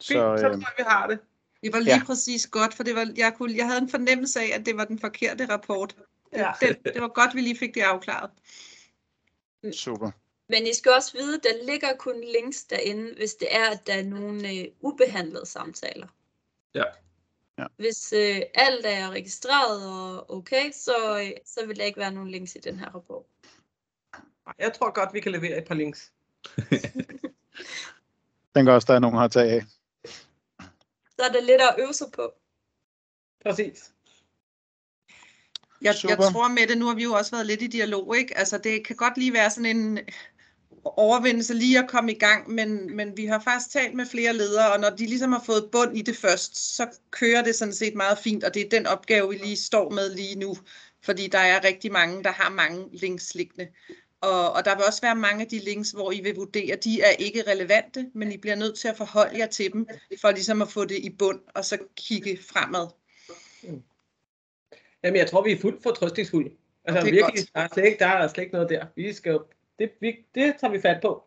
Så, 0.00 0.36
så, 0.40 0.48
øh, 0.48 0.58
vi 0.58 0.64
har 0.86 1.06
det. 1.06 1.18
Det 1.62 1.72
var 1.72 1.78
lige 1.78 1.90
Ja. 1.92 1.96
ja. 1.98 2.04
præcis 2.04 2.46
godt, 2.46 2.74
for 2.74 2.82
det 2.82 2.94
var, 2.94 3.06
jeg, 3.16 3.34
kunne, 3.36 3.56
jeg 3.56 3.66
havde 3.66 3.78
en 3.80 3.88
fornemmelse 3.88 4.40
af, 4.40 4.50
at 4.60 4.66
det 4.66 4.76
var 4.76 4.84
den 4.84 4.98
forkerte 4.98 5.46
rapport. 5.52 5.94
Ja. 6.32 6.52
Den, 6.60 6.76
det 6.94 7.02
var 7.02 7.08
godt, 7.08 7.34
vi 7.34 7.40
lige 7.40 7.58
fik 7.58 7.74
det 7.74 7.80
afklaret. 7.80 8.30
super. 9.72 10.10
Men 10.48 10.66
I 10.66 10.74
skal 10.74 10.92
også 10.92 11.12
vide, 11.12 11.40
der 11.40 11.64
ligger 11.64 11.96
kun 11.96 12.20
links 12.20 12.64
derinde, 12.64 13.14
hvis 13.14 13.34
det 13.34 13.48
er, 13.50 13.70
at 13.70 13.86
der 13.86 13.94
er 13.94 14.02
nogle 14.02 14.52
øh, 14.52 14.64
ubehandlede 14.80 15.46
samtaler. 15.46 16.06
Ja. 16.74 16.84
Ja. 17.58 17.66
Hvis 17.76 18.12
øh, 18.12 18.42
alt 18.54 18.86
er 18.86 19.10
registreret 19.10 19.90
og 19.90 20.30
okay, 20.36 20.72
så, 20.72 21.20
øh, 21.20 21.30
så 21.44 21.66
vil 21.66 21.76
der 21.76 21.84
ikke 21.84 22.00
være 22.00 22.12
nogen 22.12 22.30
links 22.30 22.56
i 22.56 22.58
den 22.58 22.78
her 22.78 22.94
rapport. 22.94 23.24
Jeg 24.58 24.72
tror 24.72 24.92
godt, 24.94 25.14
vi 25.14 25.20
kan 25.20 25.32
levere 25.32 25.58
et 25.58 25.64
par 25.64 25.74
links. 25.74 26.12
Den 28.54 28.64
kan 28.64 28.74
også, 28.74 28.86
der 28.86 28.94
er 28.94 28.98
nogen, 28.98 29.14
der 29.14 29.20
har 29.20 29.28
taget 29.28 29.50
af. 29.50 29.62
Så 31.16 31.22
er 31.24 31.32
det 31.32 31.44
lidt 31.44 31.62
at 31.62 31.74
øve 31.78 31.92
sig 31.92 32.06
på. 32.12 32.32
Præcis. 33.46 33.94
Jeg, 35.82 35.94
jeg 36.08 36.18
tror 36.18 36.48
med 36.48 36.66
det, 36.66 36.78
nu 36.78 36.86
har 36.86 36.94
vi 36.94 37.02
jo 37.02 37.12
også 37.12 37.30
været 37.30 37.46
lidt 37.46 37.62
i 37.62 37.66
dialog, 37.66 38.16
ikke? 38.16 38.38
Altså 38.38 38.58
det 38.58 38.86
kan 38.86 38.96
godt 38.96 39.18
lige 39.18 39.32
være 39.32 39.50
sådan 39.50 39.76
en 39.76 39.98
overvindelse 40.84 41.54
lige 41.54 41.78
at 41.78 41.88
komme 41.88 42.12
i 42.12 42.18
gang, 42.18 42.50
men, 42.50 42.96
men 42.96 43.16
vi 43.16 43.26
har 43.26 43.40
faktisk 43.40 43.70
talt 43.70 43.94
med 43.94 44.06
flere 44.06 44.32
ledere, 44.32 44.72
og 44.72 44.80
når 44.80 44.90
de 44.90 45.06
ligesom 45.06 45.32
har 45.32 45.42
fået 45.46 45.68
bund 45.72 45.96
i 45.96 46.02
det 46.02 46.16
først, 46.16 46.76
så 46.76 46.86
kører 47.10 47.42
det 47.42 47.54
sådan 47.54 47.74
set 47.74 47.94
meget 47.94 48.18
fint, 48.18 48.44
og 48.44 48.54
det 48.54 48.62
er 48.62 48.68
den 48.68 48.86
opgave, 48.86 49.28
vi 49.30 49.36
lige 49.36 49.56
står 49.56 49.90
med 49.90 50.14
lige 50.14 50.38
nu, 50.38 50.56
fordi 51.04 51.26
der 51.26 51.38
er 51.38 51.64
rigtig 51.64 51.92
mange, 51.92 52.24
der 52.24 52.32
har 52.32 52.50
mange 52.50 52.88
links 52.92 53.34
liggende. 53.34 53.68
Og, 54.20 54.52
og 54.52 54.64
der 54.64 54.76
vil 54.76 54.84
også 54.84 55.00
være 55.00 55.14
mange 55.14 55.42
af 55.42 55.48
de 55.48 55.58
links, 55.58 55.90
hvor 55.90 56.12
I 56.12 56.20
vil 56.20 56.34
vurdere, 56.34 56.76
de 56.76 57.00
er 57.00 57.10
ikke 57.10 57.44
relevante, 57.46 58.06
men 58.14 58.32
I 58.32 58.36
bliver 58.36 58.56
nødt 58.56 58.78
til 58.78 58.88
at 58.88 58.96
forholde 58.96 59.38
jer 59.38 59.46
til 59.46 59.72
dem, 59.72 59.86
for 60.20 60.30
ligesom 60.30 60.62
at 60.62 60.68
få 60.68 60.84
det 60.84 60.98
i 60.98 61.10
bund, 61.10 61.40
og 61.54 61.64
så 61.64 61.78
kigge 61.96 62.38
fremad. 62.50 62.86
Jamen, 65.04 65.18
jeg 65.18 65.30
tror, 65.30 65.44
vi 65.44 65.52
er 65.52 65.58
fuldt 65.60 65.82
fortrøstningsfulde. 65.82 66.50
Altså, 66.84 67.00
Det 67.00 67.08
er 67.08 67.12
virkelig, 67.12 67.46
godt. 67.46 67.54
der 67.54 67.60
er, 67.60 67.68
slet 67.72 67.84
ikke, 67.84 67.98
der 67.98 68.06
er 68.06 68.28
slet 68.28 68.42
ikke 68.42 68.54
noget 68.54 68.68
der. 68.68 68.86
Vi 68.96 69.12
skal 69.12 69.32
jo, 69.32 69.44
det, 69.78 69.90
vi, 70.00 70.16
det 70.34 70.54
tager 70.60 70.72
vi 70.72 70.80
fat 70.80 70.98
på. 71.02 71.24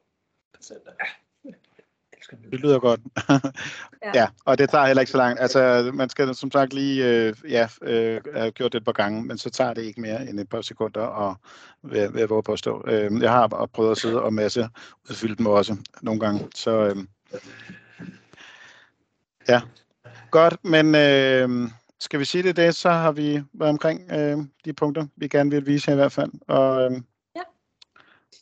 Det 2.51 2.59
lyder 2.59 2.79
godt. 2.79 2.99
ja. 3.29 3.39
Ja. 4.03 4.11
ja, 4.15 4.27
og 4.45 4.57
det 4.57 4.69
tager 4.69 4.85
heller 4.85 5.01
ikke 5.01 5.11
så 5.11 5.17
langt. 5.17 5.41
Altså, 5.41 5.91
man 5.93 6.09
skal 6.09 6.35
som 6.35 6.51
sagt 6.51 6.73
lige 6.73 7.07
øh, 7.07 7.33
ja, 7.49 7.67
øh, 7.81 8.21
have 8.35 8.51
gjort 8.51 8.73
det 8.73 8.79
et 8.79 8.85
par 8.85 8.91
gange, 8.91 9.23
men 9.23 9.37
så 9.37 9.49
tager 9.49 9.73
det 9.73 9.81
ikke 9.83 10.01
mere 10.01 10.29
end 10.29 10.39
et 10.39 10.49
par 10.49 10.61
sekunder, 10.61 11.39
jeg 11.93 12.29
våge 12.29 12.43
på 12.43 12.53
at 12.53 12.59
stå. 12.59 12.83
Øh, 12.87 13.21
jeg 13.21 13.31
har 13.31 13.47
bare 13.47 13.67
prøvet 13.67 13.91
at 13.91 13.97
sidde 13.97 14.21
og 14.21 14.33
masse 14.33 14.69
udfylde 15.09 15.35
dem 15.35 15.45
også 15.45 15.77
nogle 16.01 16.19
gange. 16.19 16.47
Så 16.55 16.71
øh, 16.71 16.95
ja, 19.47 19.61
godt, 20.31 20.65
men 20.65 20.95
øh, 20.95 21.69
skal 22.01 22.19
vi 22.19 22.25
sige 22.25 22.43
det 22.43 22.55
det, 22.55 22.75
så 22.75 22.89
har 22.89 23.11
vi 23.11 23.41
været 23.53 23.69
omkring 23.69 24.11
øh, 24.11 24.37
de 24.65 24.73
punkter, 24.73 25.07
vi 25.15 25.27
gerne 25.27 25.49
vil 25.49 25.65
vise 25.65 25.85
her 25.85 25.93
i 25.93 25.95
hvert 25.95 26.11
fald. 26.11 26.31
Og, 26.47 26.81
øh, 26.81 26.91
Ja. 27.35 27.41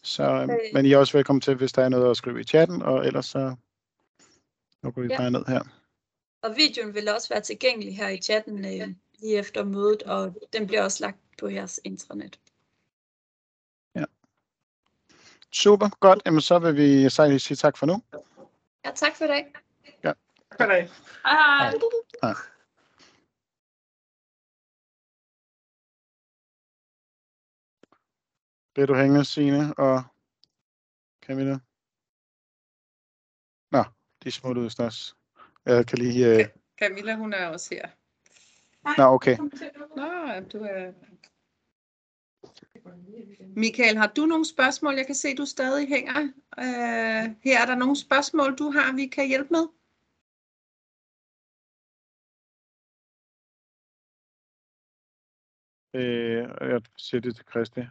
Så, 0.04 0.24
øh, 0.24 0.42
Øh. 0.44 0.50
men 0.74 0.86
I 0.86 0.92
er 0.92 0.98
også 0.98 1.18
velkommen 1.18 1.42
til, 1.42 1.56
hvis 1.56 1.72
der 1.74 1.84
er 1.84 1.90
noget 1.90 2.10
at 2.12 2.18
skrive 2.18 2.40
i 2.40 2.44
chatten, 2.44 2.82
og 2.82 3.06
ellers 3.08 3.26
så 3.26 3.56
lukker 4.84 5.02
vi 5.02 5.08
Ja. 5.08 5.18
bare 5.18 5.32
ned 5.32 5.46
her. 5.48 5.62
Og 6.42 6.56
videoen 6.58 6.94
vil 6.94 7.10
også 7.10 7.30
være 7.30 7.42
tilgængelig 7.42 7.98
her 7.98 8.10
i 8.10 8.18
chatten 8.18 8.66
øh, 8.66 8.88
lige 9.20 9.38
efter 9.38 9.64
mødet, 9.64 10.04
og 10.04 10.36
den 10.54 10.68
bliver 10.68 10.84
også 10.84 11.04
lagt 11.04 11.18
på 11.40 11.48
jeres 11.48 11.80
intranet. 11.84 12.40
Super, 15.52 15.90
godt. 16.00 16.22
Jamen, 16.26 16.42
så 16.42 16.60
vil 16.60 16.76
vi 16.76 17.10
sige 17.40 17.58
tak 17.58 17.78
for 17.78 17.86
nu. 17.86 18.04
Ja, 18.86 18.92
tak 18.96 19.16
for 19.16 19.26
i 19.26 19.28
dag. 19.28 19.54
Tak 20.04 20.18
for 20.58 20.66
det. 20.66 20.92
Hej. 21.26 21.72
Hej. 22.22 22.34
Bliver 28.80 28.88
du 28.88 28.96
hængende, 28.96 29.26
Signe 29.26 29.74
og 29.78 30.04
Camilla? 31.22 31.60
Nå, 33.72 33.84
de 34.24 34.32
smuttet 34.32 34.62
ud 34.62 34.86
også. 34.86 35.16
Jeg 35.66 35.88
kan 35.88 35.98
lige... 35.98 36.40
Øh... 36.40 36.46
Camilla, 36.80 37.16
hun 37.16 37.34
er 37.34 37.48
også 37.48 37.76
her. 37.76 37.90
Nå, 38.98 39.04
okay. 39.04 39.38
Nå, 39.38 40.40
du 40.54 40.58
er... 40.64 40.94
Michael, 43.56 43.98
har 43.98 44.08
du 44.08 44.26
nogle 44.26 44.46
spørgsmål? 44.46 44.96
Jeg 44.96 45.06
kan 45.06 45.16
se, 45.16 45.36
du 45.36 45.46
stadig 45.46 45.88
hænger. 45.88 46.22
Øh, 46.60 47.36
her 47.44 47.62
er 47.62 47.66
der 47.66 47.76
nogle 47.76 47.96
spørgsmål, 47.96 48.58
du 48.58 48.70
har, 48.72 48.96
vi 48.96 49.08
kan 49.08 49.28
hjælpe 49.28 49.50
med? 49.52 49.68
Øh, 55.94 56.72
jeg 56.72 56.82
siger 56.98 57.22
det 57.22 57.36
til 57.36 57.46
Christi. 57.50 57.82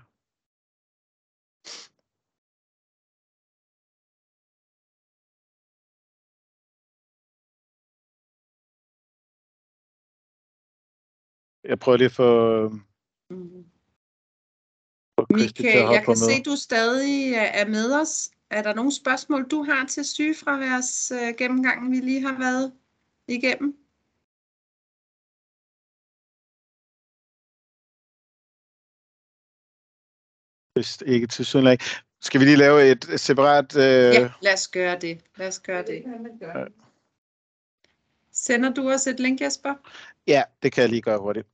Jeg 11.68 11.78
prøver 11.78 11.96
lige 11.96 12.10
Christi 12.10 12.22
til 15.52 15.64
Michael, 15.64 15.92
jeg 15.92 16.04
kan 16.04 16.10
med. 16.10 16.16
se, 16.16 16.42
du 16.42 16.56
stadig 16.56 17.34
er 17.34 17.66
med 17.66 18.00
os. 18.00 18.30
Er 18.50 18.62
der 18.62 18.74
nogle 18.74 18.92
spørgsmål, 18.92 19.48
du 19.48 19.62
har 19.62 19.86
til 19.86 20.04
sygefraværs 20.04 21.10
øh, 21.10 21.34
gennemgangen, 21.38 21.92
vi 21.92 21.96
lige 21.96 22.22
har 22.22 22.38
været 22.38 22.72
igennem? 23.28 23.76
Hvis 30.74 31.02
ikke 31.06 31.26
til 31.26 31.46
Sønderlag. 31.46 31.78
Skal 32.20 32.40
vi 32.40 32.44
lige 32.44 32.56
lave 32.56 32.90
et 32.90 33.20
separat... 33.20 33.76
Øh... 33.76 33.82
Ja, 33.82 34.30
lad 34.40 34.52
os 34.52 34.68
gøre 34.68 34.98
det. 34.98 35.20
Lad 35.36 35.48
os 35.48 35.60
gøre 35.60 35.82
det. 35.82 36.04
Sender 38.32 38.74
du 38.74 38.90
os 38.90 39.06
et 39.06 39.20
link, 39.20 39.40
Jesper? 39.40 39.74
ja, 40.26 40.42
det 40.62 40.72
kan 40.72 40.82
jeg 40.82 40.90
lige 40.90 41.02
gøre 41.02 41.18
hurtigt. 41.18 41.48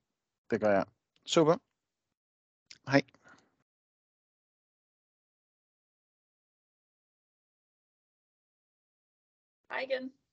Det 0.51 0.61
gør 0.61 0.71
jeg. 0.71 0.85
Super. 1.27 1.57
Hej. 2.91 3.03
Hej 9.71 9.81
igen. 9.83 10.24